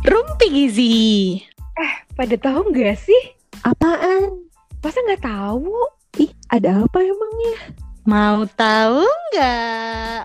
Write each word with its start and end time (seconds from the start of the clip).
Rumpi 0.00 0.46
Gizi. 0.48 0.92
Eh, 1.76 1.94
pada 2.16 2.32
tahu 2.40 2.72
nggak 2.72 2.96
sih? 2.96 3.36
Apaan? 3.60 4.48
Masa 4.80 4.96
nggak 5.04 5.20
tahu? 5.20 5.68
Ih, 6.16 6.32
ada 6.48 6.88
apa 6.88 7.04
emangnya? 7.04 7.76
Mau 8.08 8.48
tahu 8.56 9.04
nggak? 9.04 10.24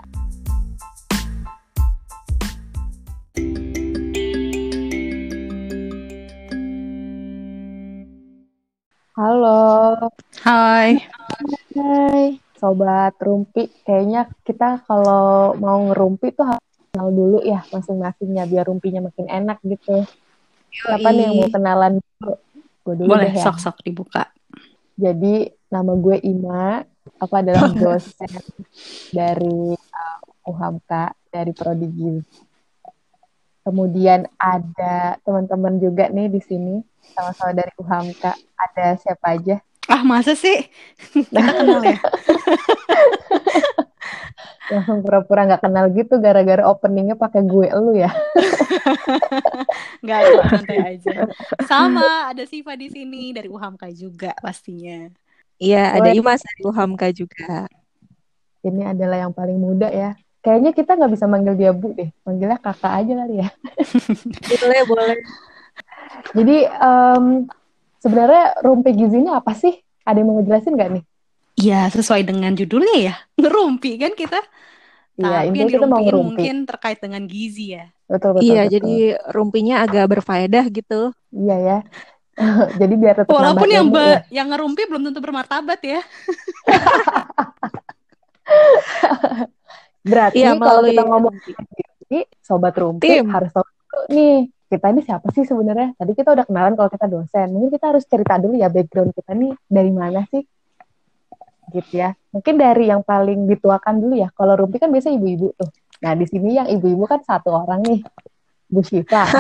Halo, 9.20 9.60
Hai. 10.40 11.04
hai 11.76 12.40
Sobat 12.56 13.20
Rumpi. 13.20 13.68
Kayaknya 13.84 14.32
kita 14.48 14.88
kalau 14.88 15.52
mau 15.60 15.92
ngerumpi 15.92 16.32
tuh 16.32 16.48
harus 16.48 16.65
kenal 16.96 17.12
dulu 17.12 17.44
ya 17.44 17.60
masing-masingnya 17.76 18.48
biar 18.48 18.72
rumpinya 18.72 19.04
makin 19.04 19.28
enak 19.28 19.60
gitu. 19.68 20.08
Siapa 20.72 21.12
nih 21.12 21.28
yang 21.28 21.36
mau 21.44 21.52
kenalan 21.52 21.94
dulu? 22.00 22.34
Gue 22.88 22.96
dulu 23.04 23.10
Boleh 23.12 23.36
deh 23.36 23.36
ya. 23.36 23.44
sok-sok 23.44 23.84
dibuka. 23.84 24.32
Jadi 24.96 25.52
nama 25.68 25.92
gue 25.92 26.24
Ima. 26.24 26.88
Aku 27.20 27.36
adalah 27.36 27.68
dosen 27.84 28.32
dari 29.12 29.76
uh, 29.76 30.20
UHAMKA 30.48 31.12
dari 31.36 31.52
Prodi 31.52 31.88
Gizi. 31.92 32.24
Kemudian 33.68 34.32
ada 34.40 35.20
teman-teman 35.20 35.76
juga 35.84 36.08
nih 36.08 36.32
di 36.32 36.40
sini 36.40 36.80
sama-sama 37.12 37.52
dari 37.52 37.76
UHAMKA. 37.76 38.32
Ada 38.56 38.96
siapa 39.04 39.36
aja? 39.36 39.60
Ah, 39.86 40.02
masa 40.02 40.34
sih? 40.34 40.66
Kita 41.14 41.40
kenal 41.42 41.82
ya? 41.86 41.98
langsung 44.66 45.06
pura-pura 45.06 45.46
nggak 45.46 45.62
kenal 45.62 45.86
gitu 45.94 46.18
gara-gara 46.18 46.66
openingnya 46.66 47.14
pakai 47.14 47.46
gue 47.46 47.70
lu 47.70 47.94
ya 47.94 48.10
Nggak, 50.02 50.20
santai 50.50 50.78
aja. 50.98 51.30
Sama, 51.70 52.34
ada 52.34 52.42
Siva 52.50 52.74
di 52.74 52.90
sini 52.90 53.30
dari 53.30 53.46
UHAMKA 53.46 53.90
juga 53.94 54.34
pastinya. 54.42 55.10
Iya, 55.62 55.98
ada 56.02 56.10
Boleh. 56.10 56.18
Imas 56.18 56.42
dari 56.42 56.62
Uhamka 56.66 57.08
juga. 57.14 57.70
ini 58.66 58.82
adalah 58.82 59.22
yang 59.22 59.34
paling 59.34 59.62
muda 59.62 59.94
ya 59.94 60.18
kayaknya 60.42 60.74
kita 60.74 60.98
nggak 60.98 61.14
bisa 61.14 61.26
manggil 61.30 61.54
dia 61.54 61.70
bu 61.70 61.94
deh 61.94 62.10
manggilnya 62.26 62.58
kakak 62.58 62.94
aja 63.02 63.14
kali 63.14 63.36
ya 63.46 63.50
Boleh, 64.62 64.82
boleh. 64.90 65.18
jadi 66.34 66.58
em, 66.74 67.24
sebenarnya 68.06 68.62
rumpi 68.62 68.94
gizi 68.94 69.18
ini 69.18 69.30
apa 69.30 69.52
sih 69.52 69.74
ada 70.06 70.16
yang 70.16 70.30
mau 70.30 70.38
ngejelasin 70.38 70.78
nggak 70.78 70.92
nih 70.94 71.04
Iya, 71.56 71.88
sesuai 71.88 72.22
dengan 72.22 72.52
judulnya 72.52 72.96
ya. 73.00 73.16
Ngerumpi 73.42 73.96
kan 73.96 74.12
kita. 74.12 74.44
Iya, 75.16 75.48
Tapi 75.48 75.56
yang 75.56 75.72
kita 75.72 75.88
mau 75.88 76.04
ngerumpi. 76.04 76.36
mungkin 76.36 76.56
terkait 76.68 77.00
dengan 77.00 77.24
gizi 77.24 77.72
ya. 77.74 77.88
betul 78.06 78.36
betul 78.36 78.44
Iya, 78.46 78.62
betul. 78.62 78.74
jadi 78.76 78.96
rumpinya 79.32 79.76
agak 79.82 80.06
berfaedah 80.12 80.66
gitu. 80.70 81.02
iya 81.32 81.56
ya 81.58 81.78
jadi 82.80 82.94
biar 82.94 83.16
tetap 83.18 83.32
Walaupun 83.32 83.70
yang 83.72 83.88
ilmu 83.88 83.98
ya. 83.98 84.18
yang 84.30 84.48
ngerumpi 84.52 84.82
belum 84.86 85.02
tentu 85.08 85.20
bermartabat 85.24 85.80
ya. 85.82 86.04
berarti 90.06 90.38
Iya, 90.38 90.54
kalau 90.60 90.82
kita 90.86 91.04
ngomong 91.04 91.34
rumpi. 91.34 91.52
gizi 91.56 92.20
sobat 92.40 92.76
rumpi 92.78 93.08
Tim. 93.10 93.26
harus 93.32 93.50
tahu 93.50 93.66
dulu 93.66 94.00
nih 94.12 94.38
kita 94.66 94.86
ini 94.90 95.02
siapa 95.02 95.28
sih 95.30 95.44
sebenarnya 95.44 95.94
tadi 95.94 96.12
kita 96.12 96.34
udah 96.34 96.46
kenalan 96.46 96.74
kalau 96.74 96.90
kita 96.90 97.06
dosen 97.06 97.48
mungkin 97.50 97.70
kita 97.70 97.86
harus 97.92 98.04
cerita 98.04 98.36
dulu 98.36 98.56
ya 98.56 98.68
background 98.68 99.12
kita 99.12 99.32
nih 99.32 99.54
dari 99.66 99.92
mana 99.92 100.26
sih 100.28 100.42
gitu 101.68 101.92
ya 101.94 102.14
mungkin 102.30 102.56
dari 102.56 102.88
yang 102.88 103.02
paling 103.02 103.46
dituakan 103.46 104.00
dulu 104.00 104.16
ya 104.16 104.30
kalau 104.32 104.54
rumpi 104.56 104.78
kan 104.78 104.90
biasa 104.90 105.10
ibu-ibu 105.10 105.54
tuh 105.54 105.70
nah 105.98 106.12
di 106.12 106.26
sini 106.26 106.56
yang 106.56 106.68
ibu-ibu 106.68 107.06
kan 107.06 107.22
satu 107.22 107.54
orang 107.56 107.82
nih 107.82 108.02
Bu 108.66 108.82
Syifa 108.82 109.26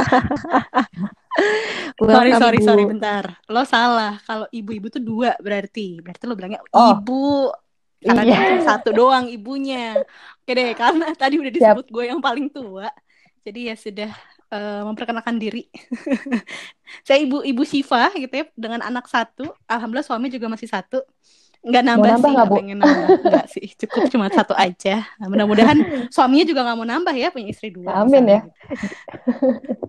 Sorry, 1.95 2.31
Welcome, 2.31 2.39
sorry, 2.39 2.59
Ibu. 2.59 2.67
sorry, 2.67 2.83
bentar. 2.85 3.23
Lo 3.45 3.63
salah. 3.63 4.19
Kalau 4.23 4.47
ibu-ibu 4.49 4.87
tuh 4.87 4.99
dua 4.99 5.35
berarti. 5.37 5.99
Berarti 5.99 6.23
lo 6.23 6.35
bilangnya 6.35 6.59
Oh. 6.71 6.95
ibu. 6.95 7.51
Karena 7.99 8.23
Iya. 8.23 8.35
dia 8.35 8.63
satu 8.63 8.91
doang 8.91 9.27
ibunya. 9.27 9.99
Oke 10.39 10.51
deh, 10.51 10.71
karena 10.71 11.11
tadi 11.13 11.35
udah 11.35 11.51
disebut 11.51 11.87
gue 11.87 12.03
yang 12.05 12.19
paling 12.19 12.47
tua. 12.47 12.87
Jadi 13.43 13.67
ya 13.67 13.75
sudah 13.75 14.11
eh, 14.53 14.81
memperkenalkan 14.85 15.37
diri. 15.41 15.65
Saya 17.07 17.19
ibu-ibu 17.25 17.63
Syifa 17.65 18.13
gitu 18.15 18.33
ya, 18.33 18.45
dengan 18.57 18.81
anak 18.85 19.05
satu. 19.09 19.43
Alhamdulillah 19.65 20.05
suami 20.07 20.27
juga 20.33 20.47
masih 20.51 20.69
satu. 20.69 21.01
Nggak 21.65 21.83
nambah, 21.85 22.13
nambah 22.13 22.17
sih, 22.21 22.33
nggak, 22.35 22.49
pengen 22.53 22.77
nambah. 22.85 23.09
Nggak 23.25 23.45
sih, 23.49 23.67
cukup 23.81 24.03
cuma 24.13 24.29
satu 24.29 24.53
aja. 24.53 25.05
Nah, 25.17 25.27
mudah-mudahan 25.31 25.77
suaminya 26.13 26.45
juga 26.49 26.61
nggak 26.65 26.77
mau 26.77 26.87
nambah 26.87 27.15
ya, 27.17 27.27
punya 27.33 27.49
istri 27.53 27.73
dua. 27.73 27.93
Amin 28.01 28.05
misalnya 28.05 28.29
ya. 28.29 28.39
gitu. 28.39 28.59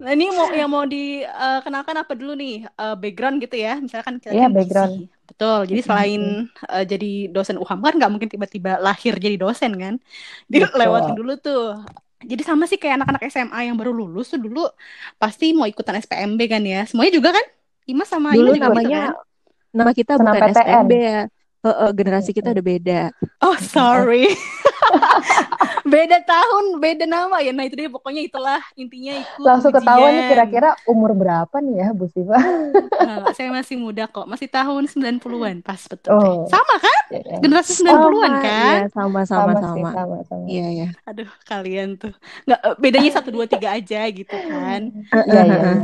Nah 0.03 0.11
ini 0.13 0.25
mau 0.37 0.49
yang 0.53 0.71
mau 0.71 0.85
dikenalkan 0.85 1.97
apa 2.03 2.13
dulu 2.21 2.33
nih 2.37 2.53
Eh, 2.77 2.95
background 3.03 3.37
gitu 3.45 3.57
ya 3.57 3.81
misalkan 3.81 4.21
kita 4.23 4.35
Iya, 4.35 4.45
kan 4.45 4.53
background. 4.57 4.95
gizi. 4.95 5.05
betul 5.29 5.59
jadi 5.71 5.81
selain 5.89 6.23
eh, 6.71 6.85
jadi 6.93 7.07
dosen 7.35 7.57
UHAM 7.63 7.81
kan 7.87 7.93
nggak 7.99 8.11
mungkin 8.15 8.31
tiba-tiba 8.33 8.71
lahir 8.87 9.15
jadi 9.25 9.37
dosen 9.43 9.73
kan 9.83 9.95
dia 10.53 10.65
Betul. 10.65 10.79
lewatin 10.81 11.15
dulu 11.19 11.33
tuh 11.41 11.61
jadi 12.25 12.43
sama 12.47 12.65
sih 12.65 12.81
kayak 12.81 13.03
anak-anak 13.03 13.29
SMA 13.29 13.61
yang 13.69 13.77
baru 13.77 13.93
lulus 13.93 14.33
tuh 14.33 14.41
dulu 14.41 14.65
pasti 15.21 15.53
mau 15.53 15.69
ikutan 15.69 16.01
SPMB 16.01 16.41
kan 16.49 16.63
ya 16.65 16.89
semuanya 16.89 17.13
juga 17.13 17.31
kan 17.37 17.47
Ima 17.87 18.03
sama 18.09 18.35
Dulu 18.35 18.57
Ima 18.57 18.57
juga 18.57 18.57
gitu 18.57 18.67
namanya 18.73 19.03
kan 19.13 19.15
nama 19.77 19.91
kita 19.93 20.13
Senam 20.17 20.33
bukan 20.33 20.41
PTN. 20.49 20.57
SPMB 20.57 20.93
ya. 20.97 21.23
Heeh, 21.67 21.91
generasi 21.99 22.31
kita 22.31 22.49
udah 22.55 22.65
beda. 22.65 23.01
oh 23.43 23.57
sorry 23.59 24.31
beda 25.87 26.19
tahun 26.23 26.65
beda 26.77 27.05
nama 27.07 27.39
ya 27.39 27.55
nah 27.55 27.63
itu 27.63 27.79
dia 27.79 27.87
pokoknya 27.87 28.27
itulah 28.27 28.59
intinya 28.75 29.15
ikut 29.15 29.41
langsung 29.41 29.71
ketahuan 29.71 30.11
nih 30.13 30.25
kira-kira 30.29 30.71
umur 30.85 31.15
berapa 31.15 31.57
nih 31.63 31.75
ya 31.81 31.89
Bu 31.95 32.11
Syifa 32.11 32.37
Enggak, 32.97 33.39
saya 33.39 33.49
masih 33.55 33.77
muda 33.79 34.05
kok. 34.11 34.27
Masih 34.27 34.49
tahun 34.51 34.91
90-an 34.91 35.63
pas 35.63 35.79
betul. 35.87 36.11
Oh. 36.11 36.21
deh. 36.21 36.51
Sama 36.51 36.75
kan? 36.79 37.03
Ya, 37.13 37.21
ya. 37.23 37.39
Generasi 37.39 37.73
90-an 37.87 37.95
Sama, 38.03 38.43
kan? 38.43 38.77
Iya, 38.77 38.89
sama 38.91 39.21
sama 39.23 39.53
sama. 39.63 39.91
sama 39.95 40.17
sama 40.27 40.45
Iya, 40.51 40.67
iya. 40.75 40.89
Aduh, 41.07 41.31
kalian 41.47 41.95
tuh. 41.97 42.13
Enggak 42.45 42.61
bedanya 42.83 43.11
1 43.15 43.31
2 43.31 43.47
3 43.47 43.69
aja 43.79 44.01
gitu 44.11 44.37
kan. 44.37 44.81
Iya, 44.91 45.23
iya, 45.23 45.43
iya. 45.47 45.75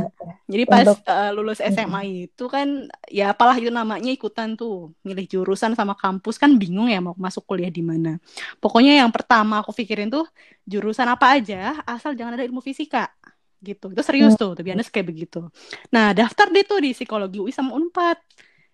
Jadi 0.43 0.63
pas 0.67 0.83
Untuk- 0.85 1.05
eh, 1.07 1.31
lulus 1.31 1.59
SMA 1.63 2.01
itu 2.27 2.45
kan 2.51 2.67
ya 3.07 3.31
apalah 3.31 3.55
itu 3.55 3.71
namanya 3.71 4.11
ikutan 4.11 4.53
tuh, 4.59 4.91
milih 5.01 5.25
jurusan 5.25 5.73
sama 5.73 5.95
kampus 5.95 6.35
kan 6.35 6.51
bingung 6.59 6.91
ya 6.91 6.99
mau 6.99 7.15
masuk 7.15 7.47
kuliah 7.47 7.71
di 7.71 7.81
mana. 7.81 8.19
Pokoknya 8.59 8.99
yang 8.99 9.09
pertama 9.09 9.63
aku 9.63 9.71
pikirin 9.93 10.09
tuh 10.09 10.25
jurusan 10.65 11.05
apa 11.13 11.37
aja 11.37 11.77
asal 11.85 12.17
jangan 12.17 12.33
ada 12.41 12.45
ilmu 12.49 12.65
fisika 12.65 13.13
gitu. 13.63 13.93
Itu 13.93 14.01
serius 14.03 14.33
tuh, 14.41 14.57
tuh 14.57 14.63
biasanya 14.65 14.83
kayak 14.89 15.07
begitu. 15.13 15.37
Nah, 15.93 16.11
daftar 16.17 16.49
deh 16.51 16.65
tuh 16.67 16.81
di 16.83 16.91
psikologi 16.97 17.37
UI 17.39 17.53
sama 17.53 17.71
Unpad. 17.77 18.17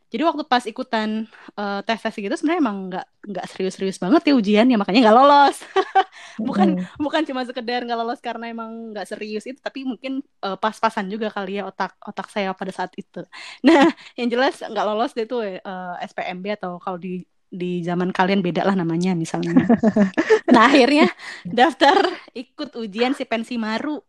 Jadi 0.09 0.23
waktu 0.25 0.43
pas 0.49 0.65
ikutan 0.65 1.29
eh, 1.59 1.79
tes 1.85 1.99
tes 2.01 2.15
gitu 2.17 2.33
sebenarnya 2.33 2.61
emang 2.65 2.77
nggak 2.89 3.05
nggak 3.29 3.45
serius-serius 3.51 3.97
banget 4.01 4.21
ya 4.25 4.33
ujian 4.41 4.65
ya 4.71 4.77
makanya 4.81 4.99
nggak 5.05 5.17
lolos. 5.21 5.57
bukan 6.47 6.69
Mm. 6.73 6.89
bukan 6.97 7.21
cuma 7.29 7.41
sekedar 7.45 7.79
nggak 7.85 7.99
lolos 7.99 8.19
karena 8.23 8.45
emang 8.53 8.71
nggak 8.95 9.05
serius 9.11 9.43
itu 9.49 9.59
tapi 9.61 9.85
mungkin 9.85 10.25
eh, 10.45 10.57
pas-pasan 10.57 11.05
juga 11.13 11.27
kali 11.35 11.61
ya 11.61 11.69
otak 11.69 11.93
otak 12.01 12.27
saya 12.33 12.49
pada 12.57 12.71
saat 12.73 12.91
itu 13.01 13.19
nah 13.65 13.85
yang 14.17 14.27
jelas 14.33 14.53
nggak 14.63 14.85
lolos 14.89 15.11
deh 15.17 15.25
tuh 15.29 15.39
eh, 15.45 15.93
SPMB 16.09 16.45
atau 16.57 16.71
kalau 16.83 16.97
di 16.97 17.21
di 17.49 17.81
zaman 17.81 18.13
kalian 18.13 18.41
beda 18.45 18.61
lah 18.65 18.77
namanya 18.77 19.17
misalnya 19.17 19.65
nah 20.53 20.69
akhirnya 20.69 21.09
daftar 21.49 21.97
ikut 22.33 22.77
ujian 22.77 23.13
si 23.17 23.25
pensi 23.25 23.57
maru 23.57 24.01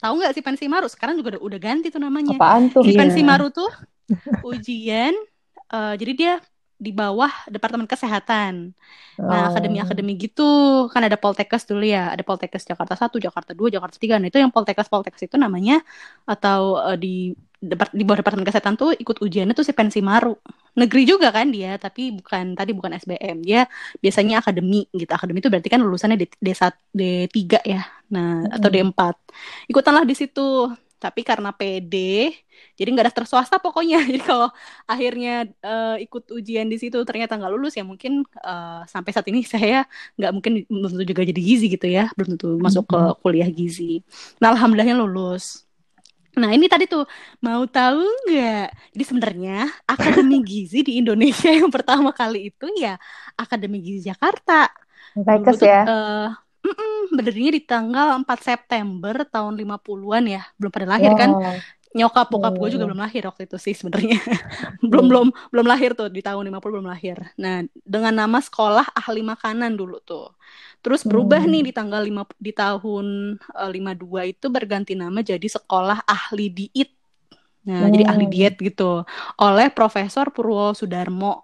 tahu 0.00 0.12
nggak 0.20 0.32
si 0.36 0.40
pensi 0.44 0.64
maru 0.68 0.88
sekarang 0.88 1.16
juga 1.20 1.36
udah, 1.36 1.42
udah 1.44 1.60
ganti 1.60 1.88
tuh 1.92 2.00
namanya 2.00 2.36
apaan 2.40 2.68
tuh 2.72 2.84
si 2.84 2.92
Iya. 2.92 3.00
pensi 3.00 3.20
maru 3.24 3.46
tuh 3.52 3.68
ujian 4.44 5.14
eh, 5.72 5.94
jadi 6.00 6.12
dia 6.16 6.34
di 6.76 6.92
bawah 6.92 7.32
departemen 7.48 7.88
kesehatan 7.88 8.76
Nah, 9.26 9.48
Oh. 9.48 9.50
akademi-akademi 9.50 10.14
gitu 10.22 10.44
kan 10.92 11.02
ada 11.02 11.18
Poltekkes 11.18 11.66
dulu 11.66 11.82
ya, 11.82 12.14
ada 12.14 12.22
Poltekkes 12.22 12.62
Jakarta 12.64 12.94
1, 12.94 13.18
Jakarta 13.18 13.52
2, 13.58 13.68
Jakarta 13.74 13.98
3. 13.98 14.16
Nah, 14.22 14.30
itu 14.30 14.38
yang 14.38 14.54
Poltekkes 14.54 14.86
Poltekkes 14.86 15.26
itu 15.26 15.36
namanya 15.36 15.82
atau 16.24 16.78
eh, 16.94 16.98
di 17.00 17.14
di 17.98 18.02
bawah 18.06 18.20
Departemen 18.22 18.46
Kesehatan 18.46 18.78
tuh 18.78 18.94
ikut 18.94 19.18
ujiannya 19.18 19.54
tuh 19.58 19.66
si 19.66 19.74
pensi 19.74 19.98
maru. 20.04 20.36
Negeri 20.80 21.02
juga 21.10 21.28
kan 21.36 21.46
dia, 21.54 21.80
tapi 21.80 22.00
bukan 22.18 22.52
tadi 22.58 22.70
bukan 22.76 22.92
SBM. 23.00 23.36
Dia 23.48 23.64
biasanya 24.04 24.34
akademi 24.44 24.84
gitu. 24.92 25.10
Akademi 25.16 25.38
itu 25.40 25.48
berarti 25.52 25.68
kan 25.72 25.80
lulusannya 25.84 26.16
D, 26.20 26.24
D1, 26.46 26.74
D3 26.92 27.58
ya. 27.64 27.80
Nah, 28.12 28.44
atau 28.54 28.68
Mm-mm. 28.68 28.74
D4. 28.74 29.14
Ikutanlah 29.70 30.04
di 30.04 30.14
situ. 30.20 30.40
Tapi 30.96 31.20
karena 31.28 31.52
PD, 31.52 31.92
jadi 32.78 32.88
nggak 32.92 33.06
daftar 33.12 33.24
swasta 33.28 33.56
pokoknya. 33.60 34.00
Jadi 34.08 34.20
kalau 34.24 34.48
akhirnya 34.88 35.44
eh, 35.44 35.94
ikut 36.04 36.24
ujian 36.32 36.66
di 36.72 36.76
situ 36.80 36.96
ternyata 37.08 37.36
nggak 37.36 37.52
lulus 37.52 37.76
ya 37.76 37.84
mungkin 37.84 38.24
eh, 38.24 38.80
sampai 38.88 39.10
saat 39.12 39.28
ini 39.28 39.44
saya 39.52 39.84
nggak 40.16 40.30
mungkin 40.36 40.52
belum 40.68 40.90
tentu 40.96 41.04
juga 41.12 41.22
jadi 41.28 41.40
gizi 41.40 41.66
gitu 41.74 41.86
ya 41.88 42.08
belum 42.16 42.28
tentu 42.36 42.46
masuk 42.60 42.84
ke 42.88 42.98
kuliah 43.22 43.48
gizi 43.52 44.00
nah 44.40 44.48
alhamdulillahnya 44.56 44.96
lulus 44.96 45.65
nah 46.36 46.52
ini 46.52 46.68
tadi 46.68 46.84
tuh 46.84 47.08
mau 47.40 47.64
tahu 47.64 48.00
nggak 48.28 48.64
jadi 48.92 49.04
sebenarnya 49.08 49.56
akademi 49.88 50.36
gizi 50.48 50.84
di 50.84 51.00
Indonesia 51.00 51.48
yang 51.48 51.72
pertama 51.72 52.12
kali 52.12 52.52
itu 52.52 52.66
ya 52.76 53.00
akademi 53.40 53.80
gizi 53.80 54.12
Jakarta 54.12 54.68
tuh, 55.56 55.56
ya 55.64 55.80
eh, 55.88 56.28
mm-mm, 56.66 57.16
berdirinya 57.16 57.52
di 57.56 57.62
tanggal 57.64 58.06
4 58.20 58.40
September 58.42 59.14
tahun 59.24 59.54
50-an 59.56 60.24
ya. 60.26 60.42
Belum 60.58 60.70
pada 60.74 60.86
lahir 60.92 61.12
kan? 61.14 61.30
Nyokap 61.96 62.26
bokap 62.28 62.54
gue 62.60 62.68
Iya, 62.68 62.74
juga 62.76 62.84
iya. 62.84 62.92
belum 62.92 63.00
lahir 63.04 63.22
waktu 63.28 63.42
itu 63.48 63.56
sih 63.56 63.74
sebenarnya. 63.80 64.20
belum 64.90 65.04
Hmm. 65.04 65.10
belum 65.10 65.28
belum 65.52 65.66
lahir 65.72 65.90
tuh 65.98 66.08
di 66.12 66.20
tahun 66.20 66.44
50 66.48 66.76
belum 66.80 66.88
lahir. 66.92 67.16
Nah, 67.40 67.64
dengan 67.88 68.14
nama 68.26 68.38
sekolah 68.44 68.86
ahli 69.00 69.20
makanan 69.24 69.72
dulu 69.80 69.96
tuh. 70.04 70.36
Terus 70.84 71.02
berubah 71.08 71.40
Hmm. 71.40 71.50
nih 71.50 71.62
di 71.68 71.72
tanggal 71.72 72.02
5 72.04 72.22
di 72.36 72.52
tahun 72.52 73.06
eh, 73.40 73.70
52 73.72 74.22
itu 74.28 74.46
berganti 74.52 74.92
nama 74.98 75.18
jadi 75.24 75.48
sekolah 75.56 76.04
ahli 76.06 76.46
diet. 76.52 76.90
Nah, 77.68 77.90
jadi 77.90 78.04
ahli 78.06 78.24
Hmm. 78.24 78.30
diet 78.30 78.54
gitu 78.62 79.02
oleh 79.42 79.66
Profesor 79.74 80.30
Purwo 80.34 80.70
Sudarmo. 80.78 81.42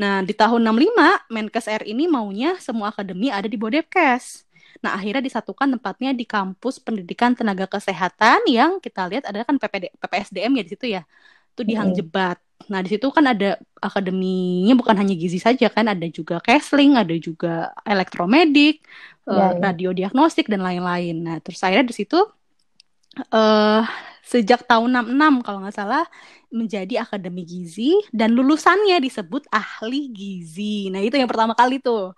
Nah, 0.00 0.24
di 0.24 0.32
tahun 0.36 0.60
65 0.66 1.08
Menkes 1.34 1.66
RI 1.70 1.92
ini 1.94 2.04
maunya 2.10 2.56
semua 2.62 2.90
akademi 2.94 3.28
ada 3.30 3.46
di 3.50 3.56
Bodebkes. 3.60 4.44
Nah, 4.84 4.90
akhirnya 4.96 5.22
disatukan 5.28 5.68
tempatnya 5.74 6.10
di 6.20 6.24
kampus 6.24 6.74
pendidikan 6.84 7.30
tenaga 7.38 7.66
kesehatan 7.66 8.38
yang 8.48 8.70
kita 8.84 9.00
lihat 9.10 9.24
ada 9.30 9.42
kan 9.48 9.56
PPD, 9.60 9.84
PPSDM 10.00 10.52
ya 10.58 10.62
di 10.66 10.70
situ 10.74 10.86
ya. 10.96 11.02
Itu 11.52 11.62
di 11.68 11.74
Hang. 11.78 11.90
Jebat. 11.96 12.38
Nah, 12.70 12.80
di 12.84 12.88
situ 12.92 13.06
kan 13.16 13.24
ada 13.32 13.56
akademinya 13.82 14.74
bukan 14.80 14.94
hanya 15.00 15.14
gizi 15.16 15.40
saja 15.40 15.66
kan, 15.72 15.86
ada 15.92 16.06
juga 16.08 16.38
Kesling, 16.44 16.94
ada 17.00 17.14
juga 17.16 17.72
elektromedik, 17.88 18.84
eh, 19.28 19.32
Ya, 19.36 19.52
ya. 19.56 19.58
radiodiagnostik 19.64 20.46
dan 20.52 20.60
lain-lain. 20.66 21.14
Nah, 21.26 21.36
terus 21.44 21.60
akhirnya 21.64 21.86
di 21.90 21.96
situ 21.96 22.16
eh 23.34 23.82
sejak 24.30 24.60
tahun 24.70 24.88
66 24.94 25.34
kalau 25.42 25.58
nggak 25.62 25.74
salah 25.74 26.04
menjadi 26.54 27.02
akademi 27.02 27.42
gizi 27.42 27.98
dan 28.14 28.30
lulusannya 28.38 29.02
disebut 29.02 29.42
ahli 29.50 30.10
gizi. 30.14 30.86
Nah, 30.92 31.02
itu 31.02 31.18
yang 31.18 31.26
pertama 31.30 31.54
kali 31.58 31.82
tuh 31.82 32.14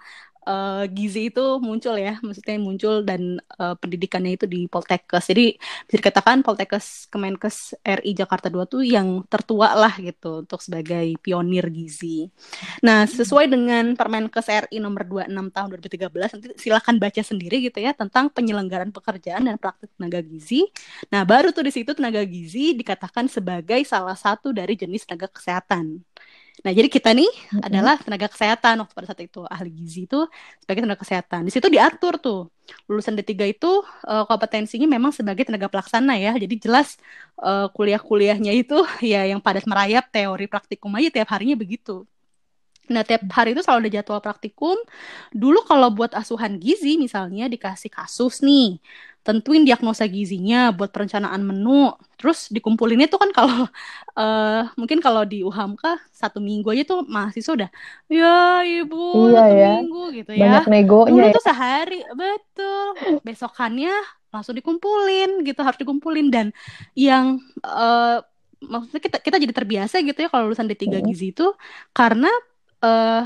eh, 0.46 0.84
gizi 0.90 1.30
itu 1.30 1.58
muncul 1.62 1.94
ya, 1.98 2.18
maksudnya 2.20 2.56
muncul 2.58 3.02
dan 3.06 3.38
eh, 3.38 3.74
pendidikannya 3.78 4.36
itu 4.36 4.46
di 4.50 4.66
Poltekkes. 4.66 5.30
Jadi 5.30 5.56
bisa 5.86 5.96
dikatakan 5.98 6.42
Poltekkes 6.42 7.08
Kemenkes 7.08 7.78
RI 7.82 8.12
Jakarta 8.12 8.50
2 8.50 8.66
tuh 8.66 8.82
yang 8.82 9.22
tertua 9.26 9.74
lah 9.78 9.94
gitu 9.98 10.44
untuk 10.46 10.60
sebagai 10.60 11.14
pionir 11.22 11.68
gizi. 11.70 12.28
Nah, 12.82 13.06
sesuai 13.06 13.48
dengan 13.50 13.94
Permenkes 13.94 14.46
RI 14.68 14.78
nomor 14.82 15.06
26 15.06 15.54
tahun 15.54 15.68
2013, 15.78 16.34
nanti 16.36 16.46
silakan 16.58 16.94
baca 16.98 17.22
sendiri 17.22 17.56
gitu 17.62 17.78
ya 17.78 17.94
tentang 17.94 18.28
penyelenggaraan 18.30 18.90
pekerjaan 18.90 19.46
dan 19.46 19.56
praktik 19.56 19.90
tenaga 19.96 20.20
gizi. 20.20 20.66
Nah, 21.10 21.22
baru 21.22 21.50
tuh 21.50 21.66
di 21.66 21.72
situ 21.72 21.94
tenaga 21.94 22.22
gizi 22.26 22.74
dikatakan 22.76 23.26
sebagai 23.30 23.80
salah 23.86 24.16
satu 24.18 24.50
dari 24.50 24.74
jenis 24.78 25.06
tenaga 25.06 25.30
kesehatan. 25.30 26.02
Nah, 26.62 26.70
jadi 26.78 26.86
kita 26.86 27.10
nih 27.18 27.26
Mm-mm. 27.52 27.62
adalah 27.66 27.98
tenaga 27.98 28.30
kesehatan 28.30 28.74
waktu 28.82 28.94
pada 28.94 29.06
saat 29.10 29.22
itu 29.26 29.40
ahli 29.54 29.70
gizi 29.74 30.06
itu 30.06 30.16
sebagai 30.62 30.80
tenaga 30.86 31.00
kesehatan. 31.02 31.40
Di 31.46 31.52
situ 31.54 31.66
diatur 31.66 32.14
tuh 32.22 32.38
lulusan 32.88 33.18
D3 33.18 33.44
itu 33.50 33.66
eh, 34.06 34.24
kompetensinya 34.30 34.86
memang 34.86 35.10
sebagai 35.10 35.42
tenaga 35.48 35.66
pelaksana 35.72 36.14
ya. 36.22 36.30
Jadi 36.38 36.54
jelas 36.64 36.94
eh, 37.42 37.66
kuliah-kuliahnya 37.74 38.52
itu 38.54 38.74
ya 39.12 39.26
yang 39.30 39.40
padat 39.42 39.64
merayap 39.70 40.04
teori 40.14 40.46
praktikum 40.46 40.90
aja 40.98 41.08
tiap 41.10 41.28
harinya 41.34 41.56
begitu. 41.58 42.06
Nah, 42.92 43.06
tiap 43.06 43.22
hari 43.32 43.54
itu 43.54 43.62
selalu 43.64 43.88
ada 43.88 43.92
jadwal 44.02 44.20
praktikum. 44.20 44.76
Dulu 45.32 45.64
kalau 45.64 45.88
buat 45.94 46.12
asuhan 46.12 46.58
gizi 46.58 46.98
misalnya 47.00 47.46
dikasih 47.48 47.88
kasus 47.88 48.42
nih, 48.44 48.82
tentuin 49.26 49.62
diagnosa 49.68 50.04
gizinya 50.14 50.56
buat 50.76 50.90
perencanaan 50.94 51.42
menu. 51.48 51.70
Terus 52.18 52.38
dikumpulinnya 52.54 53.06
tuh 53.12 53.18
kan 53.22 53.30
kalau 53.38 53.56
eh 54.18 54.62
mungkin 54.80 54.98
kalau 55.06 55.22
di 55.32 55.36
UHAMKA 55.48 55.88
satu 56.20 56.38
minggu 56.42 56.66
aja 56.74 56.82
tuh 56.90 56.98
mahasiswa 57.14 57.52
udah 57.58 57.70
ya 58.10 58.26
ibu 58.66 58.96
Iya 59.16 59.38
satu 59.38 59.54
ya. 59.60 59.66
minggu 59.66 59.98
gitu 60.18 60.32
ya. 60.44 60.50
Banyak 60.50 60.62
negonya 60.72 61.22
Dulu 61.22 61.26
ya. 61.32 61.34
tuh 61.34 61.42
sehari, 61.48 61.94
betul. 62.20 62.86
Besokannya 63.26 63.90
langsung 64.32 64.54
dikumpulin 64.58 65.44
gitu, 65.46 65.60
harus 65.66 65.78
dikumpulin 65.82 66.26
dan 66.34 66.46
yang 66.96 67.36
eh 67.66 68.18
maksudnya 68.62 69.02
kita 69.06 69.18
kita 69.26 69.36
jadi 69.42 69.54
terbiasa 69.58 69.96
gitu 70.06 70.18
ya 70.22 70.28
kalau 70.30 70.46
lulusan 70.48 70.70
D3 70.70 70.86
Mm-mm. 70.86 71.02
gizi 71.02 71.34
itu 71.34 71.42
karena 71.90 72.30
eh 72.84 73.22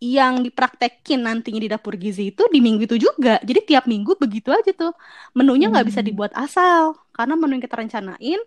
yang 0.00 0.40
dipraktekin 0.40 1.20
nantinya 1.20 1.60
di 1.60 1.68
dapur 1.68 1.94
gizi 2.00 2.32
itu 2.32 2.42
di 2.48 2.58
minggu 2.64 2.88
itu 2.88 2.96
juga. 2.96 3.36
Jadi 3.44 3.60
tiap 3.68 3.84
minggu 3.84 4.16
begitu 4.16 4.48
aja 4.52 4.72
tuh. 4.72 4.92
Menunya 5.36 5.68
nggak 5.72 5.86
bisa 5.92 6.00
Hmm. 6.00 6.08
dibuat 6.08 6.32
asal 6.36 6.96
karena 7.12 7.36
menu 7.36 7.60
yang 7.60 7.64
kita 7.64 7.76
rencanain 7.80 8.40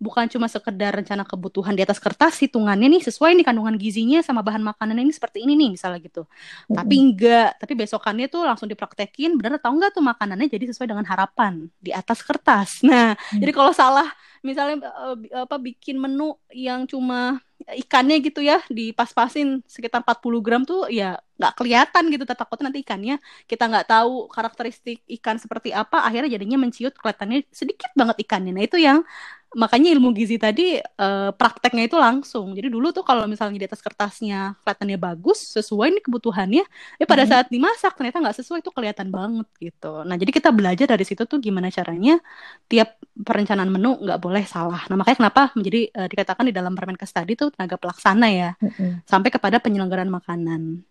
bukan 0.00 0.26
cuma 0.32 0.48
sekedar 0.48 0.96
rencana 0.96 1.28
kebutuhan 1.28 1.76
di 1.76 1.84
atas 1.84 2.00
kertas, 2.00 2.40
hitungannya 2.40 2.88
nih 2.88 3.02
sesuai 3.04 3.36
nih 3.36 3.44
kandungan 3.44 3.76
gizinya 3.76 4.24
sama 4.24 4.40
bahan 4.40 4.64
makanan 4.64 4.96
ini 4.96 5.12
seperti 5.12 5.44
ini 5.44 5.52
nih 5.60 5.76
misalnya 5.76 6.00
gitu. 6.00 6.24
Tapi 6.72 6.94
Mm-mm. 6.94 7.04
enggak, 7.04 7.60
tapi 7.60 7.72
besokannya 7.76 8.26
tuh 8.32 8.46
langsung 8.48 8.64
dipraktekin 8.70 9.36
bener 9.36 9.60
atau 9.60 9.74
enggak 9.74 9.92
tuh 9.92 10.00
makanannya 10.00 10.46
jadi 10.48 10.64
sesuai 10.72 10.88
dengan 10.88 11.04
harapan 11.04 11.68
di 11.82 11.90
atas 11.92 12.24
kertas. 12.24 12.80
Nah, 12.86 13.12
Hmm. 13.30 13.44
jadi 13.44 13.52
kalau 13.52 13.72
salah 13.76 14.08
misalnya 14.40 14.88
eh, 14.88 15.44
apa 15.44 15.56
bikin 15.60 16.00
menu 16.00 16.32
yang 16.54 16.88
cuma 16.88 17.36
ikannya 17.68 18.16
gitu 18.24 18.40
ya 18.40 18.56
dipas-pasin 18.72 19.60
sekitar 19.68 20.00
40 20.00 20.40
gram 20.40 20.62
tuh 20.64 20.88
ya 20.88 21.20
nggak 21.36 21.52
kelihatan 21.56 22.04
gitu 22.12 22.24
takutnya 22.28 22.68
nanti 22.68 22.80
ikannya 22.84 23.16
kita 23.48 23.64
nggak 23.68 23.86
tahu 23.88 24.28
karakteristik 24.32 25.04
ikan 25.20 25.36
seperti 25.40 25.72
apa 25.72 26.04
akhirnya 26.04 26.36
jadinya 26.36 26.56
menciut 26.60 26.92
kelihatannya 26.96 27.48
sedikit 27.52 27.90
banget 27.96 28.16
ikannya. 28.24 28.52
Nah 28.56 28.64
itu 28.64 28.76
yang 28.80 29.04
makanya 29.50 29.90
ilmu 29.90 30.14
gizi 30.14 30.38
tadi 30.38 30.78
eh, 30.78 31.30
prakteknya 31.34 31.90
itu 31.90 31.98
langsung 31.98 32.54
jadi 32.54 32.70
dulu 32.70 32.94
tuh 32.94 33.02
kalau 33.02 33.26
misalnya 33.26 33.58
di 33.58 33.66
atas 33.66 33.82
kertasnya 33.82 34.54
kelihatannya 34.62 34.98
bagus 35.00 35.42
sesuai 35.58 35.90
nih 35.98 36.02
kebutuhannya 36.06 36.62
ya 37.02 37.04
pada 37.10 37.26
Mhm. 37.26 37.30
saat 37.30 37.46
dimasak 37.50 37.92
ternyata 37.98 38.22
nggak 38.22 38.36
sesuai 38.38 38.62
itu 38.62 38.70
kelihatan 38.70 39.10
banget 39.10 39.48
gitu 39.58 40.06
nah 40.06 40.14
jadi 40.14 40.30
kita 40.30 40.50
belajar 40.54 40.86
dari 40.86 41.02
situ 41.02 41.26
tuh 41.26 41.42
gimana 41.42 41.66
caranya 41.74 42.22
tiap 42.70 42.94
perencanaan 43.26 43.70
menu 43.74 43.98
nggak 43.98 44.18
boleh 44.22 44.44
salah 44.46 44.86
nah 44.86 44.94
makanya 44.94 45.18
kenapa 45.26 45.42
menjadi 45.58 45.80
eh, 45.98 46.08
dikatakan 46.12 46.44
di 46.46 46.54
dalam 46.54 46.72
Permenkes 46.78 47.10
tadi 47.10 47.34
tuh 47.34 47.50
tenaga 47.50 47.74
pelaksana 47.74 48.26
ya 48.30 48.50
Mm-mm. 48.62 49.02
sampai 49.02 49.30
kepada 49.34 49.58
penyelenggaraan 49.58 50.10
makanan 50.10 50.86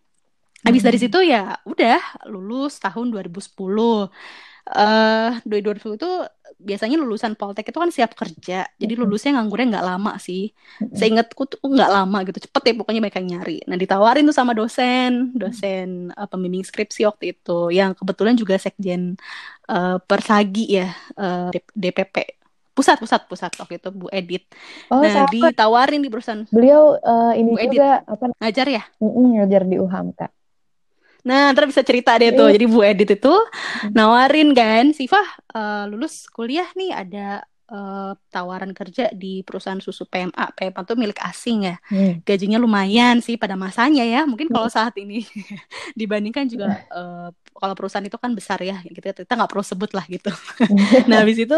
Habis 0.59 0.83
dari 0.83 0.99
Hmm. 0.99 1.05
situ 1.07 1.19
ya 1.23 1.55
udah 1.63 1.99
lulus 2.27 2.83
tahun 2.83 3.15
2010. 3.15 4.11
Eh 4.69 5.31
2020 5.47 5.95
itu 5.95 6.11
biasanya 6.57 6.95
lulusan 7.01 7.33
Poltek 7.39 7.65
itu 7.69 7.79
kan 7.83 7.91
siap 7.93 8.11
kerja. 8.17 8.65
Jadi 8.81 8.93
lulusnya 8.99 9.31
nganggurnya 9.37 9.67
nggak 9.77 9.87
lama 9.91 10.11
sih. 10.27 10.39
Seingatku 10.99 11.41
tuh 11.51 11.59
nggak 11.61 11.89
lama 11.95 12.17
gitu. 12.27 12.37
Cepet 12.45 12.61
ya 12.67 12.73
pokoknya 12.79 13.01
mereka 13.05 13.21
nyari. 13.21 13.51
Nah 13.69 13.77
ditawarin 13.81 14.23
tuh 14.29 14.35
sama 14.39 14.51
dosen, 14.57 15.35
dosen 15.37 15.87
eh, 16.17 16.27
pembimbing 16.31 16.63
skripsi 16.65 17.01
waktu 17.09 17.23
itu. 17.37 17.51
Yang 17.73 17.91
kebetulan 17.99 18.35
juga 18.41 18.55
sekjen 18.57 19.01
eh, 19.69 19.97
Persagi 20.09 20.61
ya, 20.77 20.85
eh, 21.19 21.49
DPP. 21.75 22.15
Pusat, 22.77 22.97
pusat, 23.03 23.21
pusat 23.27 23.51
waktu 23.59 23.75
itu 23.75 23.89
Bu 23.91 24.07
Edit. 24.07 24.43
Oh, 24.87 25.03
Nah 25.03 25.27
ditawarin 25.27 25.99
di 25.99 26.07
perusahaan 26.07 26.47
Beliau 26.47 26.95
eh, 26.95 27.31
ini 27.43 27.51
Bu 27.53 27.59
juga 27.59 28.01
apa 28.07 28.25
ngajar 28.39 28.67
ya. 28.71 28.83
mm-mm, 29.03 29.25
ngajar 29.35 29.61
di 29.67 29.75
UHAMKA. 29.83 30.27
Nah, 31.27 31.51
ntar 31.51 31.67
bisa 31.67 31.83
cerita 31.83 32.15
deh 32.15 32.31
tuh. 32.31 32.47
Iya. 32.49 32.55
Jadi 32.55 32.65
Bu 32.69 32.79
Edit 32.85 33.09
itu 33.19 33.33
nawarin 33.95 34.55
kan, 34.55 34.91
Sifah 34.95 35.27
eh, 35.55 35.83
lulus 35.91 36.27
kuliah 36.31 36.67
nih 36.79 36.91
ada 36.95 37.43
eh, 37.69 38.11
tawaran 38.33 38.71
kerja 38.73 39.11
di 39.13 39.43
perusahaan 39.45 39.79
susu 39.83 40.07
PMA. 40.09 40.45
PMA 40.55 40.81
tuh 40.87 40.97
milik 40.97 41.19
asing 41.21 41.69
ya. 41.69 41.75
Hmm. 41.91 42.23
Gajinya 42.25 42.57
lumayan 42.61 43.19
sih 43.21 43.35
pada 43.35 43.55
masanya 43.59 44.03
ya. 44.07 44.23
Mungkin 44.25 44.47
kalau 44.49 44.67
saat 44.71 44.95
ini 44.97 45.21
dibandingkan 45.99 46.47
juga 46.49 46.67
eh, 46.89 47.29
kalau 47.59 47.73
perusahaan 47.77 48.05
itu 48.07 48.17
kan 48.17 48.31
besar 48.33 48.59
ya. 48.63 48.79
Kita 48.83 49.13
kita 49.25 49.33
nggak 49.37 49.51
perlu 49.51 49.65
sebut 49.65 49.91
lah 49.97 50.05
gitu. 50.09 50.31
Nah, 51.09 51.21
habis 51.23 51.37
itu 51.41 51.57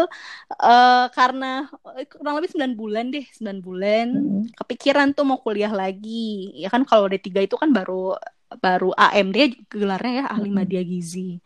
eh, 0.62 1.06
karena 1.16 1.68
kurang 2.12 2.34
lebih 2.38 2.50
9 2.54 2.72
bulan 2.80 3.04
deh, 3.14 3.24
9 3.36 3.58
bulan 3.64 4.06
Mm-mm. 4.12 4.42
kepikiran 4.58 5.14
tuh 5.16 5.24
mau 5.28 5.38
kuliah 5.40 5.72
lagi. 5.72 6.52
Ya 6.58 6.68
kan 6.72 6.82
kalau 6.88 7.06
D3 7.08 7.44
itu 7.46 7.56
kan 7.60 7.70
baru 7.72 8.16
baru 8.58 8.90
AMD 8.92 9.68
gelarnya 9.70 10.12
ya 10.12 10.26
ahli 10.34 10.50
media 10.52 10.82
gizi. 10.82 11.38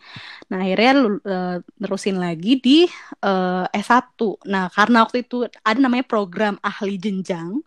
Nah, 0.50 0.64
akhirnya 0.64 0.92
eh, 1.22 1.56
nerusin 1.78 2.16
lagi 2.18 2.58
di 2.58 2.78
eh, 3.22 3.66
S1. 3.70 4.18
Nah, 4.48 4.66
karena 4.72 5.06
waktu 5.06 5.22
itu 5.26 5.46
ada 5.62 5.78
namanya 5.78 6.06
program 6.08 6.56
ahli 6.64 6.96
jenjang 6.96 7.60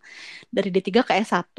dari 0.50 0.68
D3 0.68 0.88
ke 1.06 1.12
S1. 1.24 1.56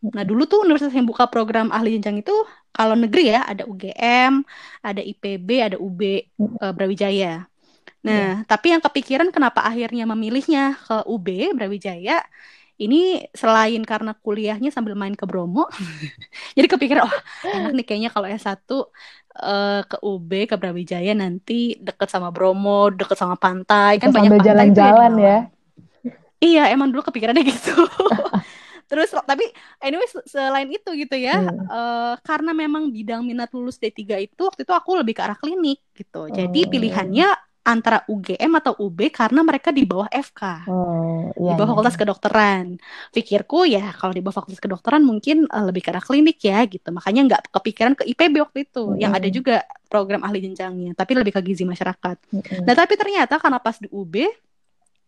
Nah, 0.00 0.24
dulu 0.24 0.48
tuh 0.48 0.64
universitas 0.64 0.96
yang 0.96 1.04
buka 1.04 1.28
program 1.28 1.68
ahli 1.68 2.00
jenjang 2.00 2.24
itu 2.24 2.32
kalau 2.72 2.94
negeri 2.96 3.34
ya 3.36 3.44
ada 3.44 3.68
UGM, 3.68 4.46
ada 4.80 5.02
IPB, 5.04 5.48
ada 5.60 5.76
UB 5.76 6.00
eh, 6.00 6.72
Brawijaya. 6.72 7.50
Nah, 8.00 8.48
tapi 8.48 8.72
yang 8.72 8.80
kepikiran 8.80 9.28
kenapa 9.28 9.60
akhirnya 9.60 10.08
memilihnya 10.08 10.72
ke 10.88 11.04
UB 11.04 11.52
Brawijaya 11.52 12.24
ini 12.84 12.96
selain 13.40 13.82
karena 13.90 14.10
kuliahnya 14.24 14.68
sambil 14.76 14.94
main 15.00 15.14
ke 15.20 15.24
Bromo, 15.30 15.60
jadi 16.56 16.66
kepikiran 16.72 17.04
oh 17.08 17.16
enak 17.54 17.70
nih 17.76 17.84
kayaknya 17.88 18.10
kalau 18.14 18.28
S1 18.30 18.74
eh, 19.38 19.80
ke 19.90 19.96
UB 20.08 20.30
ke 20.50 20.56
Brawijaya 20.60 21.12
nanti 21.22 21.52
deket 21.86 22.08
sama 22.14 22.28
Bromo, 22.34 22.70
deket 22.98 23.16
sama 23.22 23.36
pantai 23.44 23.92
kan 24.02 24.10
banyak 24.16 24.32
sambil 24.32 24.38
tuh 24.38 24.46
ya 24.46 24.48
jalan-jalan 24.48 25.12
ya. 25.26 25.36
Iya, 26.40 26.60
emang 26.72 26.88
dulu 26.92 27.02
kepikirannya 27.04 27.44
gitu. 27.44 27.70
Terus 28.90 29.08
tapi 29.14 29.44
anyway 29.84 30.06
se- 30.10 30.26
selain 30.26 30.66
itu 30.72 30.90
gitu 30.98 31.14
ya, 31.16 31.36
Hmm. 31.36 31.70
eh, 31.70 32.14
karena 32.26 32.50
memang 32.56 32.90
bidang 32.90 33.22
minat 33.28 33.50
lulus 33.54 33.76
D3 33.82 34.18
itu 34.18 34.40
waktu 34.48 34.66
itu 34.66 34.72
aku 34.74 34.90
lebih 35.00 35.14
ke 35.18 35.22
arah 35.26 35.38
klinik 35.38 35.78
gitu. 35.94 36.26
Jadi 36.32 36.58
Oh. 36.58 36.70
pilihannya 36.72 37.28
antara 37.60 38.08
UGM 38.08 38.52
atau 38.56 38.72
UB 38.80 39.12
karena 39.12 39.44
mereka 39.44 39.68
di 39.68 39.84
bawah 39.84 40.08
FK. 40.08 40.64
Oh, 40.68 41.28
di 41.36 41.44
iya. 41.44 41.54
bawah 41.54 41.68
iya. 41.68 41.72
fakultas 41.76 41.96
kedokteran. 41.96 42.64
Pikirku 43.12 43.68
ya 43.68 43.92
kalau 43.92 44.16
di 44.16 44.24
bawah 44.24 44.40
fakultas 44.40 44.60
kedokteran 44.60 45.04
mungkin 45.04 45.44
eh, 45.44 45.64
lebih 45.68 45.84
ke 45.84 45.92
arah 45.92 46.04
klinik 46.04 46.40
ya 46.40 46.64
gitu. 46.64 46.88
Makanya 46.88 47.20
nggak 47.28 47.42
kepikiran 47.52 47.92
ke 48.00 48.08
IPB 48.08 48.34
waktu 48.40 48.58
itu. 48.64 48.96
Yang 48.96 49.12
ada 49.12 49.28
juga 49.28 49.56
program 49.92 50.24
ahli 50.24 50.40
jenjangnya, 50.40 50.96
tapi 50.96 51.12
lebih 51.18 51.36
ke 51.36 51.40
gizi 51.44 51.68
masyarakat. 51.68 52.16
Mm-mm. 52.32 52.64
Nah 52.64 52.74
tapi 52.74 52.94
ternyata 52.96 53.36
karena 53.36 53.60
pas 53.60 53.76
di 53.76 53.88
UB 53.92 54.24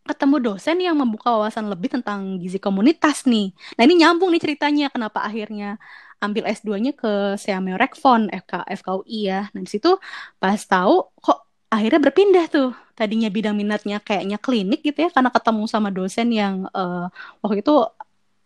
ketemu 0.02 0.36
dosen 0.42 0.82
yang 0.82 0.98
membuka 0.98 1.30
wawasan 1.30 1.70
lebih 1.70 1.94
tentang 1.94 2.36
gizi 2.42 2.58
komunitas 2.58 3.22
nih. 3.24 3.54
Nah 3.78 3.82
ini 3.86 4.02
nyambung 4.02 4.34
nih 4.34 4.42
ceritanya 4.42 4.86
kenapa 4.90 5.22
akhirnya 5.22 5.78
ambil 6.22 6.46
S2-nya 6.46 6.92
ke 6.94 7.38
Seameo 7.38 7.78
Rekfon 7.78 8.30
FK 8.30 8.66
FKUI 8.82 9.18
ya. 9.30 9.46
Nah 9.54 9.60
di 9.62 9.70
situ 9.70 9.94
pas 10.42 10.58
tahu 10.58 11.06
kok 11.18 11.51
akhirnya 11.74 12.00
berpindah 12.04 12.46
tuh. 12.52 12.70
Tadinya 12.98 13.28
bidang 13.32 13.56
minatnya 13.56 13.96
kayaknya 14.04 14.36
klinik 14.36 14.84
gitu 14.84 14.98
ya 15.04 15.10
karena 15.14 15.30
ketemu 15.32 15.64
sama 15.64 15.88
dosen 15.88 16.28
yang 16.28 16.54
eh, 16.76 17.06
waktu 17.42 17.64
itu 17.64 17.72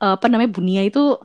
eh, 0.02 0.14
apa 0.16 0.26
namanya 0.30 0.50
Bunia 0.56 0.82
itu 0.86 1.18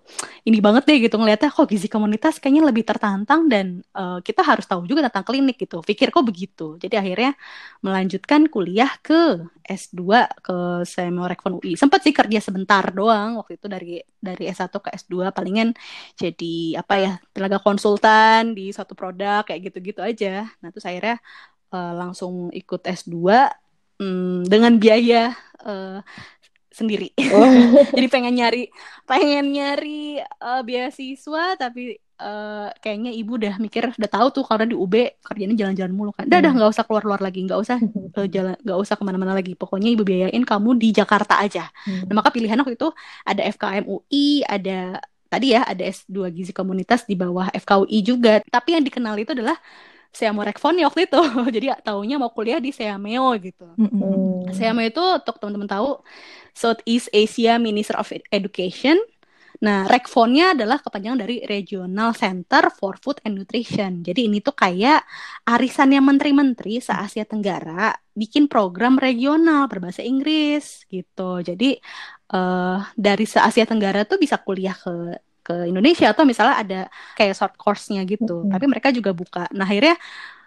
ini 0.47 0.57
banget 0.65 0.83
deh 0.89 0.97
gitu 1.05 1.15
ngelihatnya 1.21 1.49
kok 1.53 1.67
gizi 1.69 1.87
komunitas 1.91 2.41
kayaknya 2.41 2.63
lebih 2.69 2.83
tertantang 2.89 3.45
dan 3.51 3.65
eh, 3.93 4.19
kita 4.25 4.41
harus 4.41 4.65
tahu 4.65 4.89
juga 4.89 5.05
tentang 5.07 5.25
klinik 5.27 5.55
gitu. 5.61 5.85
Pikir 5.85 6.09
kok 6.09 6.25
begitu. 6.25 6.81
Jadi 6.81 6.95
akhirnya 6.97 7.31
melanjutkan 7.85 8.49
kuliah 8.49 8.91
ke 9.05 9.45
S2 9.61 10.27
ke 10.41 10.83
Samuel 10.83 11.29
Rekfon 11.31 11.61
UI. 11.61 11.77
Sempat 11.79 12.01
sih 12.05 12.13
kerja 12.15 12.39
sebentar 12.41 12.83
doang 12.91 13.39
waktu 13.39 13.55
itu 13.61 13.67
dari 13.69 14.01
dari 14.17 14.43
S1 14.49 14.73
ke 14.81 14.89
S2 14.97 15.29
palingan 15.33 15.73
jadi 16.17 16.81
apa 16.81 16.93
ya 16.97 17.11
tenaga 17.33 17.57
konsultan 17.63 18.53
di 18.57 18.73
suatu 18.75 18.93
produk 18.97 19.45
kayak 19.47 19.71
gitu-gitu 19.71 20.01
aja. 20.03 20.49
Nah 20.61 20.69
terus 20.73 20.85
akhirnya 20.89 21.21
eh, 21.73 21.93
langsung 21.97 22.49
ikut 22.53 22.81
S2 22.87 23.49
hmm, 23.99 24.47
dengan 24.51 24.73
biaya 24.81 25.33
eh, 25.65 25.99
sendiri. 26.71 27.11
Oh. 27.31 27.43
Jadi 27.95 28.07
pengen 28.07 28.33
nyari 28.39 28.71
pengen 29.09 29.51
nyari 29.55 30.21
eh, 30.23 30.61
beasiswa 30.67 31.59
tapi 31.59 31.99
eh, 31.99 32.67
kayaknya 32.83 33.11
ibu 33.11 33.31
udah 33.39 33.55
mikir 33.59 33.83
udah 33.97 34.11
tahu 34.11 34.27
tuh 34.31 34.43
karena 34.47 34.65
di 34.71 34.75
UB 34.77 34.95
kerjanya 35.25 35.55
jalan-jalan 35.67 35.93
mulu 35.93 36.11
kan. 36.15 36.25
Udah 36.29 36.39
Hmm. 36.39 36.45
dah 36.47 36.53
nggak 36.57 36.71
usah 36.73 36.83
keluar-luar 36.87 37.21
lagi, 37.25 37.39
nggak 37.47 37.59
usah 37.59 37.77
eh, 38.17 38.27
jalan 38.31 38.55
nggak 38.63 38.79
usah 38.83 38.95
ke 38.99 39.03
mana-mana 39.07 39.33
lagi. 39.37 39.53
Pokoknya 39.59 39.89
ibu 39.93 40.03
biayain 40.07 40.43
kamu 40.47 40.69
di 40.79 40.89
Jakarta 40.95 41.41
aja. 41.43 41.67
Hmm. 41.87 42.07
Nah, 42.07 42.13
maka 42.23 42.29
pilihan 42.35 42.57
waktu 42.61 42.75
itu 42.79 42.89
ada 43.27 43.41
FKM 43.43 43.85
UI, 43.89 44.45
ada 44.47 45.01
tadi 45.31 45.55
ya 45.55 45.63
ada 45.63 45.83
S2 45.87 46.27
Gizi 46.31 46.51
Komunitas 46.51 47.07
di 47.07 47.15
bawah 47.19 47.47
FKUI 47.55 47.99
juga. 48.03 48.39
Tapi 48.47 48.75
yang 48.79 48.83
dikenal 48.83 49.15
itu 49.19 49.31
adalah 49.35 49.55
Seamo 50.11 50.43
Rekfon 50.43 50.75
waktu 50.83 51.07
itu. 51.07 51.19
Jadi 51.55 51.67
taunya 51.87 52.19
mau 52.19 52.31
kuliah 52.35 52.59
di 52.59 52.75
Seameo 52.75 53.31
gitu. 53.39 53.67
Mm-mm. 53.79 53.99
Hmm. 54.45 54.51
Seameo 54.51 54.85
itu 54.91 54.99
untuk 54.99 55.39
teman-teman 55.39 55.71
tahu 55.71 56.03
Southeast 56.51 57.07
Asia 57.15 57.55
Minister 57.57 57.95
of 57.95 58.11
Education. 58.29 58.99
Nah, 59.61 59.85
Rekfonnya 59.85 60.57
adalah 60.57 60.81
kepanjangan 60.81 61.21
dari 61.21 61.45
Regional 61.45 62.17
Center 62.17 62.73
for 62.73 62.97
Food 62.97 63.21
and 63.21 63.37
Nutrition. 63.37 64.01
Jadi 64.01 64.25
ini 64.25 64.41
tuh 64.41 64.57
kayak 64.57 65.05
arisannya 65.45 66.01
menteri-menteri 66.01 66.81
se-Asia 66.81 67.29
Tenggara 67.29 67.93
bikin 68.17 68.49
program 68.49 68.97
regional 68.97 69.69
berbahasa 69.69 70.01
Inggris 70.01 70.89
gitu. 70.89 71.45
Jadi 71.45 71.77
eh 72.33 72.77
dari 72.97 73.25
se-Asia 73.29 73.69
Tenggara 73.69 74.01
tuh 74.09 74.17
bisa 74.17 74.41
kuliah 74.41 74.73
ke 74.73 75.13
ke 75.45 75.53
Indonesia 75.71 76.05
atau 76.13 76.23
misalnya 76.29 76.55
ada 76.63 76.79
kayak 77.17 77.33
short 77.37 77.55
course-nya 77.61 78.01
gitu. 78.09 78.31
Mm-mm. 78.43 78.51
Tapi 78.51 78.65
mereka 78.71 78.89
juga 78.97 79.11
buka. 79.15 79.49
Nah, 79.55 79.65
akhirnya 79.69 79.95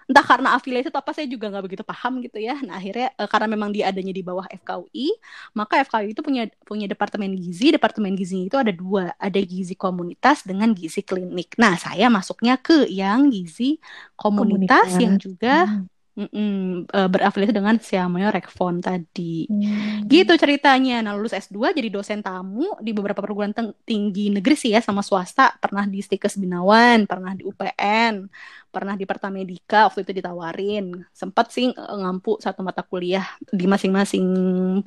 entah 0.04 0.20
karena 0.20 0.52
afiliasi 0.52 0.92
atau 0.92 1.00
apa 1.00 1.16
saya 1.16 1.24
juga 1.24 1.48
nggak 1.48 1.64
begitu 1.64 1.84
paham 1.86 2.20
gitu 2.20 2.36
ya. 2.36 2.60
Nah 2.60 2.76
akhirnya 2.76 3.08
eh, 3.16 3.28
karena 3.32 3.48
memang 3.48 3.72
dia 3.72 3.88
adanya 3.88 4.12
di 4.12 4.20
bawah 4.20 4.44
FKUI, 4.52 5.08
maka 5.56 5.80
FKUI 5.80 6.12
itu 6.12 6.20
punya 6.20 6.44
punya 6.68 6.84
departemen 6.92 7.32
gizi. 7.40 7.72
Departemen 7.72 8.12
gizi 8.12 8.36
itu 8.48 8.56
ada 8.60 8.68
dua, 8.68 9.16
ada 9.16 9.40
gizi 9.40 9.72
komunitas 9.72 10.44
dengan 10.44 10.76
gizi 10.76 11.00
klinik. 11.00 11.56
Nah 11.56 11.80
saya 11.80 12.12
masuknya 12.12 12.60
ke 12.60 12.84
yang 12.92 13.32
gizi 13.32 13.80
komunitas, 14.20 14.88
Komunitas. 14.88 15.00
yang 15.00 15.16
juga 15.16 15.64
Hmm. 15.64 15.88
Mm-mm, 16.14 16.86
eh, 16.86 17.08
berafiliasi 17.10 17.54
dengan 17.54 17.76
Siamoyo 17.82 18.30
Rekfon 18.30 18.78
tadi. 18.78 19.50
Hmm. 19.50 20.06
Gitu 20.06 20.32
ceritanya. 20.38 21.02
Nah, 21.02 21.12
lulus 21.18 21.34
S2 21.34 21.74
jadi 21.74 21.90
dosen 21.90 22.22
tamu 22.22 22.78
di 22.78 22.94
beberapa 22.94 23.18
perguruan 23.18 23.50
tinggi 23.82 24.30
negeri 24.30 24.54
sih 24.54 24.70
ya 24.74 24.80
sama 24.80 25.02
swasta. 25.02 25.58
Pernah 25.58 25.90
di 25.90 25.98
Stikes 26.00 26.38
Binawan, 26.38 27.10
pernah 27.10 27.34
di 27.34 27.42
UPN, 27.42 28.30
pernah 28.70 28.94
di 28.98 29.06
Pertamedika 29.06 29.90
waktu 29.90 30.06
itu 30.06 30.12
ditawarin. 30.22 31.02
Sempat 31.10 31.50
sih 31.50 31.70
eh, 31.74 31.96
ngampu 31.98 32.38
satu 32.38 32.62
mata 32.62 32.86
kuliah 32.86 33.26
di 33.50 33.66
masing-masing 33.66 34.26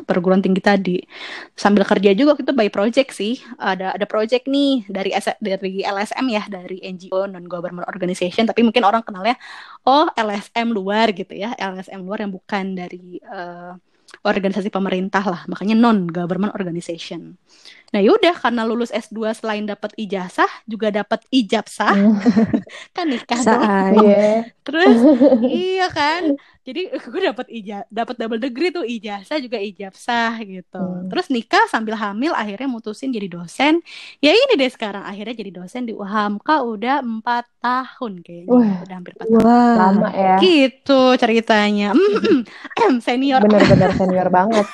perguruan 0.08 0.40
tinggi 0.40 0.64
tadi. 0.64 0.98
Sambil 1.56 1.84
kerja 1.84 2.16
juga 2.16 2.36
waktu 2.36 2.44
itu 2.48 2.56
by 2.56 2.70
project 2.72 3.12
sih. 3.12 3.40
Ada 3.60 4.00
ada 4.00 4.06
project 4.08 4.48
nih 4.48 4.88
dari 4.88 5.12
S- 5.12 5.40
dari 5.44 5.84
LSM 5.84 6.26
ya, 6.32 6.44
dari 6.48 6.80
NGO 6.84 7.28
non 7.28 7.44
government 7.48 7.88
organization, 7.88 8.48
tapi 8.48 8.64
mungkin 8.64 8.84
orang 8.88 9.04
kenalnya 9.04 9.36
oh 9.88 10.08
LSM 10.16 10.72
luar 10.72 11.12
gitu 11.18 11.34
ya, 11.34 11.50
LSM 11.58 12.02
luar 12.06 12.22
yang 12.24 12.34
bukan 12.38 12.66
dari 12.78 13.18
eh, 13.22 13.72
organisasi 14.24 14.70
pemerintah 14.72 15.24
lah, 15.26 15.42
makanya 15.52 15.76
non 15.76 16.08
government 16.08 16.56
organization. 16.56 17.36
Nah 17.94 18.02
yaudah 18.04 18.36
karena 18.38 18.64
lulus 18.68 18.92
S2 18.92 19.32
selain 19.36 19.66
dapat 19.68 19.92
ijazah 20.00 20.50
juga 20.68 20.92
dapat 20.92 21.24
ijabsah 21.32 21.96
Hmm. 21.96 22.20
kan 22.96 23.06
nikah 23.08 23.42
dong. 23.48 23.68
Iya. 24.04 24.52
Terus 24.66 25.00
iya 25.48 25.88
kan. 25.92 26.24
Jadi 26.68 26.92
gue 27.16 27.22
dapat 27.24 27.48
ija 27.48 27.88
dapat 27.88 28.20
double 28.20 28.44
degree 28.44 28.76
tuh 28.76 28.84
ijazah 28.84 29.40
juga 29.40 29.56
ijabsah 29.56 30.44
gitu. 30.44 30.84
Hmm. 30.84 31.08
Terus 31.08 31.32
nikah 31.32 31.64
sambil 31.72 31.96
hamil 31.96 32.36
akhirnya 32.36 32.68
mutusin 32.68 33.16
jadi 33.16 33.32
dosen. 33.32 33.80
Ya 34.20 34.36
ini 34.36 34.60
deh 34.60 34.68
sekarang 34.68 35.08
akhirnya 35.08 35.32
jadi 35.32 35.64
dosen 35.64 35.88
di 35.88 35.96
UHAMKA 35.96 36.56
udah 36.68 36.96
empat 37.00 37.48
tahun 37.64 38.20
kayaknya. 38.20 38.52
Wah. 38.52 38.84
Udah 38.84 38.96
hampir 39.00 39.14
empat 39.16 39.28
tahun. 39.32 39.44
Wah. 39.48 39.76
Lama 39.80 40.10
ya. 40.12 40.36
Gitu 40.44 41.02
ceritanya. 41.16 41.90
Senior 43.08 43.40
Bener-bener 43.48 43.92
senior 43.96 44.28
banget. 44.28 44.66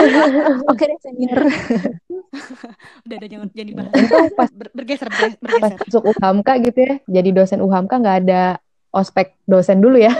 Oke 0.70 0.84
deh 0.84 0.98
senior. 1.00 1.40
udah 3.08 3.16
ada 3.16 3.26
jangan 3.26 3.48
jangan 3.56 3.68
dibahas. 3.72 3.92
Untung 3.96 4.28
pas 4.36 4.50
Ber- 4.52 4.74
bergeser 4.76 5.08
bergeser. 5.08 5.58
pas 5.58 5.72
masuk 5.72 6.02
UHAMKA 6.14 6.52
gitu 6.68 6.78
ya, 6.84 6.94
jadi 7.08 7.28
dosen 7.32 7.58
UHAMKA 7.64 7.94
nggak 7.96 8.18
ada 8.28 8.42
ospek 8.90 9.38
dosen 9.46 9.78
dulu 9.78 9.98
ya. 9.98 10.12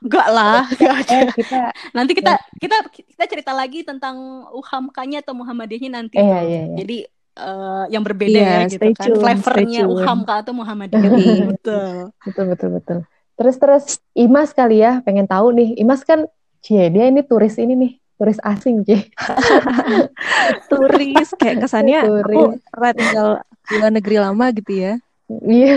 Enggak 0.00 0.28
lah, 0.30 0.62
enggak 0.72 0.94
ada. 1.02 1.10
Eh 1.12 1.28
kita, 1.34 1.58
Nanti 1.92 2.12
kita 2.14 2.32
kita 2.56 2.76
kita 2.92 3.24
cerita 3.26 3.52
lagi 3.52 3.82
tentang 3.82 4.46
UHAMKA-nya 4.52 5.20
atau 5.22 5.34
Muhammadiyahnya 5.34 5.90
nanti 5.90 6.16
eh, 6.16 6.24
iya, 6.24 6.40
iya, 6.42 6.62
iya. 6.70 6.76
Jadi 6.80 6.96
eh, 7.36 7.84
yang 7.90 8.02
berbeda 8.02 8.38
Iya, 8.38 8.48
ya 8.48 8.60
gitu 8.70 8.86
kan. 8.94 9.06
tune, 9.10 9.16
Flavornya. 9.20 9.82
UHAMKA 9.86 10.34
atau 10.46 10.52
Muhammadiyah. 10.56 11.02
Yoi. 11.04 11.34
Betul. 11.56 11.94
Betul, 12.24 12.44
betul, 12.50 12.68
betul. 12.78 12.98
Terus, 13.36 13.56
terus 13.60 13.84
Imas 14.16 14.50
kali 14.50 14.80
ya, 14.80 15.04
pengen 15.04 15.28
tahu 15.28 15.52
nih. 15.52 15.76
Imas 15.76 16.00
kan, 16.00 16.24
cie, 16.64 16.88
dia 16.88 17.04
ini 17.04 17.20
turis 17.20 17.60
ini 17.60 17.76
nih, 17.76 17.92
turis 18.16 18.40
asing, 18.40 18.80
cie. 18.80 19.12
Turis 20.70 21.28
kayak 21.36 21.66
kesannya 21.66 21.98
aku 22.00 22.14
Turis. 22.24 22.60
pernah 22.72 22.92
tinggal 22.96 23.28
di 23.66 23.74
luar 23.76 23.92
negeri 23.92 24.16
lama 24.16 24.46
gitu 24.54 24.72
ya. 24.72 24.92
Iya. 25.26 25.74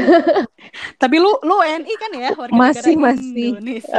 Tapi 1.01 1.15
lu 1.17 1.33
lu 1.41 1.57
WNI 1.57 1.93
kan 1.97 2.11
ya 2.13 2.31
warga 2.37 2.53
Masih, 2.53 2.93
negara 2.93 3.17
masih. 3.17 3.47
Indonesia. 3.57 3.97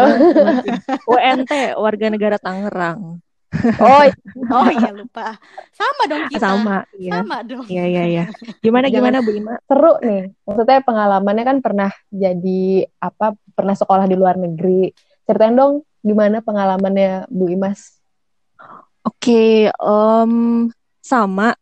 WNT 1.04 1.52
warga 1.74 2.06
negara 2.06 2.36
Tangerang. 2.38 3.18
Oh, 3.82 4.02
Oh 4.54 4.68
iya 4.70 4.94
lupa. 4.94 5.34
Sama 5.74 6.02
dong 6.06 6.22
kita. 6.30 6.38
Sama, 6.38 6.86
iya. 6.94 7.18
Sama 7.18 7.42
dong. 7.42 7.66
Iya, 7.66 7.84
iya, 7.84 8.02
iya. 8.06 8.24
Gimana 8.62 8.86
Jangan- 8.86 9.10
gimana 9.10 9.26
Bu 9.26 9.30
Ima? 9.34 9.54
seru 9.66 9.98
nih. 9.98 10.22
Maksudnya 10.46 10.78
pengalamannya 10.86 11.44
kan 11.44 11.58
pernah 11.58 11.90
jadi 12.08 12.62
apa? 13.02 13.34
Pernah 13.50 13.74
sekolah 13.74 14.06
di 14.06 14.14
luar 14.14 14.38
negeri. 14.38 14.94
Ceritain 15.26 15.58
dong 15.58 15.82
gimana 16.00 16.38
pengalamannya 16.40 17.26
Bu 17.26 17.50
Imas. 17.50 17.98
Oke, 19.02 19.66
em, 19.66 20.32
sama 21.02 21.58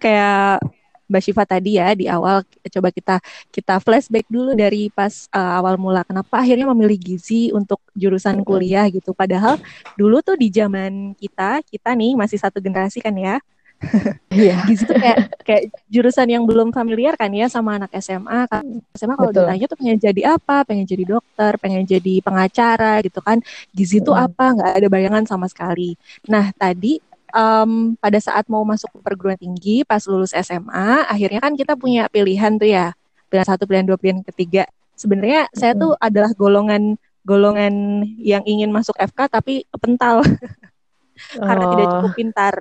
kayak 0.00 0.64
Mbak 1.08 1.22
Syifa 1.24 1.44
tadi 1.48 1.80
ya 1.80 1.96
di 1.96 2.04
awal 2.06 2.44
coba 2.44 2.88
kita 2.92 3.16
kita 3.48 3.80
flashback 3.80 4.28
dulu 4.28 4.52
dari 4.52 4.92
pas 4.92 5.26
eh, 5.32 5.52
awal 5.58 5.80
mula 5.80 6.04
kenapa 6.04 6.44
akhirnya 6.44 6.68
memilih 6.68 7.00
gizi 7.00 7.48
untuk 7.50 7.80
jurusan 7.96 8.44
kuliah 8.44 8.84
gitu. 8.92 9.16
Padahal 9.16 9.56
dulu 9.96 10.20
tuh 10.20 10.36
di 10.36 10.52
zaman 10.52 11.16
kita 11.16 11.64
kita 11.64 11.96
nih 11.96 12.12
masih 12.14 12.38
satu 12.38 12.60
generasi 12.60 13.00
kan 13.00 13.16
ya. 13.16 13.40
Iya. 14.28 14.66
Gizi 14.68 14.84
tuh 14.84 14.98
kayak 14.98 15.18
kayak 15.46 15.62
jurusan 15.88 16.28
yang 16.28 16.44
belum 16.44 16.74
familiar 16.74 17.14
kan 17.16 17.30
ya 17.32 17.46
sama 17.48 17.78
anak 17.80 17.94
SMA. 18.02 18.44
Kan 18.50 18.82
SMA 18.94 19.14
kalau 19.16 19.30
Betul. 19.32 19.46
ditanya 19.48 19.66
tuh 19.70 19.78
pengen 19.78 19.98
jadi 19.98 20.22
apa? 20.36 20.56
Pengen 20.68 20.86
jadi 20.86 21.04
dokter, 21.06 21.52
pengen 21.62 21.82
jadi 21.86 22.14
pengacara 22.20 23.00
gitu 23.06 23.20
kan. 23.22 23.40
Gizi 23.72 24.02
tuh 24.02 24.14
apa? 24.14 24.54
nggak 24.54 24.70
ada 24.82 24.88
bayangan 24.90 25.24
sama 25.24 25.46
sekali. 25.48 25.94
Nah, 26.28 26.50
tadi 26.54 27.00
em, 27.28 27.70
pada 27.94 28.18
saat 28.18 28.46
mau 28.46 28.62
masuk 28.62 28.88
ke 28.90 28.98
perguruan 29.00 29.36
tinggi 29.36 29.82
pas 29.82 30.00
lulus 30.04 30.32
SMA 30.32 31.04
akhirnya 31.04 31.38
kan 31.38 31.52
kita 31.52 31.74
punya 31.74 32.08
pilihan 32.08 32.56
tuh 32.56 32.68
ya. 32.68 32.92
Pilihan 33.28 33.46
satu 33.46 33.64
pilihan 33.64 33.84
dua 33.84 33.96
pilihan 33.96 34.24
ketiga. 34.24 34.64
Sebenarnya 34.94 35.46
saya 35.52 35.72
tuh 35.74 35.94
adalah 35.98 36.32
golongan 36.32 36.96
golongan 37.22 38.02
yang 38.16 38.40
ingin 38.42 38.72
masuk 38.72 38.96
FK 38.96 39.28
tapi 39.28 39.68
kepental. 39.68 40.24
Karena 41.38 41.64
tidak 41.66 41.86
Oh. 41.86 41.92
cukup 41.98 42.12
pintar. 42.14 42.54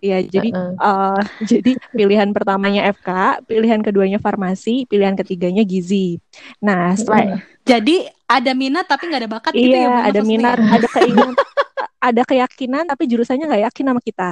Ya 0.00 0.16
jadi 0.18 0.48
Heeh. 0.48 0.72
eh, 0.76 1.20
jadi 1.50 1.72
pilihan 1.90 2.28
pertamanya 2.32 2.88
FK 2.90 3.08
pilihan 3.44 3.80
keduanya 3.80 4.16
farmasi 4.16 4.84
pilihan 4.84 5.12
ketiganya 5.12 5.60
gizi. 5.62 6.16
Nah 6.60 6.96
setelah 6.96 7.40
Jadi 7.60 8.02
ada 8.24 8.52
minat 8.56 8.88
tapi 8.88 9.06
nggak 9.06 9.20
ada 9.20 9.30
bakat 9.30 9.52
gitu 9.52 9.68
ya 9.68 9.76
iya 9.78 9.88
ada 10.00 10.20
maksudnya? 10.20 10.24
minat 10.24 10.56
ya? 10.56 10.68
ada 10.74 10.86
keinginan 10.90 11.34
ada 12.00 12.22
keyakinan 12.24 12.88
tapi 12.88 13.04
jurusannya 13.06 13.44
nggak 13.46 13.64
yakin 13.70 13.84
sama 13.92 14.00
kita. 14.00 14.30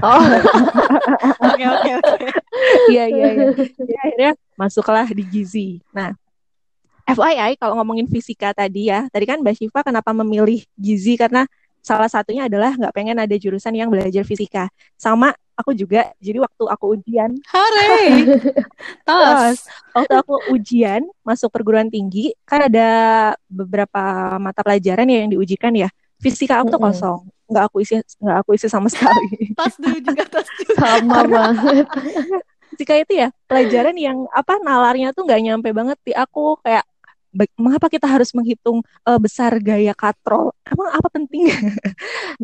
Oh, 0.00 0.16
Oke 1.44 1.64
oke 1.68 1.90
oke. 2.00 2.26
iya 2.88 3.04
iya 3.04 3.26
iya. 3.36 3.46
Akhirnya 4.00 4.32
masuklah 4.56 5.04
di 5.12 5.20
gizi. 5.28 5.68
Nah 5.92 6.16
FYI 7.04 7.60
kalau 7.60 7.76
ngomongin 7.76 8.08
fisika 8.08 8.56
tadi 8.56 8.88
ya 8.88 9.04
tadi 9.12 9.28
kan 9.28 9.44
Mbak 9.44 9.60
Syifa 9.60 9.84
kenapa 9.84 10.16
memilih 10.16 10.64
gizi? 10.72 11.20
Karena 11.20 11.44
salah 11.84 12.08
satunya 12.08 12.48
adalah 12.48 12.72
nggak 12.80 12.94
pengen 12.96 13.20
ada 13.20 13.36
jurusan 13.36 13.76
yang 13.76 13.92
belajar 13.92 14.24
fisika. 14.24 14.72
Sama 14.96 15.36
aku 15.52 15.76
juga 15.76 16.08
jadi 16.16 16.40
waktu 16.40 16.64
aku 16.64 16.96
ujian. 16.96 17.36
Hore. 17.52 17.92
Tos. 19.06 19.68
waktu 19.92 20.14
aku 20.16 20.34
ujian 20.56 21.04
masuk 21.20 21.52
perguruan 21.52 21.92
tinggi 21.92 22.32
kan 22.48 22.72
ada 22.72 22.88
beberapa 23.52 24.00
mata 24.40 24.64
pelajaran 24.64 25.04
ya 25.12 25.28
yang 25.28 25.36
diujikan 25.36 25.76
ya 25.76 25.92
fisika 26.24 26.64
aku 26.64 26.72
tuh 26.72 26.80
kosong. 26.80 27.20
Nggak 27.44 27.64
aku 27.68 27.76
isi 27.84 27.94
nggak 28.00 28.36
aku 28.40 28.50
isi 28.56 28.66
sama 28.72 28.88
sekali. 28.92 29.52
Tos 29.52 29.76
dulu 29.76 29.98
juga 30.00 30.24
tos 30.24 30.48
juga. 30.56 30.74
sama 30.80 31.20
banget. 31.28 31.86
fisika 32.72 32.94
itu 32.96 33.12
ya 33.14 33.28
pelajaran 33.46 33.94
yang 33.94 34.24
apa 34.32 34.56
nalarnya 34.58 35.12
tuh 35.12 35.28
nggak 35.28 35.40
nyampe 35.44 35.68
banget 35.70 35.98
di 36.02 36.16
aku. 36.16 36.56
Kayak 36.64 36.88
"Ba- 37.34 37.50
mengapa 37.58 37.90
kita 37.90 38.06
harus 38.06 38.30
menghitung 38.32 38.80
eh, 39.04 39.18
besar 39.20 39.58
gaya 39.60 39.92
katrol? 39.92 40.54
Emang 40.64 40.88
apa 40.88 41.08
penting 41.12 41.50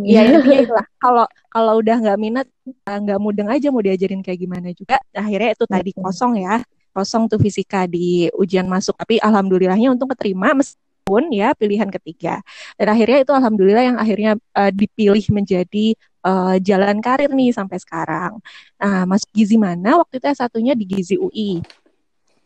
ya 0.03 0.21
intinya 0.27 0.59
itulah. 0.61 0.87
Kalau 0.99 1.25
kalau 1.49 1.73
udah 1.81 1.97
nggak 1.97 2.19
minat 2.21 2.47
eh, 2.67 2.99
nggak 3.01 3.19
mudeng 3.23 3.49
aja 3.49 3.71
mau 3.73 3.81
diajarin 3.81 4.21
kayak 4.21 4.39
gimana 4.39 4.69
juga. 4.75 4.99
Akhirnya 5.15 5.55
itu 5.55 5.65
tadi 5.65 5.91
kosong 5.95 6.43
ya. 6.43 6.61
Kosong 6.91 7.31
tuh 7.31 7.39
fisika 7.39 7.87
di 7.87 8.27
ujian 8.35 8.67
masuk. 8.67 8.99
Tapi 8.99 9.23
alhamdulillahnya 9.23 9.95
untung 9.95 10.11
keterima 10.11 10.53
meskipun 10.53 10.90
ya 11.35 11.51
pilihan 11.59 11.91
ketiga 11.91 12.39
dan 12.79 12.87
akhirnya 12.95 13.19
itu 13.27 13.33
alhamdulillah 13.35 13.85
yang 13.95 13.99
akhirnya 13.99 14.33
eh, 14.55 14.71
dipilih 14.71 15.25
menjadi 15.35 15.87
eh, 15.99 16.57
jalan 16.63 17.03
karir 17.03 17.31
nih 17.35 17.51
sampai 17.51 17.79
sekarang 17.83 18.39
nah 18.79 19.03
masuk 19.11 19.31
gizi 19.35 19.59
mana 19.59 19.99
waktu 19.99 20.23
itu 20.23 20.27
satunya 20.39 20.73
di 20.79 20.85
gizi 20.87 21.17
UI 21.19 21.59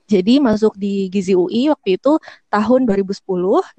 jadi 0.05 0.37
masuk 0.37 0.77
di 0.77 1.09
Gizi 1.09 1.33
UI 1.33 1.73
waktu 1.73 1.97
itu 1.97 2.21
tahun 2.53 2.85
2010 2.85 3.25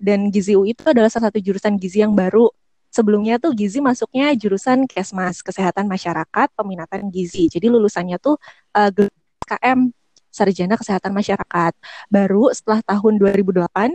dan 0.01 0.19
Gizi 0.33 0.57
UI 0.57 0.73
itu 0.73 0.81
adalah 0.89 1.05
salah 1.05 1.29
satu 1.29 1.37
jurusan 1.37 1.77
gizi 1.77 2.01
yang 2.01 2.17
baru. 2.17 2.49
Sebelumnya 2.89 3.37
tuh 3.37 3.53
Gizi 3.53 3.77
masuknya 3.77 4.33
jurusan 4.33 4.89
Kesmas, 4.89 5.45
Kesehatan 5.45 5.85
Masyarakat, 5.85 6.47
Peminatan 6.57 7.13
Gizi. 7.13 7.45
Jadi 7.45 7.69
lulusannya 7.69 8.17
tuh 8.17 8.41
eh, 8.73 8.89
gelar 8.89 9.13
KM 9.45 9.93
Sarjana 10.33 10.75
Kesehatan 10.81 11.13
Masyarakat. 11.13 11.73
Baru 12.09 12.49
setelah 12.49 12.81
tahun 12.81 13.21
2008 13.21 13.93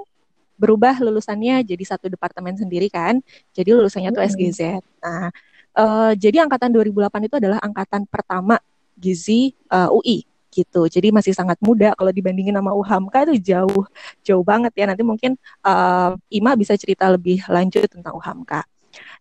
berubah 0.61 1.01
lulusannya 1.01 1.65
jadi 1.65 1.85
satu 1.89 2.13
departemen 2.13 2.53
sendiri 2.61 2.93
kan. 2.93 3.25
Jadi 3.57 3.73
lulusannya 3.73 4.13
tuh 4.13 4.21
Mm-mm. 4.21 4.33
SGZ. 4.37 4.61
Nah, 5.01 5.33
eh, 5.81 6.13
jadi 6.21 6.45
angkatan 6.45 6.69
2008 6.77 7.25
itu 7.25 7.37
adalah 7.41 7.59
angkatan 7.65 8.05
pertama 8.05 8.61
Gizi 9.01 9.57
eh, 9.73 9.89
UI 9.89 10.29
gitu. 10.53 10.83
Jadi 10.91 11.09
masih 11.15 11.33
sangat 11.33 11.57
muda 11.65 11.95
kalau 11.97 12.13
dibandingin 12.13 12.53
sama 12.59 12.75
UHAMKA 12.75 13.19
itu 13.31 13.55
jauh 13.55 13.85
jauh 14.21 14.45
banget 14.45 14.77
ya. 14.77 14.85
Nanti 14.85 15.01
mungkin 15.01 15.41
eh, 15.65 16.11
Ima 16.37 16.53
bisa 16.61 16.77
cerita 16.77 17.09
lebih 17.09 17.41
lanjut 17.49 17.89
tentang 17.89 18.13
UHAMKA. 18.21 18.69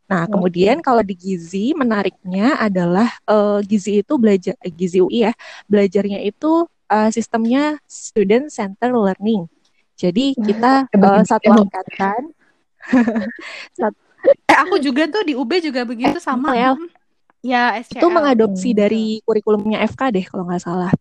Nah, 0.10 0.26
kemudian 0.26 0.82
kalau 0.82 1.06
di 1.06 1.14
Gizi 1.14 1.78
menariknya 1.78 2.58
adalah 2.58 3.14
eh, 3.30 3.60
Gizi 3.70 4.02
itu 4.02 4.18
belajar 4.18 4.58
eh, 4.66 4.74
Gizi 4.74 5.00
UI 5.06 5.30
ya, 5.30 5.34
belajarnya 5.70 6.20
itu 6.26 6.66
eh, 6.90 7.10
sistemnya 7.14 7.78
student 7.86 8.50
center 8.50 8.90
learning. 8.98 9.46
Jadi 10.00 10.32
kita 10.34 10.88
eh, 10.88 10.92
Kebetulan. 10.96 11.26
satu 11.28 11.50
angkatan 11.52 12.22
Eh 14.46 14.58
aku 14.58 14.76
juga 14.80 15.08
tuh 15.08 15.24
di 15.24 15.32
UB 15.34 15.52
juga 15.60 15.84
begitu 15.84 16.20
sama. 16.20 16.52
ya. 16.54 16.76
Ya 17.40 17.72
SCL. 17.78 18.00
itu 18.00 18.08
mengadopsi 18.10 18.70
Hmm. 18.72 18.80
dari 18.80 19.04
kurikulumnya 19.24 19.80
FK 19.86 20.02
deh 20.12 20.26
kalau 20.26 20.44
nggak 20.44 20.60
salah. 20.60 20.92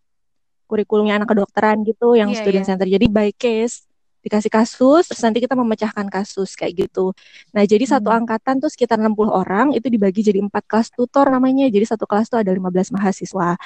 Kurikulumnya 0.65 1.17
anak 1.17 1.27
kedokteran 1.27 1.83
gitu 1.83 2.15
yang 2.15 2.31
Iya, 2.31 2.39
student 2.39 2.63
iya. 2.63 2.69
center. 2.69 2.87
Jadi 2.87 3.05
by 3.07 3.31
case 3.33 3.83
dikasih 4.19 4.47
kasus 4.49 5.07
terus 5.07 5.19
nanti 5.19 5.39
kita 5.39 5.55
memecahkan 5.55 6.07
kasus 6.07 6.55
kayak 6.55 6.87
gitu. 6.87 7.11
Nah, 7.51 7.63
jadi 7.63 7.83
satu 7.85 8.07
Hmm. 8.07 8.23
angkatan 8.23 8.59
tuh 8.59 8.67
sekitar 8.67 8.95
60 8.95 9.27
orang 9.29 9.71
itu 9.71 9.87
dibagi 9.87 10.19
jadi 10.21 10.39
empat 10.39 10.63
kelas 10.63 10.87
tutor 10.89 11.27
namanya. 11.27 11.67
Jadi 11.67 11.85
satu 11.85 12.03
kelas 12.03 12.27
tuh 12.27 12.39
ada 12.39 12.51
15 12.51 12.87
mahasiswa. 12.89 13.59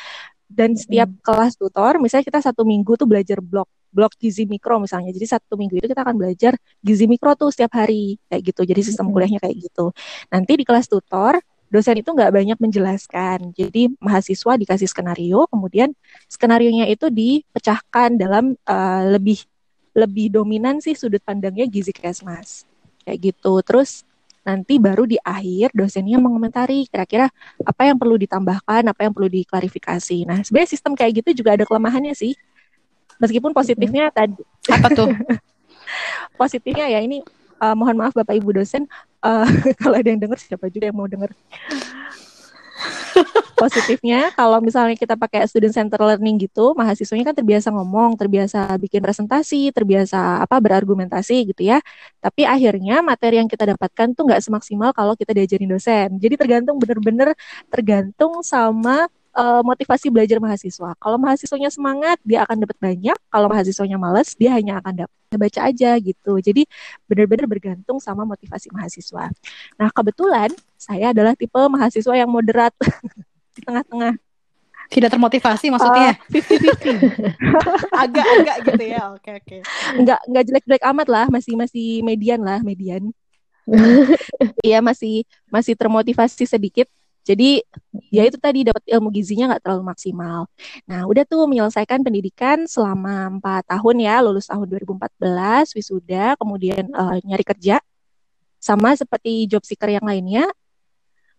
Dan 0.54 0.78
setiap 0.78 1.10
kelas 1.26 1.58
tutor, 1.58 1.98
misalnya 1.98 2.26
kita 2.30 2.40
satu 2.46 2.62
minggu 2.62 2.94
tuh 2.94 3.10
belajar 3.10 3.42
blok 3.42 3.66
blok 3.94 4.14
gizi 4.18 4.50
mikro 4.50 4.82
misalnya. 4.82 5.14
Jadi 5.14 5.28
satu 5.38 5.54
minggu 5.54 5.78
itu 5.78 5.88
kita 5.90 6.02
akan 6.02 6.18
belajar 6.18 6.58
gizi 6.82 7.06
mikro 7.06 7.38
tuh 7.38 7.54
setiap 7.54 7.78
hari 7.78 8.18
kayak 8.30 8.42
gitu. 8.54 8.62
Jadi 8.66 8.82
sistem 8.82 9.06
Mm-mm. 9.10 9.14
kuliahnya 9.14 9.40
kayak 9.42 9.58
gitu. 9.70 9.94
Nanti 10.34 10.52
di 10.58 10.66
kelas 10.66 10.90
tutor 10.90 11.38
dosen 11.70 11.98
itu 11.98 12.10
nggak 12.10 12.32
banyak 12.34 12.58
menjelaskan. 12.62 13.54
Jadi 13.54 13.94
mahasiswa 13.98 14.54
dikasih 14.58 14.90
skenario, 14.90 15.50
kemudian 15.50 15.94
skenarionya 16.30 16.90
itu 16.90 17.10
dipecahkan 17.10 18.18
dalam 18.18 18.54
eh, 18.54 19.04
lebih 19.14 19.42
lebih 19.94 20.34
dominan 20.34 20.82
sih 20.82 20.98
sudut 20.98 21.22
pandangnya 21.22 21.70
gizi 21.70 21.94
kesmas 21.94 22.66
kayak 23.06 23.34
gitu. 23.34 23.62
Terus 23.62 24.06
nanti 24.44 24.76
baru 24.76 25.08
di 25.08 25.16
akhir 25.24 25.72
dosennya 25.72 26.20
mengomentari 26.20 26.86
kira-kira 26.92 27.32
apa 27.64 27.82
yang 27.88 27.96
perlu 27.96 28.20
ditambahkan, 28.20 28.84
apa 28.92 29.02
yang 29.08 29.14
perlu 29.16 29.32
diklarifikasi. 29.32 30.28
Nah 30.28 30.44
sebenarnya 30.44 30.70
sistem 30.76 30.94
kayak 30.94 31.24
gitu 31.24 31.44
juga 31.44 31.56
ada 31.56 31.64
kelemahannya 31.64 32.12
sih. 32.14 32.36
Meskipun 33.18 33.56
positifnya 33.56 34.12
tadi 34.12 34.42
Apa 34.68 34.92
tuh? 34.92 35.08
positifnya 36.40 36.90
ya 36.90 37.00
ini 37.00 37.24
eh, 37.62 37.76
mohon 37.78 37.96
maaf 37.96 38.12
Bapak 38.12 38.36
Ibu 38.36 38.60
dosen 38.60 38.84
eh, 39.24 39.48
kalau 39.82 39.96
ada 39.96 40.08
yang 40.12 40.20
dengar 40.20 40.38
siapa 40.38 40.68
juga 40.68 40.92
yang 40.92 40.98
mau 41.00 41.08
dengar. 41.08 41.32
Positifnya 43.54 44.34
kalau 44.36 44.60
misalnya 44.60 44.98
kita 45.00 45.16
pakai 45.16 45.48
student 45.48 45.72
center 45.72 46.02
learning 46.02 46.36
gitu, 46.50 46.76
mahasiswanya 46.76 47.32
kan 47.32 47.36
terbiasa 47.38 47.72
ngomong, 47.72 48.20
terbiasa 48.20 48.76
bikin 48.76 49.00
presentasi, 49.00 49.72
terbiasa 49.72 50.44
apa 50.44 50.60
berargumentasi 50.60 51.54
gitu 51.54 51.62
ya. 51.72 51.80
Tapi 52.20 52.44
akhirnya 52.44 53.00
materi 53.00 53.40
yang 53.40 53.48
kita 53.48 53.64
dapatkan 53.78 54.12
tuh 54.18 54.28
nggak 54.28 54.42
semaksimal 54.44 54.92
kalau 54.92 55.16
kita 55.16 55.32
diajarin 55.32 55.70
dosen. 55.72 56.20
Jadi 56.20 56.36
tergantung 56.36 56.76
bener-bener 56.76 57.32
tergantung 57.72 58.44
sama 58.44 59.08
eh, 59.34 59.62
motivasi 59.66 60.08
belajar 60.14 60.38
mahasiswa. 60.38 60.94
Kalau 60.98 61.18
mahasiswanya 61.18 61.70
semangat, 61.74 62.18
dia 62.22 62.46
akan 62.46 62.64
dapat 62.64 62.78
banyak. 62.80 63.18
Kalau 63.30 63.48
mahasiswanya 63.50 63.98
males, 63.98 64.38
dia 64.38 64.54
hanya 64.54 64.80
akan 64.82 65.06
dapat 65.06 65.18
baca 65.38 65.60
aja 65.70 65.98
gitu. 65.98 66.34
Jadi 66.40 66.70
benar-benar 67.10 67.50
bergantung 67.50 67.98
sama 67.98 68.24
motivasi 68.24 68.70
mahasiswa. 68.70 69.34
Nah, 69.78 69.90
kebetulan 69.90 70.50
saya 70.78 71.10
adalah 71.12 71.34
tipe 71.34 71.58
mahasiswa 71.58 72.14
yang 72.14 72.30
moderat 72.30 72.74
di 73.56 73.62
tengah-tengah. 73.66 74.14
Tidak 74.94 75.10
termotivasi 75.10 75.74
maksudnya? 75.74 76.20
50-50. 76.30 77.02
Agak-agak 78.04 78.58
gitu 78.68 78.84
ya. 78.84 79.02
Oke 79.16 79.32
oke. 79.42 79.58
Nggak 79.98 80.20
nggak 80.30 80.44
jelek-jelek 80.46 80.84
amat 80.94 81.08
lah, 81.10 81.26
masih 81.32 81.58
masih 81.58 82.04
median 82.06 82.42
lah, 82.44 82.62
median. 82.62 83.10
Iya, 84.64 84.84
masih 84.84 85.24
masih 85.48 85.74
termotivasi 85.76 86.44
sedikit. 86.44 86.88
Jadi 87.24 87.64
ya 88.12 88.28
itu 88.28 88.36
tadi 88.36 88.68
dapat 88.68 88.84
ilmu 88.88 89.08
gizinya 89.16 89.56
nggak 89.56 89.64
terlalu 89.64 89.84
maksimal. 89.96 90.46
Nah, 90.84 91.08
udah 91.08 91.24
tuh 91.24 91.48
menyelesaikan 91.48 92.04
pendidikan 92.04 92.68
selama 92.68 93.32
empat 93.40 93.64
tahun 93.72 93.96
ya, 94.04 94.20
lulus 94.20 94.52
tahun 94.52 94.68
2014, 94.68 95.72
wisuda, 95.76 96.36
kemudian 96.36 96.84
eh, 96.92 97.18
nyari 97.24 97.44
kerja. 97.48 97.80
Sama 98.60 98.96
seperti 98.96 99.48
job 99.48 99.64
seeker 99.64 99.92
yang 99.92 100.04
lainnya, 100.08 100.48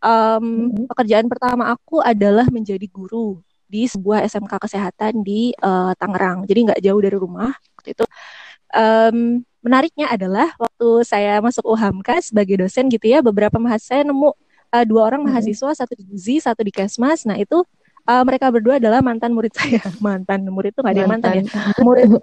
Mhm. 0.05 0.85
pekerjaan 0.91 1.27
pertama 1.33 1.73
aku 1.73 2.01
adalah 2.05 2.45
menjadi 2.53 2.85
guru 2.93 3.41
di 3.65 3.89
sebuah 3.89 4.21
SMK 4.29 4.61
kesehatan 4.61 5.25
di 5.25 5.57
eh, 5.57 5.93
Tangerang. 5.97 6.45
Jadi 6.45 6.61
nggak 6.69 6.81
jauh 6.85 7.01
dari 7.01 7.17
rumah 7.17 7.53
waktu 7.81 7.97
itu. 7.97 8.05
Em, 8.75 9.41
menariknya 9.65 10.13
adalah 10.13 10.53
waktu 10.61 10.89
saya 11.09 11.41
masuk 11.41 11.65
UHAMKA 11.65 12.21
sebagai 12.21 12.61
dosen 12.61 12.91
gitu 12.93 13.07
ya, 13.09 13.25
beberapa 13.25 13.57
mahasiswa 13.57 13.97
saya 13.97 14.03
nemu 14.05 14.35
eh, 14.75 14.85
dua 14.85 15.07
orang 15.07 15.23
mahasiswa, 15.23 15.71
satu 15.71 15.95
di 15.95 16.05
Gizi, 16.11 16.43
satu 16.43 16.67
di 16.67 16.75
Kesmas. 16.75 17.23
Nah 17.25 17.39
itu 17.39 17.63
eh, 18.11 18.23
mereka 18.27 18.51
berdua 18.51 18.83
adalah 18.83 18.99
mantan 19.01 19.31
murid 19.31 19.55
saya. 19.59 19.81
Mantan 20.03 20.51
murid 20.51 20.75
itu 20.75 20.81
nggak 20.83 20.95
ada 20.95 21.01
yang 21.01 21.13
mantan 21.13 21.33
ya. 21.39 21.43
Murid 21.79 22.09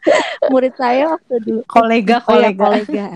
murid 0.52 0.74
saya 0.76 1.12
waktu 1.12 1.34
dulu 1.44 1.60
Kolega 1.68 2.24
Oh 2.24 2.36
ya, 2.40 2.50
kolega. 2.52 2.64
kolega. 2.64 3.06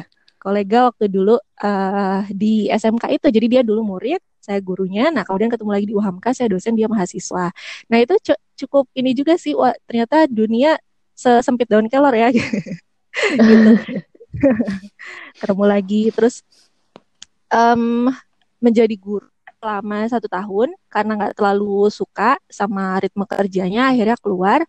kolega 0.44 0.78
waktu 0.92 1.08
dulu 1.08 1.40
uh, 1.40 2.20
di 2.28 2.68
SMK 2.68 3.16
itu. 3.16 3.26
Jadi 3.32 3.46
dia 3.48 3.62
dulu 3.64 3.96
murid, 3.96 4.20
saya 4.44 4.60
gurunya. 4.60 5.08
Nah, 5.08 5.24
kemudian 5.24 5.48
ketemu 5.48 5.70
lagi 5.72 5.86
di 5.88 5.96
UHAMKA, 5.96 6.36
saya 6.36 6.52
dosen, 6.52 6.76
dia 6.76 6.84
mahasiswa. 6.84 7.48
Nah, 7.88 7.96
itu 7.96 8.12
cukup 8.60 8.84
ini 8.92 9.16
juga 9.16 9.40
sih, 9.40 9.56
wah, 9.56 9.72
ternyata 9.88 10.28
dunia 10.28 10.76
sesempit 11.16 11.64
daun 11.64 11.88
kelor 11.88 12.12
ya. 12.12 12.28
gitu. 12.28 12.60
ketemu 15.40 15.64
lagi, 15.64 16.02
terus 16.12 16.44
um, 17.52 18.12
menjadi 18.62 18.96
guru 18.96 19.28
selama 19.64 20.04
satu 20.12 20.28
tahun 20.28 20.76
karena 20.92 21.12
nggak 21.16 21.34
terlalu 21.40 21.88
suka 21.88 22.36
sama 22.52 23.00
ritme 23.00 23.24
kerjanya, 23.24 23.88
akhirnya 23.88 24.16
keluar. 24.20 24.60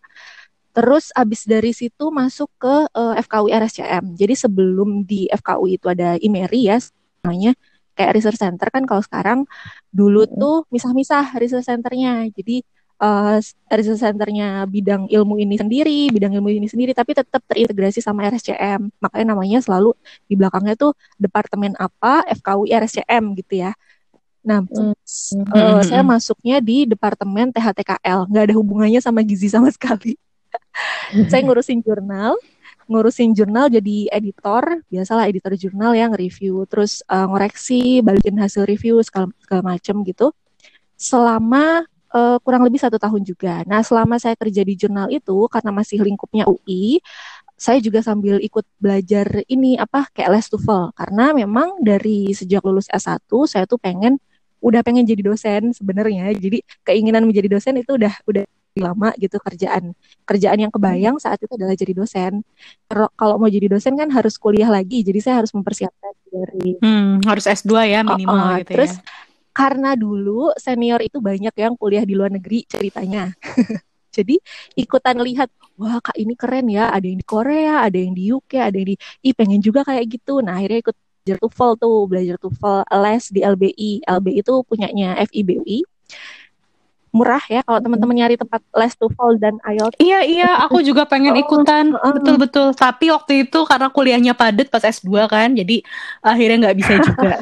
Terus 0.72 1.08
abis 1.16 1.44
dari 1.48 1.72
situ 1.72 2.12
masuk 2.12 2.48
ke 2.60 2.74
uh, 2.92 3.14
FKUI 3.16 3.52
RSCM. 3.52 4.16
Jadi 4.16 4.34
sebelum 4.36 5.04
di 5.04 5.28
FKUI 5.28 5.80
itu 5.80 5.88
ada 5.88 6.16
IMERI 6.20 6.60
ya 6.68 6.76
namanya 7.24 7.56
kayak 7.96 8.12
research 8.12 8.40
center 8.40 8.68
kan 8.68 8.84
kalau 8.84 9.00
sekarang 9.00 9.48
dulu 9.88 10.28
tuh 10.28 10.68
misah-misah 10.68 11.32
research 11.40 11.64
centernya. 11.64 12.28
Jadi 12.32 12.60
uh, 13.00 13.38
research 13.72 14.02
centernya 14.02 14.64
bidang 14.66 15.08
ilmu 15.08 15.40
ini 15.40 15.56
sendiri, 15.56 16.10
bidang 16.12 16.36
ilmu 16.36 16.48
ini 16.52 16.68
sendiri, 16.68 16.92
tapi 16.92 17.16
tetap 17.16 17.42
terintegrasi 17.48 18.00
sama 18.04 18.26
RSCM. 18.28 18.90
Makanya 19.00 19.26
namanya 19.36 19.58
selalu 19.64 19.92
di 20.26 20.34
belakangnya 20.34 20.74
tuh 20.76 20.92
departemen 21.16 21.76
apa 21.76 22.24
FKUI 22.30 22.72
RSCM 22.76 23.36
gitu 23.38 23.64
ya. 23.66 23.72
Nah, 24.46 24.62
mm. 24.62 24.94
uh, 25.50 25.82
saya 25.82 26.06
masuknya 26.06 26.62
di 26.62 26.86
departemen 26.86 27.50
THTKL, 27.50 28.30
nggak 28.30 28.44
ada 28.46 28.54
hubungannya 28.54 29.02
sama 29.02 29.26
gizi 29.26 29.50
sama 29.50 29.74
sekali 29.74 30.14
saya 31.30 31.40
ngurusin 31.44 31.80
jurnal 31.82 32.36
ngurusin 32.86 33.34
jurnal 33.34 33.66
jadi 33.66 34.06
editor 34.14 34.62
biasalah 34.86 35.26
editor 35.26 35.58
jurnal 35.58 35.92
yang 35.98 36.14
review 36.14 36.62
terus 36.70 37.02
uh, 37.10 37.26
ngoreksi 37.26 37.98
balikin 37.98 38.38
hasil 38.38 38.62
review 38.62 39.02
segala, 39.02 39.26
segala 39.42 39.62
macem 39.74 40.06
gitu 40.06 40.30
selama 40.94 41.82
uh, 42.16 42.36
kurang 42.40 42.64
lebih 42.64 42.80
satu 42.80 42.96
tahun 42.96 43.20
juga. 43.22 43.60
Nah 43.68 43.84
selama 43.84 44.16
saya 44.16 44.32
kerja 44.34 44.64
di 44.64 44.74
jurnal 44.74 45.12
itu 45.12 45.36
karena 45.52 45.70
masih 45.70 46.00
lingkupnya 46.00 46.48
UI 46.48 47.04
saya 47.56 47.80
juga 47.80 48.04
sambil 48.04 48.36
ikut 48.44 48.68
belajar 48.76 49.24
ini 49.48 49.80
apa 49.80 50.08
kayak 50.12 50.28
les 50.32 50.46
TOEFL. 50.52 50.92
Karena 50.92 51.32
memang 51.32 51.80
dari 51.80 52.32
sejak 52.36 52.60
lulus 52.64 52.88
S1 52.92 53.24
saya 53.48 53.64
tuh 53.64 53.80
pengen 53.80 54.20
udah 54.60 54.80
pengen 54.84 55.08
jadi 55.08 55.24
dosen 55.24 55.72
sebenarnya. 55.72 56.36
Jadi 56.36 56.60
keinginan 56.84 57.24
menjadi 57.24 57.48
dosen 57.56 57.80
itu 57.80 57.96
udah 57.96 58.12
udah 58.28 58.44
lama 58.76 59.08
gitu 59.16 59.40
kerjaan. 59.40 59.96
Kerjaan 60.28 60.68
yang 60.68 60.72
kebayang 60.72 61.16
saat 61.16 61.40
itu 61.40 61.48
adalah 61.56 61.72
jadi 61.72 61.96
dosen. 61.96 62.44
Kalau 62.92 63.40
mau 63.40 63.48
jadi 63.48 63.72
dosen 63.72 63.96
kan 63.96 64.12
harus 64.12 64.36
kuliah 64.36 64.68
lagi 64.68 65.00
jadi 65.00 65.16
saya 65.24 65.34
harus 65.40 65.56
mempersiapkan 65.56 66.12
dari 66.28 66.76
hmm, 66.84 67.24
harus 67.24 67.44
S2 67.48 67.72
ya 67.88 68.00
minimal 68.04 68.36
uh, 68.36 68.44
uh, 68.44 68.56
gitu 68.60 68.70
terus 68.76 68.92
ya. 69.00 69.02
Karena 69.56 69.96
dulu 69.96 70.52
senior 70.60 71.00
itu 71.00 71.16
banyak 71.24 71.54
yang 71.56 71.72
kuliah 71.80 72.04
di 72.04 72.12
luar 72.12 72.28
negeri 72.28 72.68
ceritanya. 72.68 73.32
Jadi 74.16 74.36
ikutan 74.76 75.16
lihat 75.20 75.48
wah 75.80 76.00
kak 76.00 76.16
ini 76.16 76.36
keren 76.36 76.68
ya 76.68 76.92
ada 76.92 77.04
yang 77.04 77.20
di 77.20 77.26
Korea 77.26 77.84
ada 77.84 77.96
yang 77.96 78.12
di 78.16 78.32
UK 78.32 78.52
ada 78.60 78.76
yang 78.76 78.88
di 78.92 78.96
ih 79.24 79.32
pengen 79.32 79.60
juga 79.64 79.80
kayak 79.88 80.04
gitu. 80.12 80.44
Nah 80.44 80.60
akhirnya 80.60 80.84
ikut 80.84 80.96
belajar 80.96 81.38
TOEFL 81.42 81.72
tuh 81.80 81.96
belajar 82.06 82.36
TOEFL 82.38 82.78
les 83.02 83.24
di 83.34 83.40
LBI 83.42 83.90
LBI 84.06 84.40
itu 84.44 84.54
punyanya 84.68 85.08
FIBUI 85.26 85.78
murah 87.16 87.40
ya 87.48 87.64
kalau 87.64 87.80
teman-teman 87.80 88.12
nyari 88.12 88.36
tempat 88.36 88.60
les 88.76 88.92
TOEFL 88.92 89.40
dan 89.40 89.54
IELTS. 89.64 89.96
Iya 89.96 90.20
iya, 90.28 90.50
aku 90.60 90.84
juga 90.84 91.08
pengen 91.08 91.32
oh, 91.32 91.40
ikutan. 91.40 91.96
Betul 91.96 92.36
betul. 92.36 92.76
Tapi 92.76 93.08
waktu 93.08 93.48
itu 93.48 93.64
karena 93.64 93.88
kuliahnya 93.88 94.36
padat 94.36 94.68
pas 94.68 94.84
S2 94.84 95.08
kan, 95.24 95.56
jadi 95.56 95.80
akhirnya 96.20 96.68
nggak 96.68 96.76
bisa 96.76 96.92
juga. 97.00 97.40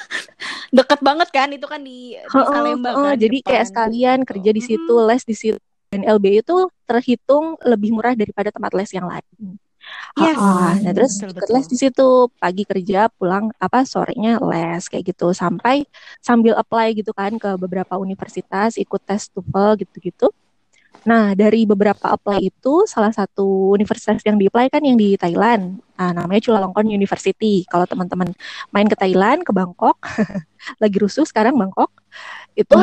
Deket 0.76 1.00
banget 1.00 1.28
kan 1.30 1.48
itu 1.54 1.66
kan 1.70 1.80
di, 1.80 2.18
di 2.18 2.42
Salemba 2.42 2.90
oh, 2.92 2.98
oh, 2.98 3.04
kan. 3.08 3.14
Jadi 3.14 3.38
kayak 3.46 3.70
sekalian 3.70 4.18
kerja 4.26 4.50
di 4.50 4.62
situ, 4.62 4.94
les 5.06 5.22
di 5.22 5.36
situ. 5.38 5.58
Dan 5.86 6.02
LB 6.02 6.42
itu 6.42 6.66
terhitung 6.82 7.54
lebih 7.62 7.94
murah 7.94 8.18
daripada 8.18 8.50
tempat 8.50 8.74
les 8.74 8.90
yang 8.90 9.06
lain. 9.06 9.56
Yes. 10.16 10.40
Oh, 10.40 10.72
nah 10.80 10.92
terus 10.96 11.20
betul, 11.20 11.36
ikut 11.36 11.48
les 11.52 11.66
di 11.68 11.76
situ 11.76 12.08
pagi 12.40 12.64
kerja 12.64 13.12
pulang 13.12 13.52
apa 13.60 13.84
sorenya 13.84 14.40
les 14.40 14.88
kayak 14.88 15.12
gitu 15.12 15.36
sampai 15.36 15.84
sambil 16.24 16.56
apply 16.56 16.96
gitu 16.96 17.12
kan 17.12 17.36
ke 17.36 17.52
beberapa 17.60 18.00
universitas 18.00 18.80
ikut 18.80 19.04
tes 19.04 19.28
TOEFL 19.28 19.84
gitu-gitu. 19.84 20.32
Nah 21.04 21.36
dari 21.36 21.68
beberapa 21.68 22.16
apply 22.16 22.48
itu 22.48 22.88
salah 22.88 23.12
satu 23.12 23.76
universitas 23.76 24.24
yang 24.24 24.40
di 24.40 24.48
apply 24.48 24.72
kan 24.72 24.80
yang 24.80 24.96
di 24.96 25.20
Thailand. 25.20 25.84
Nah, 25.96 26.12
namanya 26.12 26.40
Chulalongkorn 26.44 26.92
University. 26.92 27.64
Kalau 27.68 27.84
teman-teman 27.84 28.32
main 28.72 28.88
ke 28.88 28.96
Thailand 28.96 29.44
ke 29.44 29.52
Bangkok 29.52 30.00
lagi 30.82 30.96
rusuh 30.96 31.28
sekarang 31.28 31.60
Bangkok 31.60 31.92
itu 32.56 32.72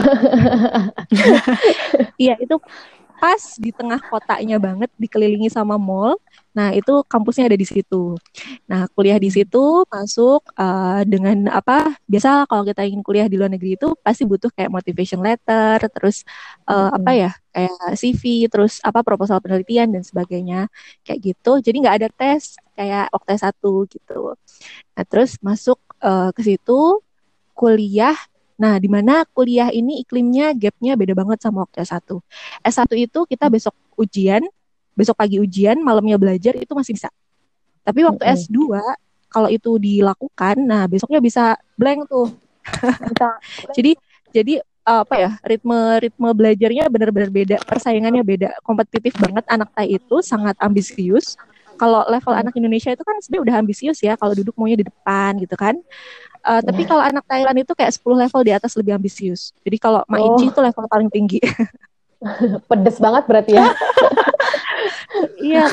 iya 2.30 2.38
itu 2.38 2.62
pas 3.18 3.42
di 3.58 3.74
tengah 3.74 3.98
kotanya 4.06 4.62
banget 4.62 4.94
dikelilingi 5.02 5.50
sama 5.50 5.82
mall. 5.82 6.22
Nah, 6.54 6.70
itu 6.74 7.02
kampusnya 7.10 7.50
ada 7.50 7.58
di 7.58 7.66
situ. 7.66 8.18
Nah, 8.70 8.86
kuliah 8.94 9.18
di 9.18 9.30
situ 9.34 9.84
masuk 9.90 10.46
uh, 10.54 11.02
dengan 11.06 11.50
apa? 11.50 11.98
Biasa 12.06 12.46
kalau 12.46 12.64
kita 12.66 12.86
ingin 12.86 13.02
kuliah 13.02 13.28
di 13.30 13.36
luar 13.42 13.50
negeri 13.50 13.76
itu 13.78 13.98
pasti 14.06 14.24
butuh 14.24 14.54
kayak 14.54 14.70
motivation 14.70 15.20
letter, 15.22 15.82
terus 15.90 16.22
uh, 16.70 16.94
hmm. 16.94 16.98
apa 17.02 17.12
ya? 17.14 17.32
kayak 17.54 17.94
CV, 18.02 18.50
terus 18.50 18.82
apa 18.82 19.06
proposal 19.06 19.38
penelitian 19.38 19.94
dan 19.94 20.02
sebagainya. 20.02 20.74
Kayak 21.06 21.20
gitu. 21.34 21.52
Jadi 21.62 21.78
nggak 21.86 21.96
ada 22.02 22.10
tes 22.10 22.58
kayak 22.74 23.14
waktu 23.14 23.38
satu 23.38 23.86
gitu. 23.90 24.34
Nah, 24.98 25.04
terus 25.06 25.38
masuk 25.42 25.78
uh, 26.02 26.34
ke 26.34 26.42
situ 26.42 27.02
kuliah 27.54 28.18
Nah, 28.54 28.78
di 28.78 28.88
mana 28.88 29.26
kuliah 29.34 29.74
ini 29.74 30.06
iklimnya 30.06 30.54
gapnya 30.54 30.94
beda 30.94 31.14
banget 31.18 31.42
sama 31.42 31.66
waktu 31.66 31.84
S1. 31.84 32.22
S1 32.64 32.92
itu 32.96 33.20
kita 33.26 33.50
besok 33.50 33.74
ujian, 33.98 34.46
besok 34.94 35.18
pagi 35.18 35.42
ujian, 35.42 35.78
malamnya 35.82 36.18
belajar 36.18 36.54
itu 36.58 36.72
masih 36.74 36.94
bisa. 36.96 37.10
Tapi 37.84 38.06
waktu 38.06 38.24
-hmm. 38.24 38.38
S2 38.40 38.58
kalau 39.34 39.50
itu 39.50 39.82
dilakukan, 39.82 40.56
nah 40.62 40.86
besoknya 40.86 41.18
bisa 41.18 41.58
blank 41.74 42.06
tuh. 42.06 42.30
jadi 43.78 43.92
jadi 44.32 44.54
apa 44.84 45.16
ya 45.16 45.32
ritme 45.48 45.80
ritme 46.00 46.30
belajarnya 46.36 46.92
benar-benar 46.92 47.32
beda 47.32 47.58
persaingannya 47.64 48.20
beda 48.20 48.50
kompetitif 48.68 49.16
banget 49.16 49.48
anak 49.48 49.72
Thai 49.72 49.96
itu 49.96 50.20
sangat 50.20 50.60
ambisius 50.60 51.40
kalau 51.80 52.04
level 52.12 52.36
anak 52.36 52.52
Indonesia 52.60 52.92
itu 52.92 53.00
kan 53.00 53.16
sebenarnya 53.24 53.44
udah 53.48 53.56
ambisius 53.64 54.04
ya 54.04 54.20
kalau 54.20 54.36
duduk 54.36 54.52
maunya 54.60 54.84
di 54.84 54.88
depan 54.88 55.40
gitu 55.40 55.56
kan 55.56 55.80
Uh, 56.44 56.60
tapi 56.60 56.84
kalau 56.84 57.00
anak 57.00 57.24
Thailand 57.24 57.64
itu 57.64 57.72
kayak 57.72 57.96
10 57.96 58.20
level 58.20 58.42
di 58.44 58.52
atas 58.52 58.76
lebih 58.76 59.00
ambisius. 59.00 59.56
Jadi 59.64 59.80
kalau 59.80 60.04
Ma 60.12 60.20
oh. 60.20 60.36
itu 60.36 60.60
level 60.60 60.92
paling 60.92 61.08
tinggi. 61.08 61.40
Pedes 62.68 63.00
banget 63.00 63.24
berarti 63.24 63.56
ya. 63.56 63.72
iya. 65.40 65.66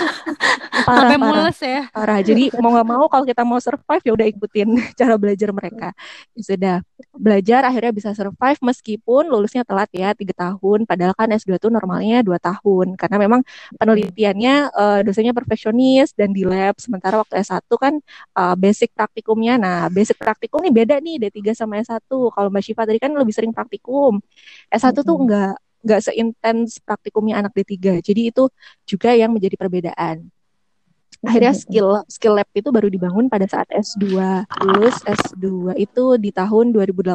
Parah, 0.84 1.10
Sampai 1.10 1.18
mules 1.18 1.58
ya. 1.60 1.80
Parah. 1.92 2.18
Jadi 2.20 2.52
mau 2.58 2.70
nggak 2.74 2.88
mau 2.88 3.04
kalau 3.08 3.24
kita 3.24 3.42
mau 3.42 3.58
survive 3.60 4.02
ya 4.04 4.12
udah 4.12 4.26
ikutin 4.28 4.68
cara 5.00 5.14
belajar 5.16 5.50
mereka. 5.54 5.88
Ya 6.36 6.42
sudah 6.42 6.76
belajar 7.16 7.66
akhirnya 7.66 7.92
bisa 7.92 8.10
survive 8.12 8.58
meskipun 8.60 9.28
lulusnya 9.28 9.62
telat 9.64 9.90
ya 9.92 10.12
tiga 10.16 10.34
tahun. 10.36 10.84
Padahal 10.84 11.14
kan 11.16 11.28
S2 11.32 11.56
tuh 11.60 11.70
normalnya 11.72 12.22
dua 12.24 12.38
tahun 12.40 12.96
karena 12.96 13.16
memang 13.20 13.40
penelitiannya 13.76 14.54
uh, 14.72 15.00
dosennya 15.04 15.32
perfeksionis 15.36 16.12
dan 16.14 16.32
di 16.32 16.44
lab. 16.44 16.76
Sementara 16.78 17.20
waktu 17.20 17.40
S1 17.40 17.64
kan 17.76 17.94
uh, 18.36 18.54
basic 18.56 18.92
praktikumnya. 18.92 19.56
Nah 19.56 19.88
basic 19.88 20.16
praktikum 20.20 20.60
nih 20.64 20.72
beda 20.72 20.96
nih 21.00 21.16
D3 21.28 21.56
sama 21.56 21.80
S1. 21.80 22.04
Kalau 22.08 22.48
Mbak 22.52 22.62
Syifa 22.64 22.82
tadi 22.86 22.98
kan 23.00 23.12
lebih 23.12 23.34
sering 23.34 23.52
praktikum. 23.54 24.20
S1 24.70 24.96
tuh 25.00 25.16
enggak 25.16 25.54
nggak 25.80 26.00
seintens 26.04 26.80
praktikumnya 26.84 27.40
anak 27.40 27.52
D3. 27.56 28.00
Jadi 28.04 28.32
itu 28.32 28.48
juga 28.84 29.12
yang 29.16 29.32
menjadi 29.32 29.56
perbedaan. 29.56 30.28
Akhirnya 31.20 31.52
skill 31.52 32.00
skill 32.08 32.32
lab 32.32 32.48
itu 32.56 32.72
baru 32.72 32.88
dibangun 32.88 33.28
pada 33.28 33.44
saat 33.44 33.68
S2. 33.68 34.16
Lulus 34.64 35.04
S2 35.04 35.76
itu 35.76 36.16
di 36.16 36.32
tahun 36.32 36.72
2018 36.72 37.12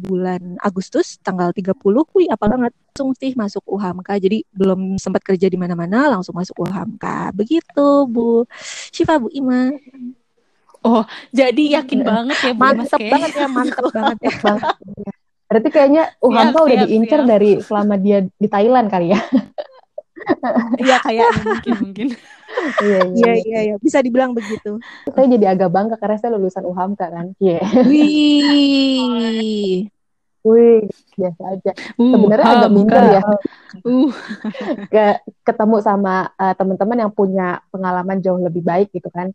bulan 0.00 0.56
Agustus 0.64 1.20
tanggal 1.20 1.52
30. 1.52 1.76
Wih, 2.16 2.32
apa 2.32 2.48
banget 2.48 2.72
langsung 2.72 3.12
sih 3.12 3.36
masuk 3.36 3.60
UHAMKA. 3.68 4.16
Jadi 4.16 4.48
belum 4.48 4.96
sempat 4.96 5.20
kerja 5.20 5.44
di 5.44 5.60
mana-mana 5.60 6.08
langsung 6.08 6.32
masuk 6.32 6.56
UHAMKA. 6.56 7.36
Begitu, 7.36 8.08
Bu 8.08 8.48
Syifa 8.96 9.20
Bu 9.20 9.28
Ima. 9.36 9.76
Oh, 10.80 11.04
jadi 11.28 11.84
yakin 11.84 12.00
banget 12.00 12.36
ya 12.48 12.52
Bu 12.56 12.64
Mantep 12.64 12.96
banget 12.96 13.32
ya, 13.36 13.48
mantep 13.50 13.86
banget 13.96 14.16
ya. 14.24 15.12
Berarti 15.48 15.68
kayaknya 15.72 16.12
Uhamka 16.20 16.68
udah 16.68 16.78
diincer 16.84 17.20
siap. 17.24 17.28
dari 17.28 17.50
selama 17.64 17.94
dia 17.96 18.28
di 18.28 18.48
Thailand 18.48 18.88
kali 18.92 19.16
ya. 19.16 19.20
Iya 20.76 21.00
kayak 21.00 21.40
mungkin 21.40 21.74
mungkin. 21.88 22.06
Iya, 22.84 23.00
iya 23.00 23.02
iya 23.16 23.32
iya 23.32 23.60
iya 23.64 23.74
bisa 23.80 24.04
dibilang 24.04 24.36
begitu. 24.36 24.76
Saya 25.08 25.24
jadi 25.24 25.56
agak 25.56 25.72
bangga 25.72 25.96
karena 25.96 26.20
saya 26.20 26.36
lulusan 26.36 26.68
Uhamka 26.68 27.08
kan. 27.08 27.32
Iya. 27.40 27.64
Yeah. 27.64 27.88
Wih. 27.88 29.88
Wih, 30.46 30.86
biasa 31.18 31.42
aja. 31.58 31.72
Uh, 31.98 32.14
Sebenarnya 32.14 32.46
agak 32.46 32.70
minder 32.70 33.04
ya. 33.08 33.22
Uh. 33.82 34.10
Ke, 34.92 35.18
ketemu 35.42 35.76
sama 35.82 36.30
uh, 36.38 36.54
teman-teman 36.54 37.08
yang 37.08 37.12
punya 37.12 37.58
pengalaman 37.68 38.22
jauh 38.22 38.38
lebih 38.38 38.62
baik 38.62 38.92
gitu 38.92 39.10
kan. 39.12 39.32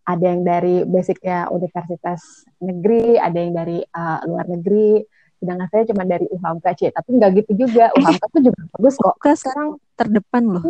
ada 0.00 0.26
yang 0.26 0.42
dari 0.42 0.82
basicnya 0.82 1.46
universitas 1.54 2.42
negeri, 2.58 3.14
ada 3.14 3.38
yang 3.38 3.54
dari 3.54 3.78
uh, 3.78 4.18
luar 4.26 4.48
negeri. 4.48 5.06
Sedangkan 5.40 5.68
saya 5.72 5.82
cuma 5.88 6.02
dari 6.04 6.26
UHAMKA, 6.28 6.70
C. 6.76 6.80
Tapi 6.92 7.08
nggak 7.16 7.30
gitu 7.40 7.64
juga. 7.64 7.88
UHAMKA 7.96 8.26
tuh 8.28 8.40
juga 8.44 8.60
bagus 8.76 8.94
kok. 9.00 9.14
Kok 9.16 9.36
sekarang 9.40 9.68
terdepan 9.96 10.42
loh. 10.44 10.62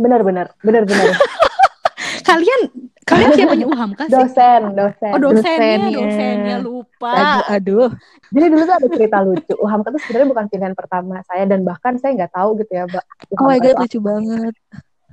Bener-bener, 0.00 0.48
bener-bener. 0.64 1.12
kalian 2.28 2.60
kalian 3.04 3.30
siapanya 3.36 3.66
UHAMKA 3.68 4.02
sih? 4.08 4.16
Dosen, 4.16 4.62
dosen. 4.72 5.12
Oh 5.12 5.20
dosennya, 5.20 5.76
Dosennya. 5.76 5.90
dosennya 5.92 6.56
lupa. 6.64 7.12
Aduh, 7.12 7.44
aduh. 7.52 7.88
Jadi 8.32 8.46
dulu 8.48 8.62
tuh 8.64 8.76
ada 8.80 8.88
cerita 8.88 9.16
lucu. 9.20 9.54
UHAMKA 9.60 9.88
tuh 9.92 10.00
sebenarnya 10.08 10.28
bukan 10.32 10.44
pilihan 10.48 10.74
pertama 10.74 11.14
saya 11.28 11.44
dan 11.44 11.60
bahkan 11.68 12.00
saya 12.00 12.16
nggak 12.16 12.32
tahu 12.32 12.56
gitu 12.64 12.72
ya, 12.72 12.88
Mbak. 12.88 13.04
Oh 13.36 13.44
my 13.44 13.58
god, 13.60 13.76
lucu 13.84 13.98
banget. 14.00 14.54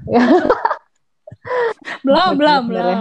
Belum, 2.05 2.37
belum, 2.37 2.61
belum. 2.69 2.97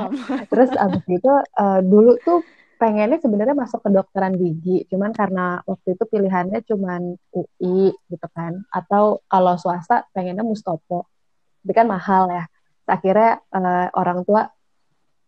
Terus 0.49 0.71
abis 0.73 1.05
itu 1.09 1.33
eh, 1.61 1.81
dulu 1.85 2.17
tuh 2.25 2.41
pengennya 2.81 3.21
sebenarnya 3.21 3.53
masuk 3.53 3.85
kedokteran 3.85 4.41
gigi, 4.41 4.89
cuman 4.89 5.13
karena 5.13 5.61
waktu 5.69 6.01
itu 6.01 6.05
pilihannya 6.09 6.65
cuman 6.65 7.13
UI 7.37 7.93
gitu 8.09 8.27
kan, 8.33 8.65
atau 8.73 9.21
kalau 9.29 9.61
swasta 9.61 10.09
pengennya 10.17 10.41
Mustopo, 10.41 11.05
tapi 11.61 11.73
kan 11.77 11.85
mahal 11.85 12.33
ya. 12.33 12.49
Terus 12.49 12.91
Akhirnya 12.97 13.33
eh, 13.53 13.89
orang 13.93 14.25
tua 14.25 14.49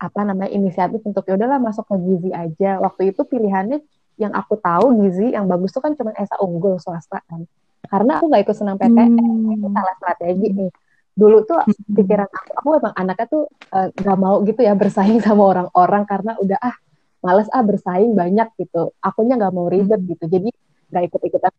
apa 0.03 0.21
namanya 0.27 0.51
inisiatif 0.51 1.05
untuk 1.05 1.29
ya 1.29 1.37
udahlah 1.37 1.61
masuk 1.61 1.85
ke 1.87 1.95
gizi 2.01 2.31
aja. 2.33 2.81
Waktu 2.81 3.13
itu 3.13 3.23
pilihannya 3.23 3.79
yang 4.17 4.33
aku 4.33 4.57
tahu 4.59 4.99
gizi 5.05 5.31
yang 5.37 5.45
bagus 5.47 5.71
tuh 5.71 5.85
kan 5.85 5.93
cuman 5.95 6.17
ESA 6.17 6.41
unggul 6.41 6.81
swasta 6.81 7.21
kan. 7.29 7.45
Karena 7.87 8.19
aku 8.19 8.33
nggak 8.33 8.43
ikut 8.49 8.57
senang 8.57 8.81
PTN, 8.81 9.13
itu 9.53 9.67
Hmm. 9.69 9.77
salah 9.77 9.95
strategi 10.01 10.49
nih. 10.57 10.71
Dulu 11.13 11.45
tuh 11.45 11.61
pikiran 11.93 12.25
aku, 12.25 12.51
aku 12.57 12.69
emang 12.81 12.95
anaknya 12.97 13.27
tuh 13.29 13.45
eh, 13.77 13.89
nggak 13.93 14.19
mau 14.19 14.41
gitu 14.43 14.61
ya 14.65 14.73
bersaing 14.73 15.21
sama 15.21 15.43
orang-orang 15.53 16.03
karena 16.09 16.33
udah 16.41 16.57
ah 16.57 16.77
males 17.23 17.49
ah 17.55 17.63
bersaing 17.63 18.13
banyak 18.13 18.51
gitu. 18.59 18.93
Akunya 18.99 19.39
nggak 19.39 19.55
mau 19.55 19.71
ribet 19.71 20.03
gitu, 20.05 20.25
jadi 20.27 20.51
nggak 20.91 21.05
ikut-ikutan. 21.09 21.53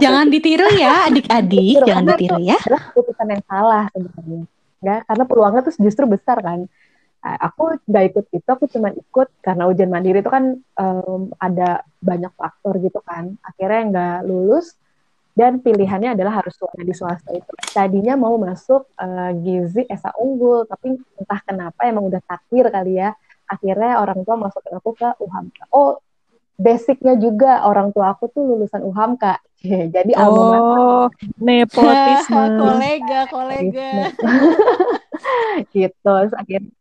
Jangan 0.00 0.26
ditiru 0.32 0.66
ya 0.72 1.10
adik-adik, 1.10 1.84
jangan 1.84 2.04
ditiru 2.16 2.38
ya. 2.40 2.56
adalah 2.64 2.82
keputusan 2.88 3.26
yang 3.28 3.42
salah 3.44 3.84
sebenarnya. 3.92 4.42
Nggak, 4.80 5.00
karena 5.04 5.24
peluangnya 5.28 5.60
tuh 5.66 5.74
justru 5.76 6.04
besar 6.08 6.38
kan. 6.40 6.64
Aku 7.20 7.76
nggak 7.84 8.04
ikut 8.14 8.24
itu, 8.32 8.48
aku 8.48 8.64
cuma 8.72 8.88
ikut 8.96 9.28
karena 9.44 9.68
ujian 9.68 9.92
mandiri 9.92 10.24
itu 10.24 10.32
kan 10.32 10.56
em, 10.56 11.22
ada 11.36 11.84
banyak 12.00 12.32
faktor 12.32 12.80
gitu 12.80 13.04
kan. 13.04 13.36
Akhirnya 13.44 13.80
nggak 13.92 14.18
lulus 14.24 14.72
dan 15.36 15.60
pilihannya 15.60 16.16
adalah 16.16 16.40
harus 16.40 16.56
di 16.80 16.94
swasta 16.96 17.30
itu. 17.36 17.52
Tadinya 17.76 18.16
mau 18.16 18.40
masuk 18.40 18.88
eh, 18.96 19.32
gizi 19.44 19.84
ESA 19.84 20.16
unggul, 20.16 20.64
tapi 20.64 20.96
entah 21.20 21.40
kenapa 21.44 21.80
emang 21.84 22.08
udah 22.08 22.22
takdir 22.24 22.72
kali 22.72 22.98
ya. 22.98 23.12
Akhirnya 23.50 23.98
orang 23.98 24.22
tua 24.22 24.36
masukin 24.38 24.78
aku 24.78 24.94
ke 24.94 25.10
UHAMKA. 25.18 25.66
Oh, 25.74 25.98
basicnya 26.54 27.18
juga 27.18 27.66
orang 27.66 27.90
tua 27.90 28.14
aku 28.14 28.30
tuh 28.30 28.46
lulusan 28.46 28.86
UHAMKA. 28.86 29.42
Jadi 29.94 30.12
Oh, 30.14 31.10
nepotisme. 31.42 32.46
kolega, 32.56 33.20
kolega. 33.34 34.14
gitu. 35.74 36.10
Terus 36.24 36.34
akhirnya 36.38 36.72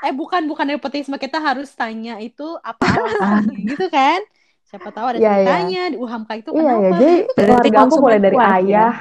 Eh 0.00 0.14
bukan 0.16 0.48
bukan 0.48 0.64
nepotisme 0.64 1.20
kita 1.20 1.36
harus 1.42 1.68
tanya 1.76 2.16
itu 2.22 2.46
apa 2.64 2.86
alasannya 2.88 3.58
gitu 3.68 3.86
kan? 3.92 4.22
Siapa 4.64 4.88
tahu 4.94 5.06
ada 5.12 5.18
Iya, 5.18 5.32
iya. 5.34 5.34
ceritanya 5.44 5.82
di 5.92 5.96
UHAMKA 5.98 6.34
itu 6.40 6.50
Iya 6.54 6.62
kenapa? 6.62 6.78
ya, 6.80 6.90
jadi 6.94 7.10
Berarti 7.36 7.68
keluarga 7.68 7.78
aku 7.84 7.94
mulai 8.00 8.20
dari 8.22 8.36
ya? 8.38 8.48
ayah, 8.54 8.92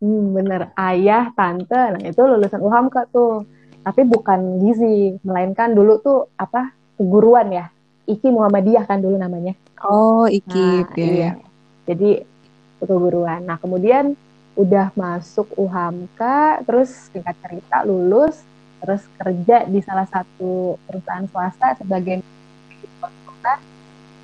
hmm, 0.00 0.24
bener 0.34 0.60
ayah, 0.74 1.22
tante, 1.36 1.80
nah 1.94 2.00
itu 2.02 2.20
lulusan 2.24 2.60
UHAMKA 2.64 3.00
tuh, 3.12 3.44
tapi 3.82 4.06
bukan 4.06 4.62
gizi, 4.62 5.18
melainkan 5.26 5.74
dulu 5.74 5.98
tuh 5.98 6.18
apa 6.38 6.70
keguruan 6.96 7.50
ya, 7.50 7.66
Iki 8.06 8.30
Muhammadiyah 8.30 8.86
kan 8.86 9.02
dulu 9.02 9.18
namanya. 9.18 9.58
Oh, 9.82 10.26
Nah, 10.26 10.30
ikip 10.30 10.94
ya. 10.94 11.06
iya. 11.06 11.30
Jadi 11.86 12.22
keguruan. 12.78 13.42
Nah 13.46 13.58
kemudian 13.58 14.14
udah 14.54 14.94
masuk 14.94 15.50
UHAMKA, 15.58 16.62
terus 16.66 17.10
singkat 17.10 17.34
cerita 17.42 17.82
lulus, 17.82 18.42
terus 18.82 19.02
kerja 19.18 19.66
di 19.66 19.80
salah 19.82 20.06
satu 20.06 20.78
perusahaan 20.86 21.26
swasta 21.30 21.78
sebagai. 21.78 22.22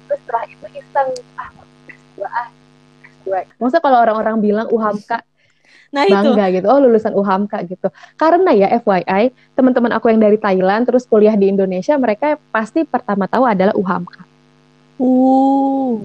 Terus 0.09 0.21
setelah 0.25 0.45
itu 0.49 0.67
iseng, 0.73 1.11
ah 1.37 1.51
S2 1.89 2.21
ah, 2.25 2.49
S2. 3.27 3.31
Maksudnya 3.61 3.83
kalau 3.83 3.99
orang-orang 4.03 4.37
bilang 4.41 4.67
UHAMKA 4.71 5.23
Nah 5.89 6.05
itu. 6.05 6.13
bangga 6.13 6.45
gitu, 6.53 6.67
oh 6.69 6.79
lulusan 6.85 7.17
UHAMKA 7.17 7.59
gitu. 7.65 7.89
Karena 8.15 8.53
ya 8.53 8.69
FYI, 8.77 9.33
teman-teman 9.57 9.93
aku 9.97 10.13
yang 10.13 10.21
dari 10.21 10.37
Thailand 10.37 10.85
terus 10.85 11.09
kuliah 11.09 11.33
di 11.33 11.49
Indonesia, 11.49 11.97
mereka 11.97 12.37
pasti 12.53 12.85
pertama 12.85 13.25
tahu 13.25 13.49
adalah 13.49 13.73
UHAMKA. 13.73 14.21
Uh, 15.01 16.05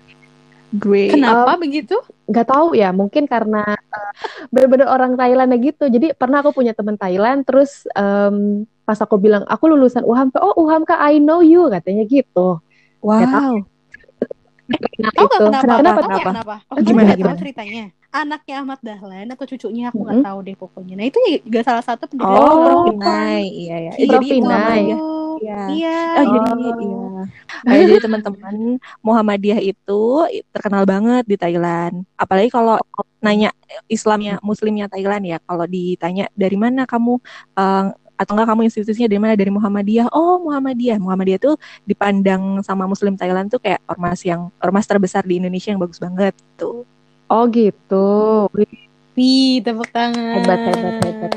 great. 0.71 1.11
Kenapa 1.13 1.59
begitu? 1.59 1.97
nggak 2.23 2.47
tahu 2.47 2.71
ya 2.71 2.95
mungkin 2.95 3.27
karena 3.27 3.61
uh, 3.75 4.11
bener-bener 4.47 4.87
orang 4.87 5.19
Thailand 5.19 5.51
gitu 5.59 5.91
jadi 5.91 6.15
pernah 6.15 6.39
aku 6.39 6.55
punya 6.55 6.71
teman 6.71 6.95
Thailand 6.95 7.43
terus 7.43 7.83
em, 7.93 8.63
pas 8.87 8.95
aku 8.95 9.19
bilang 9.19 9.43
aku 9.43 9.67
lulusan 9.67 10.07
UHAMKA 10.07 10.39
oh 10.39 10.55
UHAMKA 10.63 10.95
I 11.03 11.19
know 11.19 11.43
you 11.43 11.67
katanya 11.67 12.07
gitu 12.07 12.63
Wow. 13.03 13.19
nah 15.03 15.11
Tahu 15.11 15.27
itu 15.27 15.35
kenapa? 15.35 15.75
kenapa, 15.75 15.99
Tahu 15.99 16.09
nggak 16.09 16.23
kenapa? 16.23 16.31
kenapa? 16.31 16.55
Oh, 16.71 16.75
Gimana, 16.79 16.87
gimana, 16.87 17.11
tahu 17.11 17.19
gimana? 17.19 17.37
ceritanya? 17.43 17.83
Anaknya 18.13 18.61
Ahmad 18.61 18.79
Dahlan 18.85 19.25
atau 19.33 19.45
cucunya 19.49 19.89
aku 19.89 20.05
nggak 20.05 20.21
Mm-mm. 20.21 20.27
tahu 20.29 20.39
deh 20.45 20.55
pokoknya. 20.55 20.93
Nah 21.01 21.05
itu 21.09 21.17
juga 21.41 21.59
salah 21.65 21.81
satu 21.81 22.05
pendiri 22.05 22.29
Oh. 22.29 22.85
Pinai. 22.93 23.41
Iya, 23.49 23.75
iya. 23.89 23.91
Jadi 23.97 24.05
itu 24.05 24.37
Pinai. 24.37 24.81
Muhammadiyah. 24.93 24.99
Iya. 25.41 25.61
Iya. 25.73 25.97
Oh, 26.21 26.25
jadi 26.29 26.49
Oh. 26.53 26.77
iya. 26.77 27.01
Nah, 27.65 27.73
jadi 27.79 27.95
teman-teman 28.03 28.55
Muhammadiyah 29.01 29.59
itu 29.63 30.01
terkenal 30.53 30.83
banget 30.85 31.23
di 31.25 31.35
Thailand. 31.39 32.05
Apalagi 32.13 32.51
kalau 32.51 32.77
nanya 33.17 33.49
Islamnya, 33.89 34.37
Muslimnya 34.45 34.85
Thailand 34.91 35.23
ya. 35.25 35.37
Kalau 35.41 35.65
ditanya 35.65 36.29
dari 36.37 36.53
mana 36.59 36.85
kamu 36.85 37.17
eh, 37.57 37.85
atau 38.13 38.31
enggak 38.37 38.47
kamu 38.53 38.61
institusinya 38.69 39.09
dari 39.09 39.21
mana 39.23 39.33
dari 39.33 39.49
Muhammadiyah? 39.49 40.13
Oh, 40.13 40.37
Muhammadiyah. 40.37 41.01
Muhammadiyah 41.01 41.39
tuh 41.41 41.55
dipandang 41.89 42.61
sama 42.61 42.85
Muslim 42.85 43.17
Thailand 43.17 43.49
tuh 43.49 43.57
kayak 43.57 43.81
ormas 43.89 44.21
yang 44.21 44.53
ormas 44.61 44.85
terbesar 44.85 45.25
di 45.25 45.41
Indonesia 45.41 45.73
yang 45.73 45.81
bagus 45.81 45.97
banget 45.97 46.37
tuh. 46.59 46.85
Oh 47.29 47.43
gitu 47.51 48.09
Wih, 49.13 49.61
tepuk 49.61 49.85
tangan. 49.93 50.41
Hebat, 50.41 50.59
hebat, 50.73 50.93
hebat. 51.05 51.31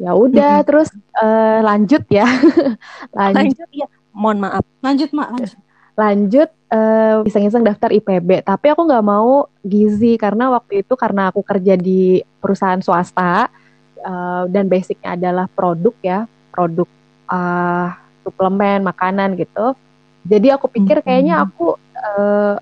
ya 0.00 0.16
udah 0.16 0.64
terus 0.64 0.88
eh, 1.20 1.60
lanjut 1.60 2.00
ya 2.08 2.24
lanjut 3.18 3.52
Lanjut 3.52 3.68
ya. 3.76 3.86
Mohon 4.16 4.38
maaf. 4.48 4.64
Lanjut, 4.80 5.10
Mak. 5.12 5.28
Lanjut. 5.36 5.58
lanjut 6.00 6.48
eh, 6.72 7.28
iseng-iseng 7.28 7.60
daftar 7.60 7.92
IPB 7.92 8.40
tapi 8.40 8.72
aku 8.72 8.88
nggak 8.88 9.04
mau 9.04 9.52
gizi 9.60 10.16
karena 10.16 10.48
waktu 10.48 10.80
itu 10.80 10.96
karena 10.96 11.28
aku 11.28 11.44
kerja 11.44 11.76
di 11.76 12.24
perusahaan 12.40 12.80
swasta 12.80 13.52
eh, 14.00 14.42
dan 14.48 14.64
basicnya 14.64 15.12
adalah 15.12 15.44
produk 15.52 15.92
ya 16.00 16.24
produk 16.48 16.88
eh, 17.28 17.88
suplemen 18.24 18.80
makanan 18.80 19.36
gitu 19.36 19.76
jadi 20.24 20.56
aku 20.56 20.72
pikir 20.72 21.04
kayaknya 21.04 21.44
aku 21.44 21.76
eh, 21.92 22.56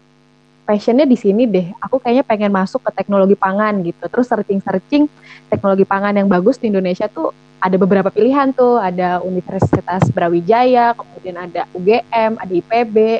passionnya 0.69 1.09
di 1.09 1.17
sini 1.17 1.49
deh 1.49 1.73
aku 1.81 1.97
kayaknya 1.97 2.29
pengen 2.29 2.53
masuk 2.53 2.85
ke 2.85 2.93
teknologi 2.93 3.33
pangan 3.33 3.81
gitu 3.81 4.05
terus 4.13 4.29
searching-searching 4.29 5.09
teknologi 5.49 5.89
pangan 5.89 6.13
yang 6.13 6.29
bagus 6.29 6.61
di 6.61 6.69
Indonesia 6.69 7.09
tuh 7.09 7.33
ada 7.59 7.75
beberapa 7.75 8.09
pilihan 8.11 8.55
tuh, 8.55 8.79
ada 8.79 9.19
Universitas 9.27 10.07
Brawijaya, 10.15 10.95
kemudian 10.95 11.37
ada 11.43 11.67
UGM, 11.75 12.39
ada 12.39 12.53
IPB. 12.55 13.19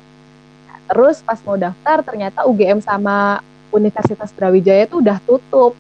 Terus 0.89 1.21
pas 1.21 1.43
mau 1.43 1.59
daftar 1.59 2.01
ternyata 2.07 2.47
UGM 2.47 2.79
sama 2.81 3.43
Universitas 3.75 4.31
Brawijaya 4.31 4.87
tuh 4.87 5.03
udah 5.03 5.19
tutup. 5.27 5.75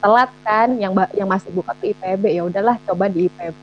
Telat 0.00 0.32
kan, 0.42 0.74
yang 0.80 0.96
yang 1.14 1.28
masih 1.28 1.52
buka 1.54 1.76
tuh 1.78 1.94
IPB. 1.94 2.34
Ya 2.34 2.42
udahlah 2.42 2.76
coba 2.82 3.06
di 3.06 3.30
IPB. 3.30 3.60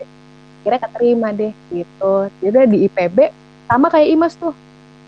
Kira 0.64 0.78
keterima 0.80 1.36
deh 1.36 1.52
gitu. 1.74 2.14
Jadi 2.40 2.58
di 2.72 2.78
IPB 2.88 3.34
sama 3.68 3.92
kayak 3.92 4.10
Imas 4.16 4.34
tuh. 4.40 4.56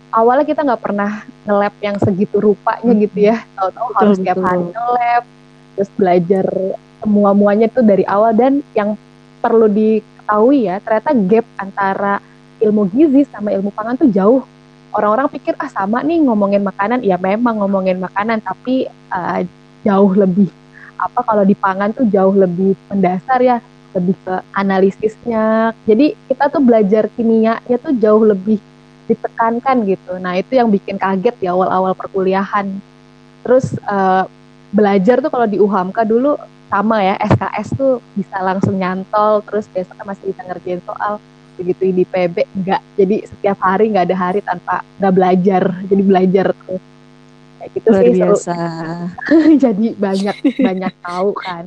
Awalnya 0.09 0.45
kita 0.45 0.65
nggak 0.65 0.81
pernah 0.81 1.21
nge-lab 1.45 1.75
yang 1.85 1.97
segitu 2.01 2.37
rupanya 2.41 2.91
gitu 2.97 3.17
ya. 3.29 3.45
Tahu-tahu 3.53 3.87
Betul, 3.93 3.99
harus 4.01 4.17
tiap 4.21 4.37
betul. 4.37 4.47
hari 4.49 4.63
nge-lab, 4.73 5.23
terus 5.77 5.91
belajar 5.93 6.45
semua-muanya 6.99 7.67
tuh 7.69 7.85
dari 7.85 8.03
awal. 8.09 8.31
Dan 8.33 8.65
yang 8.73 8.97
perlu 9.39 9.69
diketahui 9.69 10.67
ya 10.67 10.83
ternyata 10.83 11.15
gap 11.15 11.45
antara 11.55 12.13
ilmu 12.59 12.91
gizi 12.91 13.23
sama 13.29 13.53
ilmu 13.53 13.69
pangan 13.71 13.95
tuh 14.01 14.09
jauh. 14.09 14.41
Orang-orang 14.89 15.29
pikir 15.29 15.53
ah 15.61 15.69
sama 15.69 16.01
nih 16.01 16.25
ngomongin 16.25 16.65
makanan. 16.65 17.05
Ya 17.05 17.21
memang 17.21 17.61
ngomongin 17.61 18.01
makanan 18.01 18.41
tapi 18.41 18.89
uh, 19.13 19.45
jauh 19.85 20.11
lebih 20.17 20.49
apa 20.99 21.23
kalau 21.23 21.47
di 21.47 21.55
pangan 21.55 21.95
tuh 21.95 22.03
jauh 22.11 22.35
lebih 22.35 22.75
mendasar 22.91 23.39
ya 23.39 23.57
lebih 23.93 24.17
ke 24.21 24.35
analisisnya. 24.53 25.71
Jadi 25.85 26.13
kita 26.29 26.49
tuh 26.49 26.61
belajar 26.61 27.09
kimianya 27.13 27.77
tuh 27.79 27.93
jauh 27.95 28.21
lebih 28.25 28.59
ditekankan 29.09 29.89
gitu. 29.89 30.21
Nah 30.21 30.37
itu 30.37 30.53
yang 30.53 30.69
bikin 30.69 31.01
kaget 31.01 31.33
di 31.41 31.49
awal-awal 31.49 31.97
perkuliahan. 31.97 32.69
Terus 33.41 33.73
uh, 33.89 34.29
belajar 34.69 35.17
tuh 35.17 35.33
kalau 35.33 35.49
di 35.49 35.57
UHAMKA 35.57 36.05
dulu 36.05 36.37
sama 36.69 37.01
ya 37.01 37.17
SKS 37.17 37.73
tuh 37.73 37.97
bisa 38.13 38.37
langsung 38.45 38.77
nyantol 38.77 39.41
terus 39.41 39.65
besoknya 39.65 40.05
masih 40.05 40.29
bisa 40.29 40.41
ngerjain 40.45 40.81
soal 40.85 41.17
gitu 41.57 41.89
di 41.91 42.05
PB 42.05 42.45
enggak. 42.55 42.81
Jadi 42.95 43.25
setiap 43.25 43.57
hari 43.59 43.91
nggak 43.91 44.05
ada 44.07 44.17
hari 44.17 44.39
tanpa 44.45 44.85
nggak 45.01 45.13
belajar 45.17 45.63
jadi 45.89 46.03
belajar 46.05 46.47
tuh. 46.63 46.79
Kayak 47.59 47.69
gitu 47.75 47.87
Luar 47.89 47.99
sih 47.99 48.13
seru. 48.13 48.21
biasa. 48.21 48.55
jadi 49.67 49.87
banyak 49.97 50.35
banyak 50.61 50.93
tahu 51.03 51.29
kan. 51.35 51.63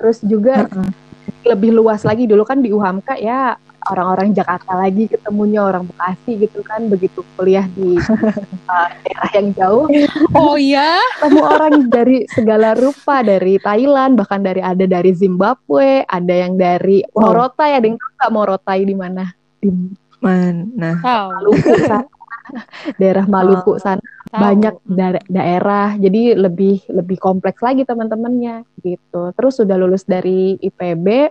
Terus 0.00 0.18
juga 0.24 0.66
lebih 1.50 1.70
luas 1.76 2.02
lagi 2.02 2.26
dulu 2.26 2.42
kan 2.42 2.58
di 2.58 2.74
UHAMKA 2.74 3.14
ya 3.22 3.54
orang-orang 3.90 4.34
Jakarta 4.34 4.72
lagi 4.76 5.06
ketemunya 5.06 5.62
orang 5.62 5.86
Bekasi 5.86 6.40
gitu 6.42 6.60
kan 6.66 6.86
begitu 6.90 7.22
kuliah 7.38 7.66
di 7.74 7.96
uh, 8.70 8.88
daerah 9.04 9.30
yang 9.34 9.48
jauh. 9.54 9.86
Oh 10.34 10.56
iya, 10.58 10.98
ketemu 11.20 11.42
orang 11.42 11.74
dari 11.90 12.26
segala 12.32 12.74
rupa 12.74 13.22
dari 13.22 13.58
Thailand 13.62 14.18
bahkan 14.18 14.42
dari 14.42 14.60
ada 14.62 14.84
dari 14.84 15.12
Zimbabwe 15.14 16.04
ada 16.06 16.34
yang 16.34 16.58
dari 16.58 16.98
Wow. 17.16 17.32
Morotai 17.32 17.76
ada 17.76 17.86
yang 17.88 17.96
tahu 17.96 18.12
nggak 18.18 18.32
Morotai 18.32 18.80
di 18.84 18.94
mana? 18.96 19.24
Di 19.60 19.68
Mana? 20.20 20.90
Maluku 21.04 21.72
sana. 21.84 22.08
Daerah 23.00 23.24
Maluku 23.28 23.76
sana. 23.78 24.02
Tahu. 24.26 24.42
banyak 24.42 24.74
da- 24.90 25.26
daerah. 25.30 25.94
Jadi 25.94 26.34
lebih 26.34 26.82
lebih 26.90 27.18
kompleks 27.20 27.62
lagi 27.62 27.86
teman-temannya 27.86 28.66
gitu. 28.82 29.30
Terus 29.38 29.54
sudah 29.62 29.76
lulus 29.78 30.02
dari 30.02 30.58
IPB 30.58 31.30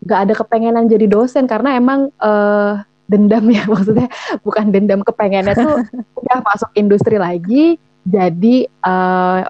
nggak 0.00 0.20
ada 0.28 0.34
kepengenan 0.36 0.88
jadi 0.88 1.06
dosen 1.06 1.44
karena 1.44 1.76
emang 1.76 2.08
eh, 2.08 2.72
dendam 3.10 3.44
ya 3.50 3.66
maksudnya 3.72 4.08
bukan 4.46 4.70
dendam 4.70 5.00
kepengennya 5.02 5.54
tuh 5.58 5.82
udah 6.20 6.38
masuk 6.46 6.70
industri 6.78 7.18
lagi 7.18 7.76
jadi 8.06 8.56
eh, 8.64 9.40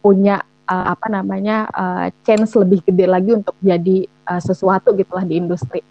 punya 0.00 0.40
eh, 0.64 0.86
apa 0.94 1.06
namanya 1.10 1.68
eh, 1.68 2.06
chance 2.24 2.56
lebih 2.56 2.80
gede 2.86 3.04
lagi 3.04 3.30
untuk 3.36 3.56
jadi 3.60 4.06
eh, 4.06 4.40
sesuatu 4.40 4.96
gitulah 4.96 5.26
di 5.26 5.36
industri. 5.36 5.84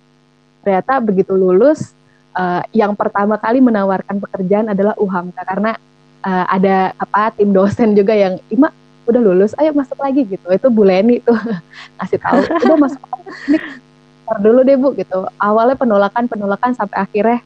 Ternyata 0.66 0.98
begitu 1.04 1.38
lulus 1.38 1.94
eh, 2.34 2.64
yang 2.74 2.98
pertama 2.98 3.38
kali 3.38 3.62
menawarkan 3.62 4.18
pekerjaan 4.18 4.74
adalah 4.74 4.98
UHAMKA 4.98 5.42
karena 5.46 5.72
eh, 6.26 6.46
ada 6.50 6.98
apa 6.98 7.38
tim 7.38 7.54
dosen 7.54 7.94
juga 7.94 8.18
yang 8.18 8.42
Ima 8.50 8.74
udah 9.08 9.22
lulus 9.24 9.56
ayo 9.62 9.72
masuk 9.78 10.02
lagi 10.02 10.26
gitu. 10.26 10.48
Itu 10.50 10.74
Bu 10.74 10.84
Leni 10.84 11.22
tuh 11.22 11.38
ngasih 12.02 12.18
tahu 12.18 12.42
udah 12.44 12.78
masuk 12.82 13.02
ini 13.48 13.60
ntar 14.28 14.44
dulu 14.44 14.60
deh 14.68 14.76
Bu 14.76 14.92
gitu. 15.00 15.24
Awalnya 15.40 15.80
penolakan 15.80 16.28
penolakan 16.28 16.76
sampai 16.76 17.00
akhirnya 17.00 17.40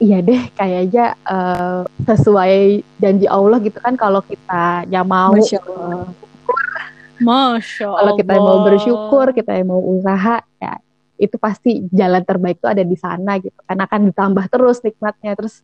iya 0.00 0.24
deh 0.24 0.48
kayaknya 0.56 1.12
eh, 1.28 1.80
sesuai 2.08 2.80
janji 2.96 3.28
Allah 3.28 3.60
gitu 3.60 3.76
kan 3.76 4.00
kalau 4.00 4.24
kita 4.24 4.88
yang 4.88 5.04
mau 5.04 5.36
Masya 5.36 5.60
Allah. 5.60 6.08
Masya 7.20 7.84
Allah. 7.84 8.00
kalau 8.00 8.12
kita 8.16 8.32
mau 8.40 8.58
bersyukur 8.64 9.26
kita 9.36 9.52
yang 9.60 9.68
mau 9.68 9.80
usaha 9.80 10.40
ya 10.56 10.72
itu 11.16 11.36
pasti 11.36 11.84
jalan 11.92 12.20
terbaik 12.24 12.60
itu 12.60 12.68
ada 12.68 12.84
di 12.84 12.96
sana 12.96 13.40
gitu 13.40 13.56
karena 13.68 13.84
akan 13.84 14.00
ditambah 14.08 14.44
terus 14.48 14.80
nikmatnya. 14.80 15.36
Terus 15.36 15.60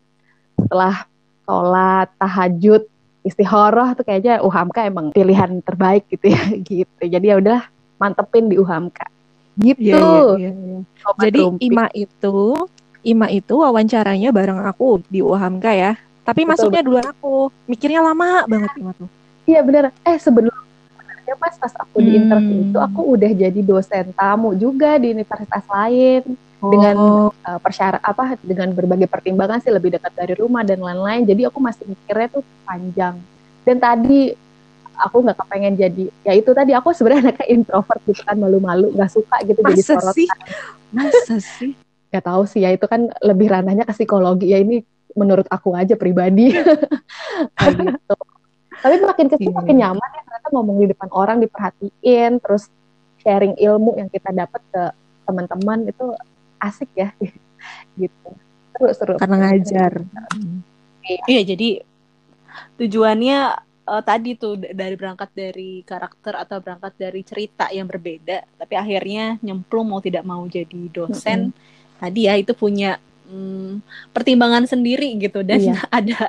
setelah 0.60 1.08
sholat 1.48 2.12
tahajud 2.20 2.84
istihoroh 3.24 3.96
tuh 3.96 4.04
kayaknya 4.04 4.44
UHAMKA 4.44 4.92
emang 4.92 5.16
pilihan 5.16 5.64
terbaik 5.64 6.12
gitu 6.12 6.28
ya 6.28 6.44
gitu. 6.68 7.00
Jadi 7.00 7.24
ya 7.24 7.40
udah 7.40 7.60
mantepin 7.96 8.52
di 8.52 8.60
UHAMKA 8.60 9.21
gitu 9.60 9.92
iya, 10.38 10.48
iya, 10.48 10.50
iya. 10.52 10.78
Sobat 11.02 11.24
Jadi 11.28 11.40
Rumpi. 11.44 11.68
Ima 11.68 11.86
itu, 11.92 12.36
Ima 13.02 13.26
itu 13.28 13.54
wawancaranya 13.58 14.30
bareng 14.30 14.62
aku 14.64 15.02
di 15.10 15.20
UHAMKA 15.20 15.72
ya. 15.74 15.92
Tapi 16.22 16.46
Betul, 16.46 16.50
masuknya 16.54 16.82
duluan 16.86 17.06
aku. 17.10 17.50
Mikirnya 17.66 18.00
lama 18.00 18.46
banget 18.46 18.70
Ima 18.78 18.92
tuh. 18.94 19.10
Iya 19.42 19.60
bener. 19.66 19.90
Eh 20.06 20.16
sebelum 20.22 20.54
sebenarnya 20.94 21.34
pas 21.34 21.54
pas 21.58 21.74
aku 21.82 21.98
di 21.98 22.14
Hmm. 22.14 22.20
interview 22.22 22.58
itu 22.70 22.78
aku 22.78 23.00
udah 23.18 23.30
jadi 23.34 23.60
dosen 23.60 24.06
tamu 24.14 24.54
juga 24.54 25.02
di 25.02 25.10
universitas 25.10 25.66
lain 25.66 26.22
dengan 26.62 26.94
Oh, 26.94 27.34
uh, 27.42 27.58
persyarat 27.58 27.98
apa 28.06 28.38
dengan 28.38 28.70
berbagai 28.70 29.10
pertimbangan 29.10 29.58
sih 29.58 29.74
lebih 29.74 29.98
dekat 29.98 30.14
dari 30.14 30.38
rumah 30.38 30.62
dan 30.62 30.78
lain-lain. 30.78 31.26
Jadi 31.26 31.50
aku 31.50 31.58
masih 31.58 31.90
mikirnya 31.90 32.30
tuh 32.30 32.46
panjang. 32.62 33.18
Dan 33.66 33.82
tadi 33.82 34.30
aku 35.02 35.16
nggak 35.26 35.38
kepengen 35.42 35.74
jadi 35.74 36.04
ya 36.22 36.32
itu 36.38 36.50
tadi 36.54 36.72
aku 36.72 36.94
sebenarnya 36.94 37.22
anaknya 37.34 37.46
introvert 37.50 38.00
gitu 38.06 38.22
kan 38.22 38.36
malu-malu 38.38 38.94
nggak 38.94 39.10
suka 39.10 39.36
gitu 39.42 39.60
jadi 39.60 39.82
masa 39.82 39.94
sorotan. 39.98 40.14
sih? 40.14 40.28
Masa 40.94 41.36
sih? 41.38 41.72
nggak 42.12 42.24
tahu 42.28 42.42
sih 42.44 42.60
ya 42.60 42.70
itu 42.76 42.84
kan 42.84 43.08
lebih 43.24 43.48
ranahnya 43.48 43.88
ke 43.88 43.92
psikologi. 43.96 44.52
Ya 44.52 44.60
ini 44.60 44.84
menurut 45.16 45.48
aku 45.48 45.72
aja 45.72 45.96
pribadi. 45.96 46.52
Kayak 47.56 47.72
gitu. 47.80 48.16
Tapi 48.82 48.94
makin 49.00 49.26
kecil 49.32 49.48
Iya. 49.48 49.56
makin 49.56 49.76
nyaman 49.80 50.08
ya 50.12 50.20
ternyata 50.26 50.48
ngomong 50.52 50.76
di 50.82 50.86
depan 50.92 51.08
orang 51.14 51.38
diperhatiin 51.40 52.32
terus 52.42 52.68
sharing 53.22 53.54
ilmu 53.56 53.94
yang 53.96 54.10
kita 54.10 54.28
dapat 54.34 54.60
ke 54.74 54.82
teman-teman 55.24 55.88
itu 55.88 56.04
asik 56.60 56.90
ya. 56.92 57.14
Gitu. 58.00 58.28
Seru 58.76 58.88
seru 58.92 59.14
Karena 59.16 59.36
ngajar. 59.48 60.04
Iya, 61.30 61.40
jadi 61.48 61.80
tujuannya 62.76 63.38
eh, 63.82 64.02
tadi 64.02 64.30
tuh 64.34 64.54
dari 64.58 64.94
berangkat 64.94 65.30
dari 65.32 65.82
karakter 65.82 66.34
atau 66.38 66.58
berangkat 66.58 66.92
dari 66.96 67.20
cerita 67.22 67.66
yang 67.68 67.86
berbeda, 67.86 68.46
tapi 68.56 68.74
akhirnya 68.74 69.36
nyemplung 69.40 69.90
mau 69.90 69.98
tidak 69.98 70.22
mau 70.22 70.42
jadi 70.46 70.82
dosen. 70.88 71.50
Tadi 71.98 72.26
ya 72.26 72.34
itu 72.34 72.50
punya 72.52 72.98
mm, 73.26 73.78
pertimbangan 74.10 74.66
sendiri 74.66 75.14
gitu 75.18 75.42
dan 75.42 75.62
Iya. 75.62 75.74
ada 75.98 76.20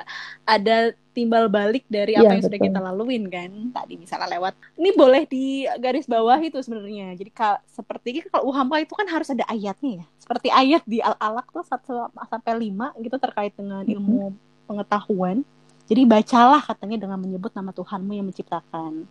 ada 0.46 0.76
timbal 1.14 1.46
balik 1.46 1.86
dari 1.86 2.18
Iya, 2.18 2.26
apa 2.26 2.32
yang 2.34 2.42
sudah 2.42 2.58
betul. 2.58 2.68
kita 2.74 2.80
laluin 2.82 3.24
kan. 3.30 3.50
Tadi 3.70 3.94
misalnya 3.94 4.26
lewat 4.34 4.54
ini 4.74 4.90
boleh 4.90 5.22
di 5.30 5.44
garis 5.78 6.10
bawah 6.10 6.38
itu 6.38 6.58
sebenarnya. 6.58 7.14
Jadi 7.14 7.30
ka- 7.30 7.62
seperti 7.70 8.26
kalau 8.26 8.50
UHAMKA 8.50 8.82
itu 8.82 8.94
kan 8.98 9.06
harus 9.06 9.30
ada 9.30 9.46
ayatnya 9.46 10.02
ya. 10.02 10.04
Seperti 10.18 10.48
ayat 10.50 10.82
di 10.82 10.98
Al-Alaq 10.98 11.46
tuh 11.50 11.62
1 11.62 12.10
sampai 12.26 12.52
5 12.58 12.90
gitu 12.98 13.14
terkait 13.18 13.54
dengan 13.54 13.86
ilmu 13.86 14.34
pengetahuan. 14.66 15.46
Jadi 15.84 16.02
bacalah 16.08 16.64
katanya 16.64 16.96
dengan 17.04 17.20
menyebut 17.20 17.52
nama 17.52 17.68
Tuhanmu 17.68 18.12
yang 18.16 18.24
menciptakan. 18.24 19.04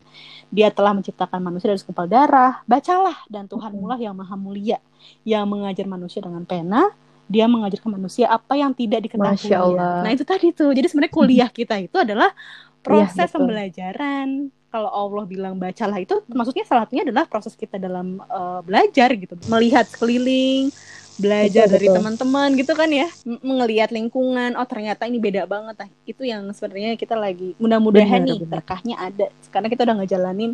Dia 0.50 0.74
telah 0.74 0.98
menciptakan 0.98 1.38
manusia 1.38 1.70
dari 1.70 1.78
segumpal 1.78 2.10
darah. 2.10 2.66
Bacalah 2.66 3.14
dan 3.30 3.46
Tuhanmu 3.46 3.86
lah 3.86 4.00
yang 4.02 4.18
maha 4.18 4.34
mulia. 4.34 4.82
Yang 5.22 5.46
mengajar 5.46 5.86
manusia 5.86 6.20
dengan 6.26 6.42
pena. 6.44 6.90
Dia 7.30 7.46
mengajarkan 7.46 7.94
manusia 7.94 8.26
apa 8.28 8.58
yang 8.58 8.74
tidak 8.74 9.06
diketahui. 9.06 9.38
Masya 9.38 9.58
Allah. 9.62 10.02
Nah 10.02 10.12
itu 10.12 10.26
tadi 10.26 10.50
tuh. 10.50 10.74
Jadi 10.74 10.88
sebenarnya 10.90 11.14
kuliah 11.14 11.50
kita 11.62 11.78
itu 11.78 11.98
adalah 12.02 12.34
proses 12.82 13.16
Iya, 13.16 13.26
betul. 13.30 13.38
pembelajaran. 13.38 14.28
Kalau 14.74 14.90
Allah 14.90 15.24
bilang 15.30 15.62
bacalah 15.62 16.02
itu 16.02 16.26
maksudnya 16.26 16.66
salah 16.66 16.90
satunya 16.90 17.06
adalah 17.06 17.30
proses 17.30 17.54
kita 17.54 17.78
dalam 17.78 18.18
eh, 18.18 18.60
belajar 18.66 19.14
gitu. 19.14 19.38
Melihat 19.46 19.86
sekeliling, 19.86 20.74
belajar 21.17 21.69
Betul, 21.69 21.73
dari 21.78 21.88
teman-teman 21.89 22.49
gitu 22.58 22.73
kan 22.73 22.89
ya. 22.89 23.08
M- 23.26 23.41
mengelihat 23.43 23.89
lingkungan 23.93 24.58
oh 24.58 24.67
ternyata 24.67 25.06
ini 25.06 25.21
beda 25.21 25.45
banget. 25.45 25.76
Ah 25.86 25.89
itu 26.10 26.23
yang 26.26 26.49
sebenarnya 26.52 26.97
kita 26.97 27.13
lagi 27.13 27.54
mudah-mudahan 27.62 28.26
nih 28.26 28.41
benar. 28.43 28.62
berkahnya 28.62 28.95
ada. 28.97 29.28
Karena 29.54 29.67
kita 29.69 29.86
udah 29.86 29.95
ngejalanin 30.02 30.52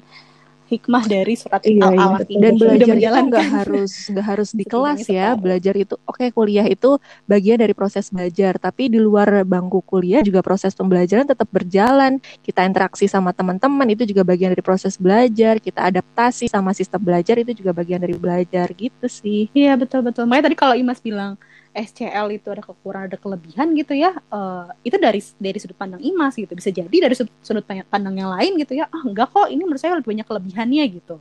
hikmah 0.70 1.04
dari 1.04 1.34
surat 1.34 1.62
Iya, 1.62 1.74
iya. 1.74 1.86
al-alaq 1.90 2.30
ini 2.30 2.40
Dan 2.40 2.54
belajar 2.56 2.86
itu 2.86 2.94
menjalankan. 2.94 3.28
nggak 3.34 3.48
harus 3.58 3.92
nggak 4.08 4.26
harus 4.26 4.50
di 4.54 4.66
kelas 4.72 5.02
ya. 5.10 5.28
Belajar 5.34 5.74
itu 5.76 5.96
oke 6.06 6.26
kuliah 6.32 6.66
itu 6.66 6.90
bagian 7.26 7.58
dari 7.58 7.74
proses 7.74 8.08
belajar. 8.08 8.56
Tapi 8.56 8.88
di 8.88 9.00
luar 9.02 9.42
bangku 9.44 9.82
kuliah 9.82 10.22
juga 10.22 10.46
proses 10.46 10.78
pembelajaran 10.78 11.26
tetap 11.26 11.50
berjalan. 11.50 12.22
Kita 12.40 12.62
interaksi 12.64 13.10
sama 13.10 13.34
teman-teman 13.34 13.90
itu 13.90 14.06
juga 14.06 14.22
bagian 14.22 14.54
dari 14.54 14.62
proses 14.62 14.96
belajar. 14.96 15.58
Kita 15.58 15.90
adaptasi 15.90 16.46
sama 16.46 16.72
sistem 16.72 17.02
belajar 17.02 17.36
itu 17.36 17.52
juga 17.52 17.74
bagian 17.74 18.00
dari 18.00 18.14
belajar 18.14 18.70
gitu 18.72 19.10
sih. 19.10 19.50
Iya 19.52 19.74
betul 19.76 20.06
betul. 20.06 20.30
Makanya 20.30 20.54
tadi 20.54 20.58
kalau 20.58 20.76
Imas 20.78 21.02
bilang 21.02 21.36
SCL 21.74 22.28
itu 22.34 22.48
ada 22.50 22.66
kekurangan 22.66 23.08
ada 23.14 23.20
kelebihan 23.22 23.72
gitu 23.78 23.94
ya, 23.94 24.18
eh, 24.18 24.66
itu 24.84 24.98
dari 24.98 25.22
dari 25.38 25.58
sudut 25.62 25.78
pandang 25.78 26.02
Imas 26.02 26.34
gitu. 26.36 26.52
Bisa 26.58 26.74
jadi 26.74 26.92
dari 26.92 27.16
sudut, 27.16 27.66
pandang 27.88 28.16
yang 28.18 28.34
lain 28.34 28.58
gitu 28.58 28.74
ya. 28.74 28.90
Ah 28.90 29.02
enggak 29.06 29.30
kok, 29.30 29.48
ini 29.48 29.62
menurut 29.64 29.82
saya 29.82 29.96
lebih 29.98 30.12
banyak 30.14 30.28
kelebihannya 30.28 30.84
gitu. 30.98 31.16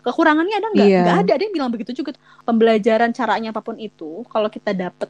Kekurangannya 0.00 0.56
ada 0.56 0.68
nggak? 0.72 0.88
Iya. 0.88 1.00
Nggak 1.04 1.18
ada. 1.24 1.32
Ada 1.36 1.42
yang 1.44 1.54
bilang 1.54 1.70
begitu 1.70 1.92
juga. 1.92 2.16
Pembelajaran 2.48 3.10
caranya 3.12 3.52
apa 3.52 3.60
pun 3.60 3.76
itu, 3.76 4.24
kalau 4.32 4.48
kita 4.48 4.72
dapet 4.72 5.08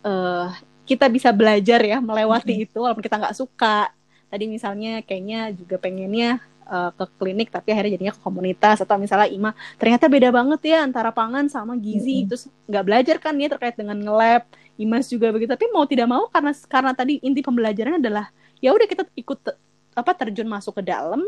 eh 0.00 0.48
kita 0.88 1.06
bisa 1.06 1.30
belajar 1.30 1.78
ya 1.84 2.02
melewati 2.02 2.66
itu 2.66 2.78
walaupun 2.80 3.04
kita 3.04 3.20
nggak 3.20 3.36
suka. 3.36 3.92
Tadi 4.30 4.44
misalnya 4.48 5.04
kayaknya 5.04 5.52
juga 5.54 5.76
pengennya 5.76 6.40
eh, 6.70 6.90
ke 6.94 7.04
klinik 7.18 7.50
tapi 7.50 7.74
akhirnya 7.74 7.98
jadinya 7.98 8.14
ke 8.14 8.22
komunitas. 8.22 8.78
Atau 8.78 8.96
misalnya 8.96 9.26
Ima 9.26 9.50
ternyata 9.76 10.06
beda 10.06 10.30
banget 10.30 10.60
ya 10.70 10.78
antara 10.86 11.10
pangan 11.10 11.50
sama 11.50 11.74
gizi. 11.74 12.24
Terus 12.30 12.46
nggak 12.70 12.84
belajar 12.86 13.16
kan 13.18 13.34
ya 13.34 13.50
terkait 13.50 13.74
dengan 13.74 13.98
nge-lab. 13.98 14.46
Imas 14.80 15.10
juga 15.12 15.28
begitu. 15.34 15.50
Tapi 15.52 15.66
mau 15.74 15.84
tidak 15.84 16.08
mau 16.08 16.24
karena 16.30 16.54
karena 16.70 16.92
tadi 16.96 17.20
inti 17.20 17.44
pembelajaran 17.44 18.00
adalah 18.00 18.32
ya 18.62 18.72
udah 18.72 18.86
kita 18.88 19.04
ikut 19.12 19.38
te- 19.44 19.58
apa 19.92 20.14
terjun 20.16 20.48
masuk 20.48 20.80
ke 20.80 20.82
dalam 20.88 21.20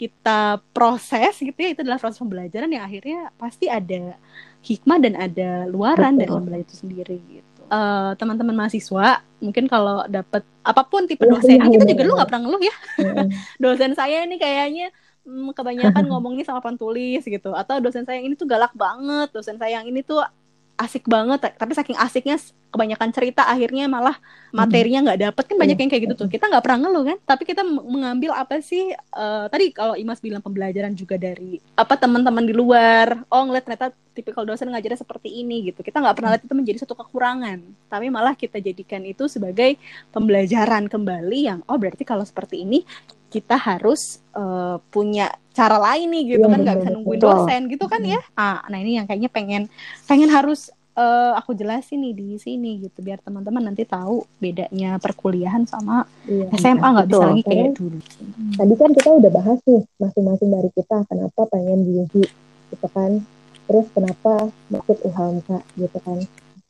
kita 0.00 0.62
proses 0.72 1.36
gitu 1.36 1.58
ya. 1.58 1.76
Itu 1.76 1.84
adalah 1.84 2.00
proses 2.00 2.16
pembelajaran 2.16 2.70
yang 2.72 2.86
akhirnya 2.86 3.28
pasti 3.36 3.68
ada 3.68 4.16
hikmah 4.64 4.98
dan 5.02 5.14
ada 5.20 5.50
luaran 5.68 6.16
dari 6.16 6.32
Betul. 6.32 6.38
pembelajaran 6.40 6.64
itu 6.64 6.76
sendiri 6.80 7.16
gitu 7.28 7.53
Eh, 7.64 8.12
teman-teman 8.20 8.52
mahasiswa 8.52 9.24
mungkin 9.40 9.64
kalau 9.72 10.04
dapat 10.04 10.44
apa 10.60 10.82
pun 10.84 11.08
tipe 11.08 11.24
Iya, 11.24 11.32
dosen 11.32 11.56
iya, 11.56 11.72
kita 11.72 11.84
iya, 11.88 11.92
juga 11.96 12.02
lu 12.04 12.12
iya. 12.12 12.16
nggak 12.20 12.28
pernah 12.28 12.42
ngeluh 12.44 12.62
ya 12.62 12.74
dosen 13.64 13.92
saya 13.96 14.16
ini 14.28 14.36
kayaknya 14.36 14.92
hmm, 15.24 15.48
kebanyakan 15.56 16.04
ngomongnya 16.12 16.44
sama 16.44 16.60
papan 16.60 16.76
tulis 16.76 17.24
gitu 17.24 17.56
atau 17.56 17.80
dosen 17.80 18.04
saya 18.04 18.20
yang 18.20 18.28
ini 18.28 18.36
tuh 18.36 18.44
galak 18.44 18.72
banget 18.76 19.32
dosen 19.32 19.56
saya 19.56 19.80
yang 19.80 19.88
ini 19.88 20.04
tuh 20.04 20.20
asik 20.74 21.06
banget 21.06 21.54
tapi 21.54 21.72
saking 21.72 21.94
asiknya 21.94 22.34
kebanyakan 22.74 23.14
cerita 23.14 23.46
akhirnya 23.46 23.86
malah 23.86 24.18
materinya 24.50 25.06
nggak 25.06 25.20
dapet. 25.30 25.44
Kan 25.46 25.56
banyak 25.62 25.78
yang 25.78 25.90
kayak 25.90 26.02
gitu 26.10 26.14
tuh. 26.18 26.26
Kita 26.26 26.50
nggak 26.50 26.62
pernah 26.66 26.78
ngeluh 26.82 27.04
kan? 27.06 27.18
Tapi 27.22 27.42
kita 27.46 27.62
mengambil 27.62 28.34
apa 28.34 28.58
sih 28.58 28.90
uh, 29.14 29.46
tadi 29.46 29.70
kalau 29.70 29.94
Imas 29.94 30.18
bilang 30.18 30.42
pembelajaran 30.42 30.90
juga 30.98 31.14
dari 31.14 31.62
apa 31.78 31.94
teman-teman 31.94 32.42
di 32.42 32.50
luar. 32.50 33.22
Oh 33.30 33.46
ngeliat 33.46 33.62
ternyata 33.62 33.94
tipikal 34.18 34.42
dosen 34.42 34.74
ngajarnya 34.74 34.98
seperti 34.98 35.30
ini 35.30 35.70
gitu. 35.70 35.86
Kita 35.86 36.02
nggak 36.02 36.14
pernah 36.18 36.30
lihat 36.34 36.42
itu 36.42 36.54
menjadi 36.58 36.78
satu 36.82 36.98
kekurangan. 36.98 37.62
Tapi 37.86 38.10
malah 38.10 38.34
kita 38.34 38.58
jadikan 38.58 39.06
itu 39.06 39.30
sebagai 39.30 39.78
pembelajaran 40.10 40.90
kembali 40.90 41.38
yang 41.46 41.58
oh 41.70 41.78
berarti 41.78 42.02
kalau 42.02 42.26
seperti 42.26 42.66
ini 42.66 42.82
kita 43.34 43.58
harus 43.58 44.22
uh, 44.38 44.78
punya 44.94 45.34
cara 45.50 45.74
lain 45.82 46.06
nih 46.06 46.38
gitu 46.38 46.46
ya, 46.46 46.52
kan 46.54 46.60
nggak 46.62 46.76
bisa 46.78 46.90
nungguin 46.94 47.18
betul. 47.18 47.30
dosen 47.34 47.60
gitu 47.66 47.84
kan 47.90 48.02
ya. 48.06 48.20
Ah 48.38 48.62
nah 48.70 48.78
ini 48.78 49.02
yang 49.02 49.10
kayaknya 49.10 49.30
pengen 49.30 49.62
pengen 50.06 50.30
harus 50.30 50.70
uh, 50.94 51.34
aku 51.34 51.58
jelasin 51.58 51.98
nih 51.98 52.14
di 52.14 52.28
sini 52.38 52.78
gitu 52.86 53.02
biar 53.02 53.18
teman-teman 53.18 53.74
nanti 53.74 53.82
tahu 53.82 54.22
bedanya 54.38 55.02
perkuliahan 55.02 55.66
sama 55.66 56.06
iya, 56.30 56.46
SMA 56.54 56.86
nggak 56.94 57.08
bisa 57.10 57.24
lagi 57.26 57.42
kayak 57.42 57.70
dulu. 57.74 57.98
tadi 58.54 58.74
kan 58.78 58.90
kita 58.94 59.10
udah 59.10 59.30
bahas 59.34 59.58
nih 59.66 59.82
masing-masing 59.98 60.50
dari 60.54 60.70
kita 60.70 60.96
kenapa 61.10 61.40
pengen 61.50 61.78
di 61.82 62.22
gitu 62.70 62.88
kan. 62.94 63.18
Terus 63.64 63.86
kenapa 63.96 64.52
masuk 64.68 64.98
UHMK 65.08 65.50
gitu 65.80 65.98
kan. 66.04 66.18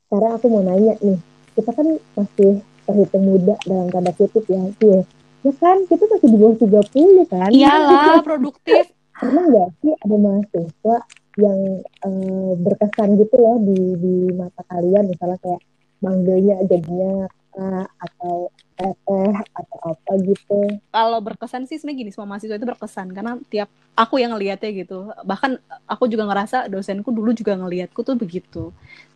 Sekarang 0.08 0.30
aku 0.38 0.46
mau 0.48 0.62
nanya 0.64 0.96
nih 1.04 1.18
kita 1.58 1.70
kan 1.76 1.86
masih 2.16 2.64
terhitung 2.84 3.24
muda 3.24 3.56
dalam 3.64 3.88
tanda 3.88 4.12
kutip 4.12 4.44
ya 4.44 4.60
sih 4.80 5.02
ya 5.44 5.52
kan? 5.60 5.76
Kita 5.86 6.04
masih 6.08 6.28
di 6.32 6.38
bawah 6.40 6.56
30 6.56 7.32
kan? 7.32 7.50
Iyalah 7.52 8.20
produktif. 8.28 8.90
Pernah 9.14 9.44
nggak 9.46 9.68
sih 9.84 9.92
ada 9.94 10.16
mahasiswa 10.18 10.96
yang 11.38 11.58
uh, 12.02 12.52
berkesan 12.58 13.08
gitu 13.20 13.34
loh 13.38 13.56
di 13.62 13.78
di 14.00 14.14
mata 14.34 14.62
kalian? 14.66 15.06
Misalnya 15.06 15.38
kayak 15.38 15.60
manggilnya 16.02 16.56
jadinya 16.66 17.28
uh, 17.54 17.84
atau 18.00 18.50
teteh 18.74 19.34
atau 19.54 19.78
apa 19.86 20.12
gitu? 20.26 20.60
Kalau 20.90 21.18
berkesan 21.22 21.70
sih 21.70 21.78
sebenarnya 21.78 22.00
gini 22.02 22.10
semua 22.10 22.34
mahasiswa 22.34 22.58
itu 22.58 22.66
berkesan. 22.66 23.14
Karena 23.14 23.38
tiap 23.46 23.70
aku 23.94 24.18
yang 24.18 24.34
ngelihatnya 24.34 24.70
gitu. 24.74 25.14
Bahkan 25.22 25.62
aku 25.86 26.10
juga 26.10 26.26
ngerasa 26.26 26.66
dosenku 26.66 27.14
dulu 27.14 27.30
juga 27.36 27.54
ngelihatku 27.54 28.02
tuh 28.02 28.18
begitu. 28.18 28.74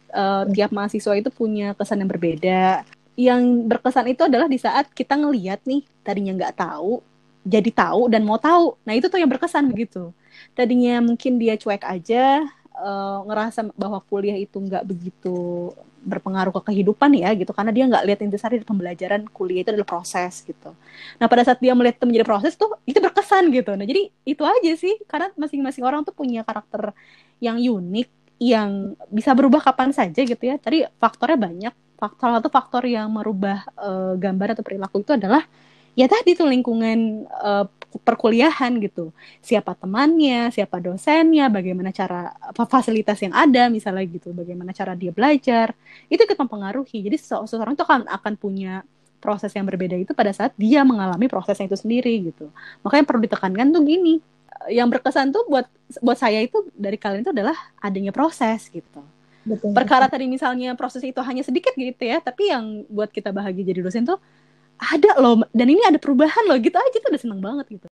Uh, 0.08 0.48
tiap 0.56 0.72
mahasiswa 0.72 1.12
itu 1.20 1.28
punya 1.28 1.76
kesan 1.76 2.00
yang 2.00 2.08
berbeda 2.08 2.80
yang 3.18 3.66
berkesan 3.66 4.14
itu 4.14 4.22
adalah 4.30 4.46
di 4.46 4.62
saat 4.62 4.94
kita 4.94 5.18
ngeliat 5.18 5.66
nih 5.66 5.82
tadinya 6.06 6.38
nggak 6.38 6.54
tahu 6.54 7.02
jadi 7.48 7.70
tahu 7.72 8.12
dan 8.12 8.22
mau 8.28 8.36
tahu. 8.36 8.76
Nah 8.84 8.92
itu 8.92 9.08
tuh 9.08 9.16
yang 9.16 9.30
berkesan 9.32 9.66
begitu. 9.72 10.12
Tadinya 10.52 11.00
mungkin 11.00 11.40
dia 11.40 11.56
cuek 11.56 11.80
aja 11.80 12.44
uh, 12.76 13.18
ngerasa 13.24 13.72
bahwa 13.72 14.04
kuliah 14.04 14.36
itu 14.36 14.60
nggak 14.60 14.84
begitu 14.84 15.72
berpengaruh 16.04 16.54
ke 16.60 16.70
kehidupan 16.70 17.10
ya 17.16 17.32
gitu. 17.32 17.50
Karena 17.56 17.72
dia 17.72 17.84
nggak 17.88 18.04
lihat 18.04 18.20
intisari 18.20 18.60
dari 18.60 18.68
pembelajaran 18.68 19.24
kuliah 19.32 19.64
itu 19.64 19.72
adalah 19.72 19.88
proses 19.88 20.44
gitu. 20.44 20.76
Nah 21.16 21.26
pada 21.26 21.42
saat 21.42 21.58
dia 21.58 21.72
melihat 21.72 21.96
itu 21.98 22.06
menjadi 22.06 22.26
proses 22.28 22.52
tuh 22.54 22.76
itu 22.84 23.00
berkesan 23.00 23.48
gitu. 23.50 23.72
Nah 23.74 23.88
jadi 23.88 24.12
itu 24.28 24.42
aja 24.44 24.72
sih. 24.76 24.94
Karena 25.08 25.32
masing-masing 25.34 25.82
orang 25.82 26.04
tuh 26.04 26.12
punya 26.12 26.44
karakter 26.44 26.92
yang 27.40 27.56
unik 27.56 28.08
yang 28.38 28.94
bisa 29.10 29.34
berubah 29.34 29.64
kapan 29.64 29.90
saja 29.90 30.20
gitu 30.20 30.42
ya. 30.44 30.60
Tadi 30.60 30.84
faktornya 31.00 31.40
banyak 31.40 31.87
faktor 31.98 32.38
satu 32.38 32.48
faktor 32.48 32.86
yang 32.86 33.10
merubah 33.10 33.66
uh, 33.74 34.14
gambar 34.14 34.54
atau 34.54 34.62
perilaku 34.62 35.02
itu 35.02 35.18
adalah 35.18 35.42
ya 35.98 36.06
tadi 36.06 36.38
tuh 36.38 36.46
lingkungan 36.46 37.26
uh, 37.26 37.66
perkuliahan 38.06 38.78
gitu. 38.78 39.10
Siapa 39.42 39.74
temannya 39.74 40.54
siapa 40.54 40.78
dosennya 40.78 41.50
bagaimana 41.50 41.90
cara 41.90 42.30
fasilitas 42.54 43.18
yang 43.18 43.34
ada 43.34 43.66
misalnya 43.66 44.06
gitu. 44.06 44.30
Bagaimana 44.30 44.70
cara 44.70 44.94
dia 44.94 45.10
belajar. 45.10 45.74
Itu 46.06 46.22
ikut 46.22 46.38
mempengaruhi. 46.38 47.02
Jadi 47.02 47.16
seseorang 47.18 47.74
itu 47.74 47.82
akan 47.82 48.06
akan 48.06 48.32
punya 48.38 48.86
proses 49.18 49.50
yang 49.50 49.66
berbeda 49.66 49.98
itu 49.98 50.14
pada 50.14 50.30
saat 50.30 50.54
dia 50.54 50.86
mengalami 50.86 51.26
prosesnya 51.26 51.66
itu 51.66 51.74
sendiri 51.74 52.30
gitu. 52.30 52.54
Makanya 52.86 53.04
perlu 53.08 53.20
ditekankan 53.26 53.74
tuh 53.74 53.82
gini. 53.82 54.22
Yang 54.70 54.88
berkesan 55.00 55.34
tuh 55.34 55.48
buat 55.50 55.66
buat 56.04 56.18
saya 56.18 56.44
itu 56.44 56.70
dari 56.76 57.00
kalian 57.00 57.26
itu 57.26 57.32
adalah 57.34 57.56
adanya 57.82 58.14
proses 58.14 58.70
gitu 58.70 59.02
Betul. 59.48 59.72
Perkara 59.72 60.06
tadi 60.12 60.28
misalnya 60.28 60.76
proses 60.76 61.00
itu 61.00 61.18
hanya 61.24 61.40
sedikit 61.40 61.72
gitu 61.72 62.04
ya, 62.04 62.20
tapi 62.20 62.52
yang 62.52 62.84
buat 62.92 63.08
kita 63.08 63.32
bahagia 63.32 63.64
jadi 63.72 63.80
dosen 63.80 64.04
tuh 64.04 64.20
ada 64.78 65.18
loh 65.18 65.42
dan 65.50 65.66
ini 65.66 65.82
ada 65.82 65.98
perubahan 65.98 66.46
loh 66.46 66.54
gitu 66.60 66.76
aja 66.78 66.96
tuh 67.00 67.10
udah 67.10 67.22
seneng 67.22 67.40
banget 67.40 67.66
gitu. 67.80 67.86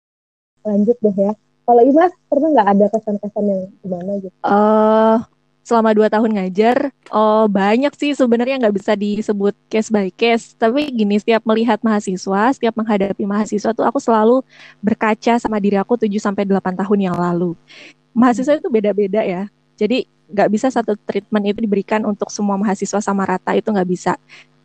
Lanjut 0.68 0.97
deh 1.01 1.16
ya. 1.16 1.34
Kalau 1.66 1.82
Imas 1.82 2.14
pernah 2.30 2.49
nggak 2.53 2.70
ada 2.78 2.86
kesan-kesan 2.93 3.43
yang 3.49 3.62
gimana 3.82 4.12
gitu? 4.22 4.36
Uh, 4.45 5.18
selama 5.66 5.97
dua 5.97 6.08
tahun 6.14 6.38
ngajar, 6.38 6.93
oh 7.10 7.49
banyak 7.49 7.89
sih 7.97 8.14
sebenarnya 8.14 8.62
nggak 8.62 8.76
bisa 8.78 8.93
disebut 8.93 9.58
case 9.66 9.89
by 9.89 10.14
case. 10.14 10.53
Tapi 10.53 10.93
gini, 10.93 11.18
setiap 11.18 11.41
melihat 11.41 11.82
mahasiswa, 11.82 12.53
setiap 12.53 12.78
menghadapi 12.78 13.26
mahasiswa 13.26 13.74
tuh 13.74 13.82
aku 13.82 13.97
selalu 13.97 14.45
berkaca 14.78 15.41
sama 15.41 15.58
diri 15.58 15.82
aku 15.82 15.97
7 15.97 16.14
sampai 16.22 16.45
delapan 16.45 16.78
tahun 16.78 16.99
yang 17.10 17.18
lalu. 17.18 17.58
Mahasiswa 18.14 18.62
itu 18.62 18.70
beda-beda 18.70 19.26
ya. 19.26 19.49
Jadi 19.74 20.06
nggak 20.30 20.50
bisa 20.50 20.68
satu 20.74 20.98
treatment 21.06 21.44
itu 21.46 21.60
diberikan 21.62 22.02
untuk 22.06 22.30
semua 22.34 22.58
mahasiswa 22.58 23.00
sama 23.02 23.24
rata 23.26 23.54
itu 23.54 23.70
nggak 23.70 23.90
bisa. 23.90 24.18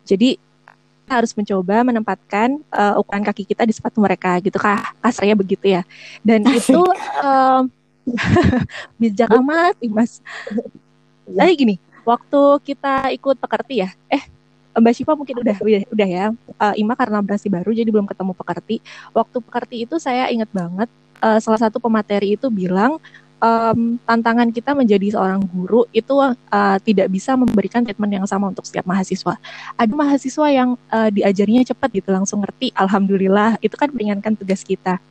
Jadi 0.05 0.37
kita 1.11 1.11
harus 1.19 1.35
mencoba 1.35 1.83
menempatkan 1.83 2.61
uh, 2.71 2.95
ukuran 3.01 3.23
kaki 3.27 3.43
kita 3.43 3.67
di 3.67 3.73
sepatu 3.75 3.99
mereka 3.99 4.39
gitu 4.39 4.57
kah 4.57 4.95
kasarnya 5.03 5.35
begitu 5.35 5.75
ya. 5.75 5.81
Dan 6.23 6.45
itu 6.47 6.81
um, 7.21 7.67
bijak 9.01 9.29
amat, 9.35 9.75
Mas. 9.91 10.23
Tapi 11.27 11.51
gini, 11.53 11.75
waktu 12.07 12.41
kita 12.65 13.13
ikut 13.13 13.37
pekerti 13.37 13.85
ya, 13.85 13.89
eh 14.09 14.23
Mbak 14.71 14.93
Syifa 14.95 15.13
mungkin 15.19 15.35
udah 15.43 15.57
udah, 15.59 15.81
udah 15.91 16.07
ya. 16.07 16.25
Uh, 16.55 16.73
Ima 16.79 16.95
karena 16.95 17.19
masih 17.19 17.51
baru 17.51 17.75
jadi 17.75 17.91
belum 17.91 18.07
ketemu 18.07 18.31
pekerti. 18.31 18.79
Waktu 19.11 19.37
pekerti 19.43 19.75
itu 19.83 19.99
saya 19.99 20.31
ingat 20.31 20.47
banget 20.55 20.87
uh, 21.19 21.39
salah 21.43 21.59
satu 21.59 21.77
pemateri 21.77 22.39
itu 22.39 22.47
bilang 22.47 22.97
um, 23.41 23.97
tantangan 24.05 24.53
kita 24.53 24.71
menjadi 24.77 25.17
seorang 25.17 25.41
guru 25.43 25.83
itu 25.91 26.13
uh, 26.15 26.77
tidak 26.85 27.09
bisa 27.09 27.33
memberikan 27.33 27.81
treatment 27.81 28.21
yang 28.21 28.27
sama 28.29 28.53
untuk 28.53 28.63
setiap 28.63 28.85
mahasiswa. 28.87 29.35
Ada 29.75 29.91
mahasiswa 29.91 30.47
yang 30.47 30.69
uh, 30.93 31.09
diajarinya 31.09 31.65
cepat 31.65 31.89
gitu 31.97 32.09
langsung 32.13 32.45
ngerti, 32.45 32.71
alhamdulillah 32.77 33.57
itu 33.59 33.73
kan 33.75 33.89
meringankan 33.91 34.37
tugas 34.37 34.61
kita. 34.61 35.01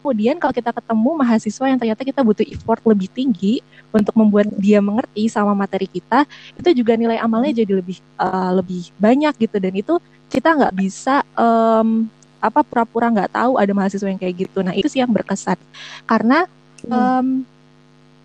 Kemudian 0.00 0.40
kalau 0.40 0.56
kita 0.56 0.72
ketemu 0.72 1.10
mahasiswa 1.12 1.64
yang 1.68 1.76
ternyata 1.76 2.02
kita 2.08 2.24
butuh 2.24 2.46
effort 2.48 2.80
lebih 2.88 3.12
tinggi 3.12 3.60
untuk 3.92 4.16
membuat 4.16 4.48
dia 4.56 4.80
mengerti 4.80 5.28
sama 5.28 5.52
materi 5.52 5.84
kita, 5.84 6.24
itu 6.56 6.72
juga 6.72 6.96
nilai 6.96 7.20
amalnya 7.20 7.60
jadi 7.60 7.84
lebih 7.84 8.00
uh, 8.16 8.56
lebih 8.56 8.88
banyak 8.96 9.36
gitu 9.36 9.56
dan 9.60 9.74
itu 9.76 9.94
kita 10.32 10.56
nggak 10.56 10.72
bisa 10.72 11.20
um, 11.36 12.08
apa 12.40 12.64
pura-pura 12.64 13.12
nggak 13.12 13.36
tahu 13.36 13.60
ada 13.60 13.76
mahasiswa 13.76 14.08
yang 14.08 14.16
kayak 14.16 14.48
gitu. 14.48 14.64
Nah 14.64 14.72
itu 14.72 14.88
sih 14.88 15.04
yang 15.04 15.12
berkesan 15.12 15.60
karena 16.08 16.48
um, 16.88 17.44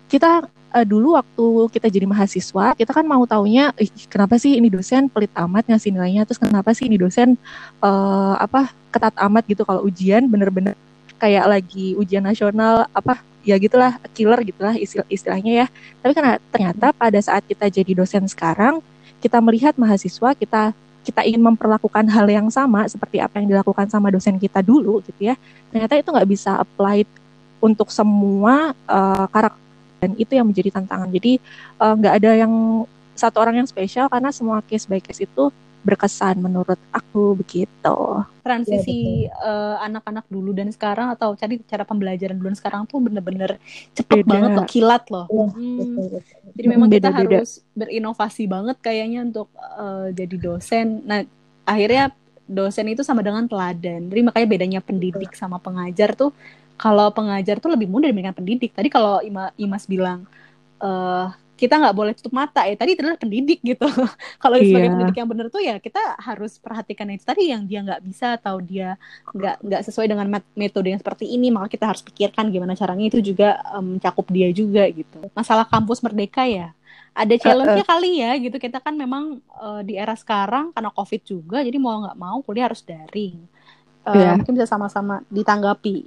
kita 0.06 0.46
uh, 0.76 0.86
dulu 0.86 1.16
waktu 1.16 1.46
kita 1.72 1.88
jadi 1.88 2.06
mahasiswa, 2.06 2.76
kita 2.76 2.90
kan 2.92 3.04
mau 3.08 3.24
taunya, 3.24 3.72
Ih, 3.80 3.90
kenapa 4.06 4.36
sih 4.36 4.60
ini 4.60 4.68
dosen 4.68 5.08
pelit 5.08 5.32
amat 5.32 5.66
ngasih 5.72 5.90
nilainya, 5.96 6.28
terus 6.28 6.38
kenapa 6.38 6.76
sih 6.76 6.86
ini 6.86 7.00
dosen 7.00 7.40
uh, 7.80 8.34
apa 8.36 8.70
ketat 8.92 9.14
amat 9.28 9.44
gitu 9.48 9.64
kalau 9.64 9.84
ujian 9.84 10.28
bener-bener 10.28 10.76
kayak 11.16 11.48
lagi 11.48 11.96
ujian 11.96 12.20
nasional 12.20 12.84
apa 12.92 13.24
ya 13.40 13.56
gitulah 13.56 13.96
killer 14.12 14.40
gitulah 14.44 14.74
istilah 14.76 15.08
istilahnya 15.08 15.52
ya. 15.64 15.66
Tapi 16.04 16.12
karena 16.12 16.32
ternyata 16.52 16.86
pada 16.92 17.18
saat 17.22 17.42
kita 17.48 17.70
jadi 17.72 17.92
dosen 17.96 18.28
sekarang, 18.28 18.84
kita 19.22 19.40
melihat 19.40 19.74
mahasiswa 19.80 20.36
kita 20.36 20.76
kita 21.06 21.22
ingin 21.22 21.38
memperlakukan 21.38 22.10
hal 22.10 22.26
yang 22.26 22.50
sama 22.50 22.82
seperti 22.90 23.22
apa 23.22 23.38
yang 23.38 23.46
dilakukan 23.46 23.86
sama 23.86 24.10
dosen 24.10 24.42
kita 24.42 24.58
dulu 24.60 24.98
gitu 25.06 25.30
ya. 25.30 25.38
Ternyata 25.70 25.94
itu 25.94 26.08
nggak 26.10 26.28
bisa 26.28 26.58
applied 26.58 27.06
untuk 27.62 27.88
semua 27.94 28.74
uh, 28.90 29.26
karakter 29.30 29.65
dan 30.00 30.12
itu 30.16 30.32
yang 30.36 30.46
menjadi 30.48 30.70
tantangan 30.76 31.08
jadi 31.08 31.32
eh, 31.80 31.94
nggak 31.96 32.12
uh, 32.14 32.18
ada 32.18 32.30
yang 32.36 32.52
satu 33.16 33.40
orang 33.40 33.64
yang 33.64 33.68
spesial 33.68 34.12
karena 34.12 34.28
semua 34.28 34.60
case 34.60 34.84
by 34.84 35.00
case 35.00 35.24
itu 35.24 35.48
berkesan 35.86 36.42
menurut 36.42 36.76
aku 36.90 37.38
begitu 37.38 37.98
transisi 38.42 39.30
ya, 39.30 39.78
anak-anak 39.86 40.26
uh, 40.26 40.30
dulu 40.34 40.50
dan 40.50 40.74
sekarang 40.74 41.14
atau 41.14 41.38
cari 41.38 41.62
cara 41.62 41.86
pembelajaran 41.86 42.34
dulu 42.34 42.50
dan 42.50 42.58
sekarang 42.58 42.82
tuh 42.90 42.98
bener-bener 42.98 43.54
cepet 43.94 44.26
beda. 44.26 44.30
banget 44.34 44.50
loh 44.58 44.66
kilat 44.66 45.04
loh 45.14 45.26
ya, 45.30 45.46
hmm. 45.46 45.78
betul, 45.78 46.06
betul. 46.18 46.38
jadi 46.58 46.66
memang 46.66 46.88
beda, 46.90 46.98
kita 46.98 47.10
beda. 47.14 47.18
harus 47.22 47.50
berinovasi 47.78 48.44
banget 48.50 48.76
kayaknya 48.82 49.20
untuk 49.30 49.48
uh, 49.54 50.10
jadi 50.10 50.36
dosen 50.42 51.06
nah 51.06 51.22
akhirnya 51.62 52.10
dosen 52.50 52.86
itu 52.90 53.06
sama 53.06 53.22
dengan 53.22 53.46
teladan 53.46 54.10
jadi 54.10 54.20
makanya 54.26 54.46
bedanya 54.50 54.80
pendidik 54.82 55.38
sama 55.38 55.62
pengajar 55.62 56.18
tuh 56.18 56.34
kalau 56.76 57.08
pengajar 57.16 57.56
tuh 57.62 57.70
lebih 57.74 57.88
mudah 57.92 58.06
dibandingkan 58.10 58.36
pendidik. 58.40 58.70
Tadi 58.76 58.88
kalau 58.92 59.20
Ima, 59.24 59.52
Imas 59.56 59.84
bilang 59.88 60.28
uh, 60.82 61.28
kita 61.56 61.74
nggak 61.80 61.96
boleh 61.96 62.12
tutup 62.12 62.36
mata 62.36 62.68
ya 62.68 62.76
tadi 62.76 62.92
itu 62.92 63.00
adalah 63.00 63.16
pendidik 63.16 63.64
gitu 63.64 63.88
kalau 64.42 64.56
sebagai 64.60 64.88
Iya. 64.88 64.92
pendidik 64.92 65.16
yang 65.16 65.28
benar 65.32 65.46
tuh 65.48 65.62
ya 65.64 65.80
kita 65.80 65.98
harus 66.20 66.60
perhatikan 66.60 67.08
itu 67.12 67.24
tadi 67.24 67.48
yang 67.48 67.64
dia 67.64 67.80
nggak 67.80 68.00
bisa 68.04 68.36
atau 68.36 68.60
dia 68.60 69.00
nggak 69.32 69.64
nggak 69.64 69.80
sesuai 69.88 70.06
dengan 70.12 70.28
met- 70.28 70.52
metode 70.52 70.92
yang 70.92 71.00
seperti 71.00 71.24
ini 71.32 71.48
maka 71.48 71.72
kita 71.72 71.88
harus 71.88 72.04
pikirkan 72.04 72.52
gimana 72.52 72.76
caranya 72.76 73.04
itu 73.08 73.20
juga 73.24 73.56
em, 73.72 73.96
mencakup 73.96 74.26
dia 74.28 74.48
juga 74.52 74.84
gitu 74.92 75.16
masalah 75.32 75.64
kampus 75.64 76.04
merdeka 76.04 76.44
ya 76.44 76.76
ada 77.16 77.34
challenge-nya 77.40 77.84
kali 77.88 78.20
ya 78.20 78.36
gitu 78.36 78.56
kita 78.60 78.78
kan 78.84 78.92
memang 78.92 79.40
eh, 79.64 79.80
di 79.88 79.96
era 79.96 80.12
sekarang 80.12 80.76
karena 80.76 80.90
covid 80.92 81.22
juga 81.24 81.58
jadi 81.64 81.78
mau 81.80 82.04
nggak 82.04 82.16
mau 82.20 82.38
kuliah 82.44 82.68
harus 82.68 82.84
daring 82.84 83.36
Eh, 84.06 84.14
Iya. 84.14 84.38
mungkin 84.38 84.54
bisa 84.54 84.70
sama-sama 84.70 85.20
ditanggapi 85.28 86.06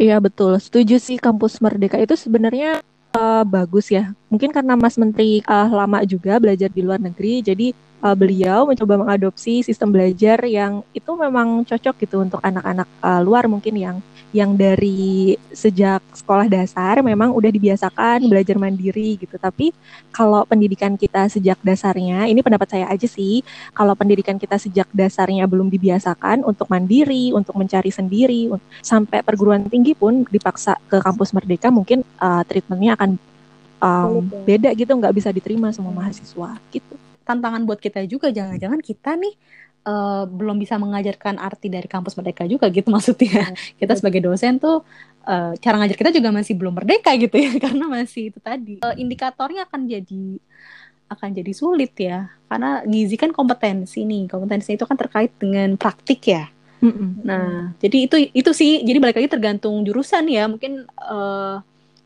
Iya 0.00 0.16
betul, 0.24 0.52
setuju 0.64 0.96
sih 1.06 1.16
kampus 1.20 1.60
Merdeka 1.64 1.96
itu 2.00 2.14
sebenarnya 2.16 2.80
eh, 3.16 3.44
bagus 3.44 3.86
ya. 3.92 4.12
Mungkin 4.32 4.50
karena 4.56 4.74
Mas 4.78 4.96
Menteri 4.96 5.42
eh, 5.44 5.68
lama 5.78 5.98
juga 6.06 6.40
belajar 6.42 6.70
di 6.72 6.80
luar 6.86 7.00
negeri, 7.02 7.44
jadi 7.44 7.66
eh, 8.04 8.16
beliau 8.16 8.68
mencoba 8.68 8.94
mengadopsi 9.00 9.62
sistem 9.64 9.92
belajar 9.94 10.42
yang 10.48 10.84
itu 10.96 11.10
memang 11.14 11.64
cocok 11.64 11.94
gitu 12.00 12.16
untuk 12.24 12.40
anak-anak 12.42 12.88
eh, 12.88 13.20
luar 13.24 13.44
mungkin 13.46 13.74
yang 13.76 13.96
yang 14.30 14.54
dari 14.54 15.34
sejak 15.50 15.98
sekolah 16.14 16.46
dasar 16.46 17.02
memang 17.02 17.34
udah 17.34 17.50
dibiasakan 17.50 18.30
belajar 18.30 18.54
mandiri 18.54 19.18
gitu. 19.18 19.34
Tapi 19.34 19.74
kalau 20.14 20.46
pendidikan 20.46 20.94
kita 20.94 21.26
sejak 21.26 21.58
dasarnya, 21.66 22.30
ini 22.30 22.38
pendapat 22.38 22.70
saya 22.70 22.86
aja 22.86 23.10
sih, 23.10 23.42
kalau 23.74 23.98
pendidikan 23.98 24.38
kita 24.38 24.54
sejak 24.54 24.86
dasarnya 24.94 25.50
belum 25.50 25.66
dibiasakan 25.66 26.46
untuk 26.46 26.70
mandiri, 26.70 27.34
untuk 27.34 27.58
mencari 27.58 27.90
sendiri, 27.90 28.46
sampai 28.86 29.26
perguruan 29.26 29.66
tinggi 29.66 29.98
pun 29.98 30.22
dipaksa 30.30 30.78
ke 30.86 31.02
kampus 31.02 31.34
Merdeka, 31.34 31.74
mungkin 31.74 32.06
uh, 32.22 32.46
treatmentnya 32.46 32.94
akan 32.94 33.10
um, 33.82 34.22
beda 34.46 34.70
gitu, 34.78 34.94
nggak 34.94 35.14
bisa 35.14 35.34
diterima 35.34 35.74
semua 35.74 35.90
mahasiswa 35.90 36.54
gitu. 36.70 37.09
Tantangan 37.30 37.62
buat 37.62 37.78
kita 37.78 38.02
juga. 38.10 38.34
Jangan-jangan 38.34 38.80
kita 38.82 39.14
nih 39.14 39.34
eh, 39.86 40.24
belum 40.26 40.58
bisa 40.58 40.74
mengajarkan 40.76 41.38
arti 41.38 41.70
dari 41.70 41.86
kampus 41.86 42.18
merdeka 42.18 42.42
juga 42.50 42.66
gitu 42.68 42.90
maksudnya. 42.94 43.54
Kita 43.78 43.94
sebagai 43.94 44.26
dosen 44.26 44.58
tuh 44.58 44.82
eh, 45.24 45.54
cara 45.62 45.76
ngajar 45.78 45.96
kita 45.96 46.10
juga 46.10 46.34
masih 46.34 46.58
belum 46.58 46.74
merdeka 46.74 47.14
gitu 47.14 47.38
ya 47.38 47.54
karena 47.64 47.86
masih 47.86 48.34
itu 48.34 48.38
tadi. 48.42 48.82
Eh, 48.82 48.96
indikatornya 48.98 49.70
akan 49.70 49.86
jadi 49.86 50.24
akan 51.10 51.28
jadi 51.34 51.52
sulit 51.54 51.94
ya. 51.94 52.30
Karena 52.50 52.82
gizi 52.86 53.14
kan 53.14 53.30
kompetensi 53.30 54.02
nih. 54.02 54.26
Kompetensi 54.30 54.74
itu 54.74 54.84
kan 54.86 54.98
terkait 54.98 55.30
dengan 55.38 55.78
praktik 55.78 56.22
ya. 56.26 56.50
Mm-mm. 56.80 57.20
Nah, 57.28 57.76
jadi 57.76 58.08
itu 58.08 58.16
itu 58.32 58.50
sih, 58.56 58.80
jadi 58.80 58.96
balik 58.96 59.20
lagi 59.20 59.28
tergantung 59.28 59.84
jurusan 59.84 60.24
ya. 60.32 60.48
Mungkin 60.48 60.88
eh, 60.88 61.54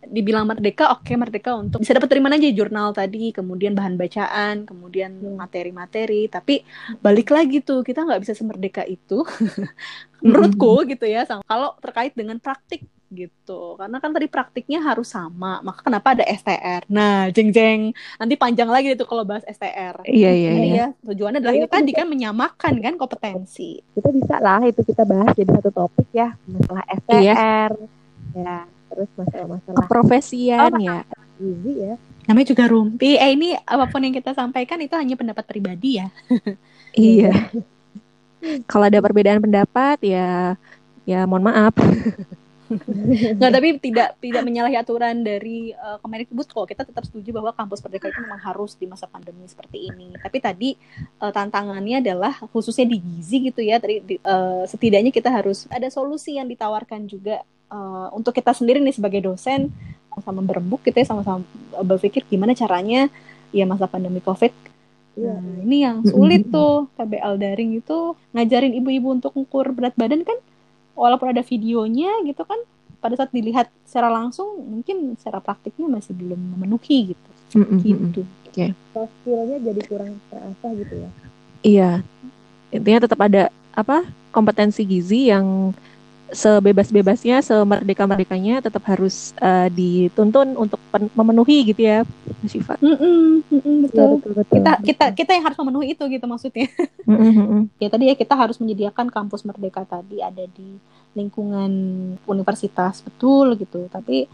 dibilang 0.06 0.44
merdeka, 0.44 0.92
oke 0.92 1.12
merdeka 1.14 1.54
untuk 1.54 1.78
bisa 1.78 1.92
dapat 1.92 2.08
dari 2.08 2.20
mana 2.20 2.34
aja 2.34 2.48
jurnal 2.48 2.90
tadi, 2.90 3.30
kemudian 3.30 3.72
bahan 3.72 3.94
bacaan, 3.94 4.64
kemudian 4.64 5.10
Hmm. 5.14 5.36
materi-materi. 5.36 6.26
Tapi 6.26 6.62
balik 6.98 7.28
lagi 7.28 7.58
tuh, 7.58 7.80
kita 7.80 8.02
nggak 8.02 8.20
bisa 8.20 8.32
semerdeka 8.32 8.82
itu, 8.82 9.22
menurutku 10.22 10.84
gitu 10.86 11.04
ya. 11.04 11.24
Kalau 11.40 11.76
terkait 11.78 12.12
dengan 12.12 12.36
praktik 12.36 12.82
gitu, 13.08 13.78
karena 13.78 13.96
kan 13.96 14.10
tadi 14.10 14.26
praktiknya 14.26 14.82
harus 14.82 15.06
sama. 15.06 15.62
Maka 15.62 15.80
kenapa 15.82 16.12
ada 16.12 16.26
STR? 16.26 16.82
Nah, 16.88 17.30
jeng-jeng, 17.30 17.94
nanti 18.18 18.34
panjang 18.34 18.66
lagi 18.66 18.90
itu 18.90 19.06
kalau 19.06 19.22
bahas 19.22 19.46
STR. 19.46 20.02
Iya 20.02 20.30
iya 20.30 20.50
iya. 20.52 20.74
ya 20.74 20.86
tujuannya 21.00 21.38
adalah 21.38 21.54
Iya, 21.54 21.62
itu 21.62 21.70
tadi 21.70 21.90
kan 21.92 22.06
menyamakan 22.06 22.74
kan 22.80 22.94
kompetensi. 22.96 23.78
kita 23.94 24.10
bisa 24.10 24.36
lah 24.38 24.58
itu 24.62 24.82
kita 24.82 25.06
bahas 25.06 25.30
jadi 25.32 25.46
satu 25.52 25.70
topik 25.70 26.08
ya 26.10 26.34
masalah 26.44 26.82
STR 26.90 27.70
ya 28.34 28.66
terus 28.94 29.10
masalah-masalah 29.18 29.76
Keprofesian 29.82 30.70
Oh, 30.70 30.78
ya. 30.78 31.02
gizi 31.34 31.72
ya 31.82 31.94
namanya 32.24 32.56
juga 32.56 32.64
rumpi. 32.72 33.20
Eh 33.20 33.36
ini 33.36 33.52
apa 33.52 33.84
pun 33.92 34.00
yang 34.00 34.14
kita 34.16 34.32
sampaikan 34.32 34.80
itu 34.80 34.96
hanya 34.96 35.12
pendapat 35.12 35.44
pribadi 35.44 36.00
ya. 36.00 36.08
Iya. 36.94 37.34
Kalau 38.70 38.86
ada 38.86 39.02
perbedaan 39.02 39.42
pendapat 39.42 39.98
ya 40.00 40.54
ya 41.04 41.26
mohon 41.26 41.42
maaf. 41.50 41.74
Nggak, 43.38 43.52
tapi 43.52 43.68
tidak 43.78 44.08
tidak 44.18 44.42
menyalahi 44.42 44.76
aturan 44.80 45.20
dari 45.20 45.76
uh, 45.76 46.00
Kemendikbud 46.00 46.48
kok. 46.48 46.66
Kita 46.68 46.82
tetap 46.84 47.04
setuju 47.04 47.30
bahwa 47.36 47.52
kampus 47.52 47.84
merdeka 47.84 48.08
itu 48.08 48.20
memang 48.24 48.40
harus 48.40 48.74
di 48.78 48.88
masa 48.88 49.04
pandemi 49.04 49.44
seperti 49.44 49.92
ini. 49.92 50.16
Tapi 50.16 50.38
tadi 50.40 50.70
uh, 51.20 51.32
tantangannya 51.32 52.00
adalah 52.00 52.32
khususnya 52.50 52.88
di 52.88 52.98
gizi 53.00 53.52
gitu 53.52 53.60
ya. 53.60 53.76
Tadi 53.76 54.00
di- 54.00 54.22
uh, 54.24 54.64
setidaknya 54.64 55.12
kita 55.12 55.28
harus 55.28 55.68
ada 55.68 55.86
solusi 55.92 56.40
yang 56.40 56.48
ditawarkan 56.48 57.04
juga 57.04 57.44
uh, 57.68 58.08
untuk 58.16 58.32
kita 58.32 58.56
sendiri 58.56 58.80
nih 58.80 58.96
sebagai 58.96 59.20
dosen 59.24 59.68
sama 60.22 60.46
berembuk 60.46 60.86
kita 60.86 61.02
ya 61.02 61.10
sama-sama 61.10 61.42
berpikir 61.82 62.22
gimana 62.30 62.54
caranya 62.54 63.10
ya 63.50 63.66
masa 63.66 63.90
pandemi 63.90 64.22
Covid 64.22 64.54
Iya. 65.14 65.34
Nah, 65.38 65.56
ini 65.62 65.76
yang 65.86 65.96
sulit 66.02 66.50
tuh 66.50 66.90
PBL 66.98 67.38
daring 67.38 67.78
itu 67.78 68.18
ngajarin 68.34 68.74
ibu-ibu 68.74 69.14
untuk 69.14 69.30
ngukur 69.38 69.70
berat 69.70 69.94
badan 69.94 70.26
kan 70.26 70.38
walaupun 70.94 71.30
ada 71.30 71.42
videonya 71.42 72.10
gitu 72.26 72.42
kan 72.46 72.58
pada 72.98 73.14
saat 73.20 73.30
dilihat 73.34 73.68
secara 73.84 74.08
langsung 74.08 74.58
mungkin 74.64 75.18
secara 75.20 75.38
praktiknya 75.38 75.86
masih 75.90 76.16
belum 76.16 76.40
memenuhi 76.56 77.12
gitu 77.12 77.30
Mm-mm, 77.60 77.78
mm-mm. 77.78 77.84
gitu 77.84 78.20
soft 78.94 79.12
skillnya 79.22 79.58
jadi 79.60 79.80
kurang 79.90 80.16
terasa 80.30 80.66
gitu 80.72 80.94
ya 81.04 81.10
Iya. 81.64 82.04
Intinya 82.68 83.08
tetap 83.08 83.18
ada 83.24 83.48
apa? 83.72 84.04
kompetensi 84.34 84.82
gizi 84.82 85.30
yang 85.30 85.70
sebebas-bebasnya, 86.34 87.40
semerdeka-merdekanya 87.40 88.60
tetap 88.60 88.82
harus 88.90 89.30
eh, 89.38 89.70
dituntun 89.70 90.58
untuk 90.58 90.82
memenuhi 91.14 91.70
gitu 91.70 91.80
ya, 91.86 92.02
Mas 92.42 92.50
Syifa. 92.50 92.74
Mm-mm, 92.82 93.46
mm-mm, 93.48 93.74
Iya, 93.86 93.86
betul. 93.88 94.08
betul 94.18 94.32
betul. 94.36 94.54
Kita 94.58 94.72
kita 94.82 95.04
kita 95.14 95.30
yang 95.38 95.44
harus 95.46 95.58
memenuhi 95.62 95.86
itu 95.94 96.04
gitu 96.10 96.26
maksudnya. 96.26 96.66
Ya 97.82 97.88
tadi 97.92 98.10
ya 98.10 98.14
kita 98.18 98.34
harus 98.34 98.58
menyediakan 98.58 99.12
kampus 99.12 99.44
merdeka 99.46 99.86
tadi 99.86 100.18
ada 100.24 100.44
di 100.50 100.78
lingkungan 101.14 101.70
universitas 102.26 103.00
betul 103.00 103.54
gitu. 103.54 103.86
Tapi 103.88 104.26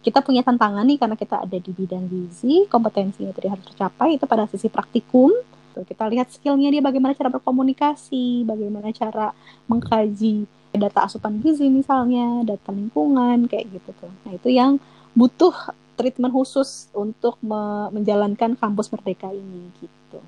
kita 0.00 0.24
punya 0.24 0.40
tantangan 0.40 0.84
nih 0.84 0.96
karena 0.96 1.16
kita 1.16 1.44
ada 1.44 1.58
di 1.60 1.70
bidang 1.76 2.08
gizi 2.08 2.64
kompetensinya 2.72 3.36
tadi 3.36 3.48
harus 3.52 3.64
tercapai 3.68 4.16
itu 4.16 4.24
pada 4.24 4.48
sisi 4.48 4.72
praktikum 4.72 5.28
Tuh, 5.70 5.84
kita 5.86 6.04
lihat 6.10 6.28
skillnya 6.30 6.68
dia 6.68 6.82
bagaimana 6.82 7.14
cara 7.14 7.30
berkomunikasi 7.30 8.42
bagaimana 8.42 8.90
cara 8.90 9.30
mengkaji 9.66 10.44
data 10.70 11.02
asupan 11.02 11.42
gizi 11.42 11.66
misalnya 11.66 12.46
data 12.46 12.70
lingkungan 12.70 13.50
kayak 13.50 13.70
gitu 13.74 13.90
tuh. 13.98 14.12
Nah 14.26 14.32
itu 14.34 14.48
yang 14.50 14.78
butuh 15.14 15.50
treatment 15.94 16.32
khusus 16.32 16.88
untuk 16.94 17.36
me- 17.42 17.90
menjalankan 17.90 18.54
kampus 18.54 18.88
merdeka 18.88 19.28
ini 19.30 19.68
gitu. 19.82 20.18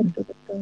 Betul 0.00 0.22
betul. 0.28 0.58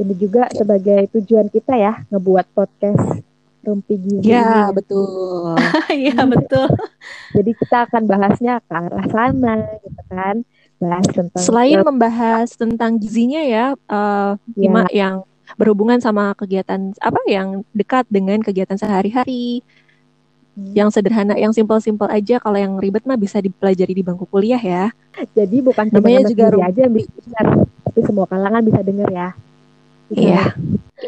Ini 0.00 0.14
juga 0.16 0.42
sebagai 0.52 1.08
tujuan 1.18 1.48
kita 1.48 1.76
ya 1.76 2.04
ngebuat 2.08 2.46
podcast 2.56 3.20
rumpi 3.60 4.00
gizi 4.00 4.32
Ya, 4.32 4.72
betul. 4.72 5.56
Iya 5.92 6.24
betul. 6.24 6.68
jadi 7.36 7.50
kita 7.52 7.76
akan 7.88 8.02
bahasnya 8.08 8.64
ke 8.64 8.72
arah 8.72 9.06
sana 9.12 9.56
gitu 9.84 10.02
kan 10.08 10.36
bahas 10.80 11.06
tentang 11.12 11.42
Selain 11.44 11.78
membahas 11.84 12.48
tentang 12.56 12.96
gizinya 12.96 13.44
ya, 13.44 13.64
eh 13.76 14.32
Ya. 14.56 14.64
Ima 14.66 14.84
yang 14.90 15.22
berhubungan 15.60 16.00
sama 16.00 16.32
kegiatan 16.34 16.94
apa 16.98 17.20
yang 17.28 17.62
dekat 17.76 18.08
dengan 18.08 18.40
kegiatan 18.40 18.78
sehari-hari, 18.80 19.60
Hmm. 20.50 20.74
yang 20.74 20.88
sederhana, 20.90 21.38
yang 21.38 21.54
simpel-simpel 21.54 22.10
aja. 22.10 22.42
Kalau 22.42 22.58
yang 22.58 22.74
ribet 22.82 23.06
mah 23.06 23.14
bisa 23.14 23.38
dipelajari 23.38 23.94
di 23.94 24.02
bangku 24.02 24.26
kuliah 24.26 24.58
ya. 24.58 24.90
jadi 25.36 25.62
bukan 25.62 25.86
cuma 25.92 26.00
Namanya 26.02 26.26
juga 26.26 26.44
aja 26.64 26.80
yang 26.88 26.94
bisa 26.96 27.10
tapi 27.90 28.00
semua 28.06 28.26
kalangan 28.30 28.62
bisa 28.62 28.80
dengar 28.86 29.10
ya 29.10 29.28
Iya. 30.10 30.52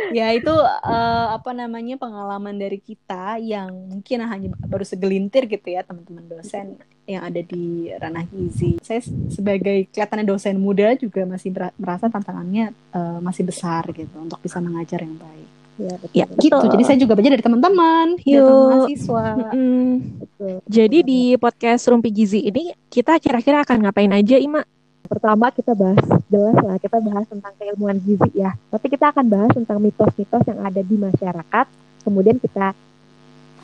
Ya 0.09 0.32
itu 0.32 0.55
eh, 0.84 1.26
apa 1.36 1.53
namanya 1.53 2.00
pengalaman 2.00 2.57
dari 2.57 2.80
kita 2.80 3.36
yang 3.36 3.68
mungkin 3.90 4.24
hanya 4.24 4.48
baru 4.64 4.84
segelintir 4.84 5.44
gitu 5.46 5.68
ya 5.68 5.84
teman-teman 5.84 6.24
dosen 6.28 6.80
yang 7.05 7.26
ada 7.26 7.42
di 7.42 7.90
ranah 7.92 8.24
gizi. 8.24 8.80
Saya 8.80 9.03
sebagai 9.28 9.90
kelihatannya 9.90 10.24
dosen 10.24 10.57
muda 10.57 10.94
juga 10.96 11.26
masih 11.26 11.53
merasa 11.76 12.09
tantangannya 12.09 12.72
eh, 12.72 13.18
masih 13.20 13.44
besar 13.44 13.84
gitu 13.90 14.16
untuk 14.16 14.38
bisa 14.38 14.59
mengajar 14.59 15.03
yang 15.03 15.18
baik. 15.18 15.48
ya 15.72 15.96
betul, 15.96 16.12
Ya, 16.12 16.26
Gitu. 16.28 16.53
betul. 16.53 16.68
Jadi 16.68 16.82
saya 16.84 16.98
juga 17.00 17.12
belajar 17.16 17.32
dari 17.32 17.44
teman-teman, 17.44 18.07
dari 18.20 18.38
mahasiswa. 18.44 19.24
Mm. 19.57 19.92
betul. 20.20 20.55
Jadi 20.68 20.98
di 21.00 21.20
podcast 21.40 21.88
Rumpi 21.88 22.12
Gizi 22.12 22.44
ini 22.44 22.76
kita 22.88 23.16
kira-kira 23.16 23.64
akan 23.64 23.88
ngapain 23.88 24.12
aja, 24.12 24.36
Ima? 24.36 24.61
Pertama 25.07 25.50
kita 25.53 25.72
bahas 25.76 26.00
jelas 26.30 26.57
lah 26.62 26.76
kita 26.80 26.98
bahas 27.03 27.26
tentang 27.28 27.53
keilmuan 27.59 27.98
gizi 28.00 28.30
ya. 28.34 28.55
Tapi 28.70 28.86
kita 28.88 29.12
akan 29.12 29.26
bahas 29.28 29.50
tentang 29.53 29.78
mitos-mitos 29.82 30.44
yang 30.48 30.61
ada 30.62 30.80
di 30.80 30.96
masyarakat. 30.96 31.66
Kemudian 32.03 32.36
kita 32.42 32.74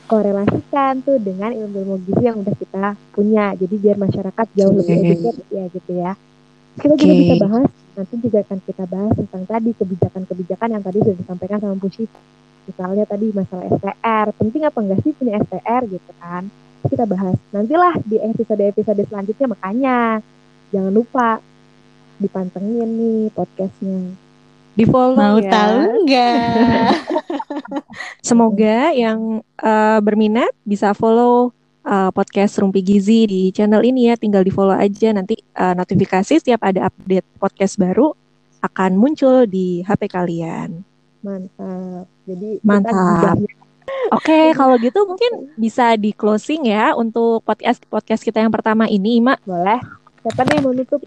korelasikan 0.09 1.05
tuh 1.05 1.21
dengan 1.21 1.53
ilmu-ilmu 1.53 2.01
gizi 2.09 2.25
yang 2.25 2.41
udah 2.41 2.55
kita 2.57 2.85
punya. 3.13 3.53
Jadi 3.55 3.75
biar 3.77 3.97
masyarakat 4.01 4.47
jauh 4.57 4.75
lebih 4.75 4.95
Oke. 4.97 5.07
educated 5.13 5.47
ya 5.53 5.65
gitu 5.69 5.93
ya. 5.93 6.13
Kita 6.79 6.95
juga 6.95 7.13
Oke. 7.13 7.21
bisa 7.21 7.35
bahas 7.43 7.71
nanti 7.99 8.15
juga 8.23 8.39
akan 8.47 8.59
kita 8.63 8.85
bahas 8.87 9.15
tentang 9.19 9.43
tadi 9.43 9.71
kebijakan-kebijakan 9.75 10.69
yang 10.71 10.83
tadi 10.87 10.99
sudah 11.03 11.17
disampaikan 11.19 11.59
sama 11.59 11.75
Bu 11.75 11.91
misalnya 12.69 13.05
tadi 13.09 13.33
masalah 13.33 13.65
STR 13.81 14.27
penting 14.37 14.63
apa 14.69 14.79
enggak 14.85 15.01
sih 15.01 15.13
punya 15.17 15.41
STR 15.41 15.83
gitu 15.89 16.13
kan? 16.21 16.53
Kita 16.85 17.05
bahas 17.09 17.37
nantilah 17.51 17.97
di 18.05 18.17
episode-episode 18.23 19.03
selanjutnya 19.09 19.47
makanya 19.51 19.97
jangan 20.73 20.93
lupa 20.93 21.41
dipantengin 22.19 22.89
nih 22.89 23.21
podcastnya. 23.33 24.13
Di 24.79 24.87
follow 24.87 25.19
Mau 25.19 25.39
ya. 25.43 25.51
tahu 25.51 25.81
nggak? 26.07 26.91
Semoga 28.29 28.95
yang 28.95 29.43
eh, 29.43 29.99
berminat 29.99 30.55
bisa 30.63 30.95
follow 30.95 31.51
eh, 31.83 32.11
podcast 32.15 32.63
Rumpi 32.63 32.83
Gizi 32.87 33.27
di 33.27 33.43
channel 33.51 33.83
ini 33.83 34.11
ya. 34.11 34.15
Tinggal 34.15 34.47
di 34.47 34.55
follow 34.55 34.75
aja 34.75 35.11
nanti 35.11 35.35
eh, 35.35 35.75
notifikasi 35.75 36.39
setiap 36.39 36.63
ada 36.63 36.87
update 36.91 37.27
podcast 37.43 37.75
baru 37.75 38.15
akan 38.63 38.99
muncul 38.99 39.47
di 39.51 39.83
HP 39.83 40.11
kalian. 40.11 40.83
Mantap. 41.23 42.07
Jadi 42.27 42.63
Mantap. 42.63 43.39
Oke, 44.13 44.53
kalau 44.53 44.77
gitu 44.79 45.01
mungkin 45.09 45.53
bisa 45.57 45.97
di 45.97 46.13
closing 46.13 46.69
ya 46.69 46.93
untuk 46.93 47.41
podcast 47.41 47.81
podcast 47.89 48.21
kita 48.21 48.41
yang 48.41 48.53
pertama 48.53 48.85
ini, 48.85 49.19
Mak. 49.19 49.43
boleh. 49.49 49.81
Siapa 50.23 50.43
nih 50.51 50.59
mau 50.63 50.73
nutup? 50.75 51.03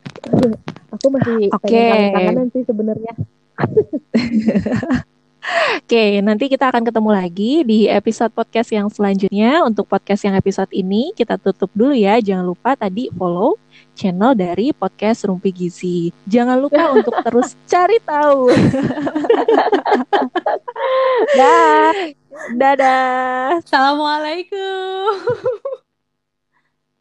Aku 0.95 1.07
masih 1.12 1.51
Oke. 1.51 1.68
pengen 1.68 1.88
kangen-kangenan 1.88 2.47
sih 2.55 2.64
sebenarnya. 2.64 3.14
Oke, 5.82 6.22
nanti 6.22 6.45
kita 6.47 6.70
akan 6.70 6.86
ketemu 6.86 7.09
lagi 7.12 7.51
di 7.66 7.89
episode 7.89 8.32
podcast 8.32 8.70
yang 8.72 8.88
selanjutnya. 8.88 9.66
Untuk 9.66 9.89
podcast 9.89 10.24
yang 10.24 10.38
episode 10.38 10.70
ini 10.72 11.12
kita 11.18 11.36
tutup 11.41 11.68
dulu 11.76 11.91
ya. 11.91 12.22
Jangan 12.22 12.45
lupa 12.45 12.78
tadi 12.78 13.09
follow 13.12 13.57
channel 13.97 14.38
dari 14.38 14.72
podcast 14.72 15.28
Rumpi 15.28 15.51
Gizi. 15.51 16.14
Jangan 16.30 16.62
lupa 16.62 16.91
untuk 16.95 17.12
terus 17.26 17.57
cari 17.68 17.97
tahu. 18.05 18.47
Dah. 21.39 21.91
Dadah. 22.55 23.59
Assalamualaikum. 23.59 25.84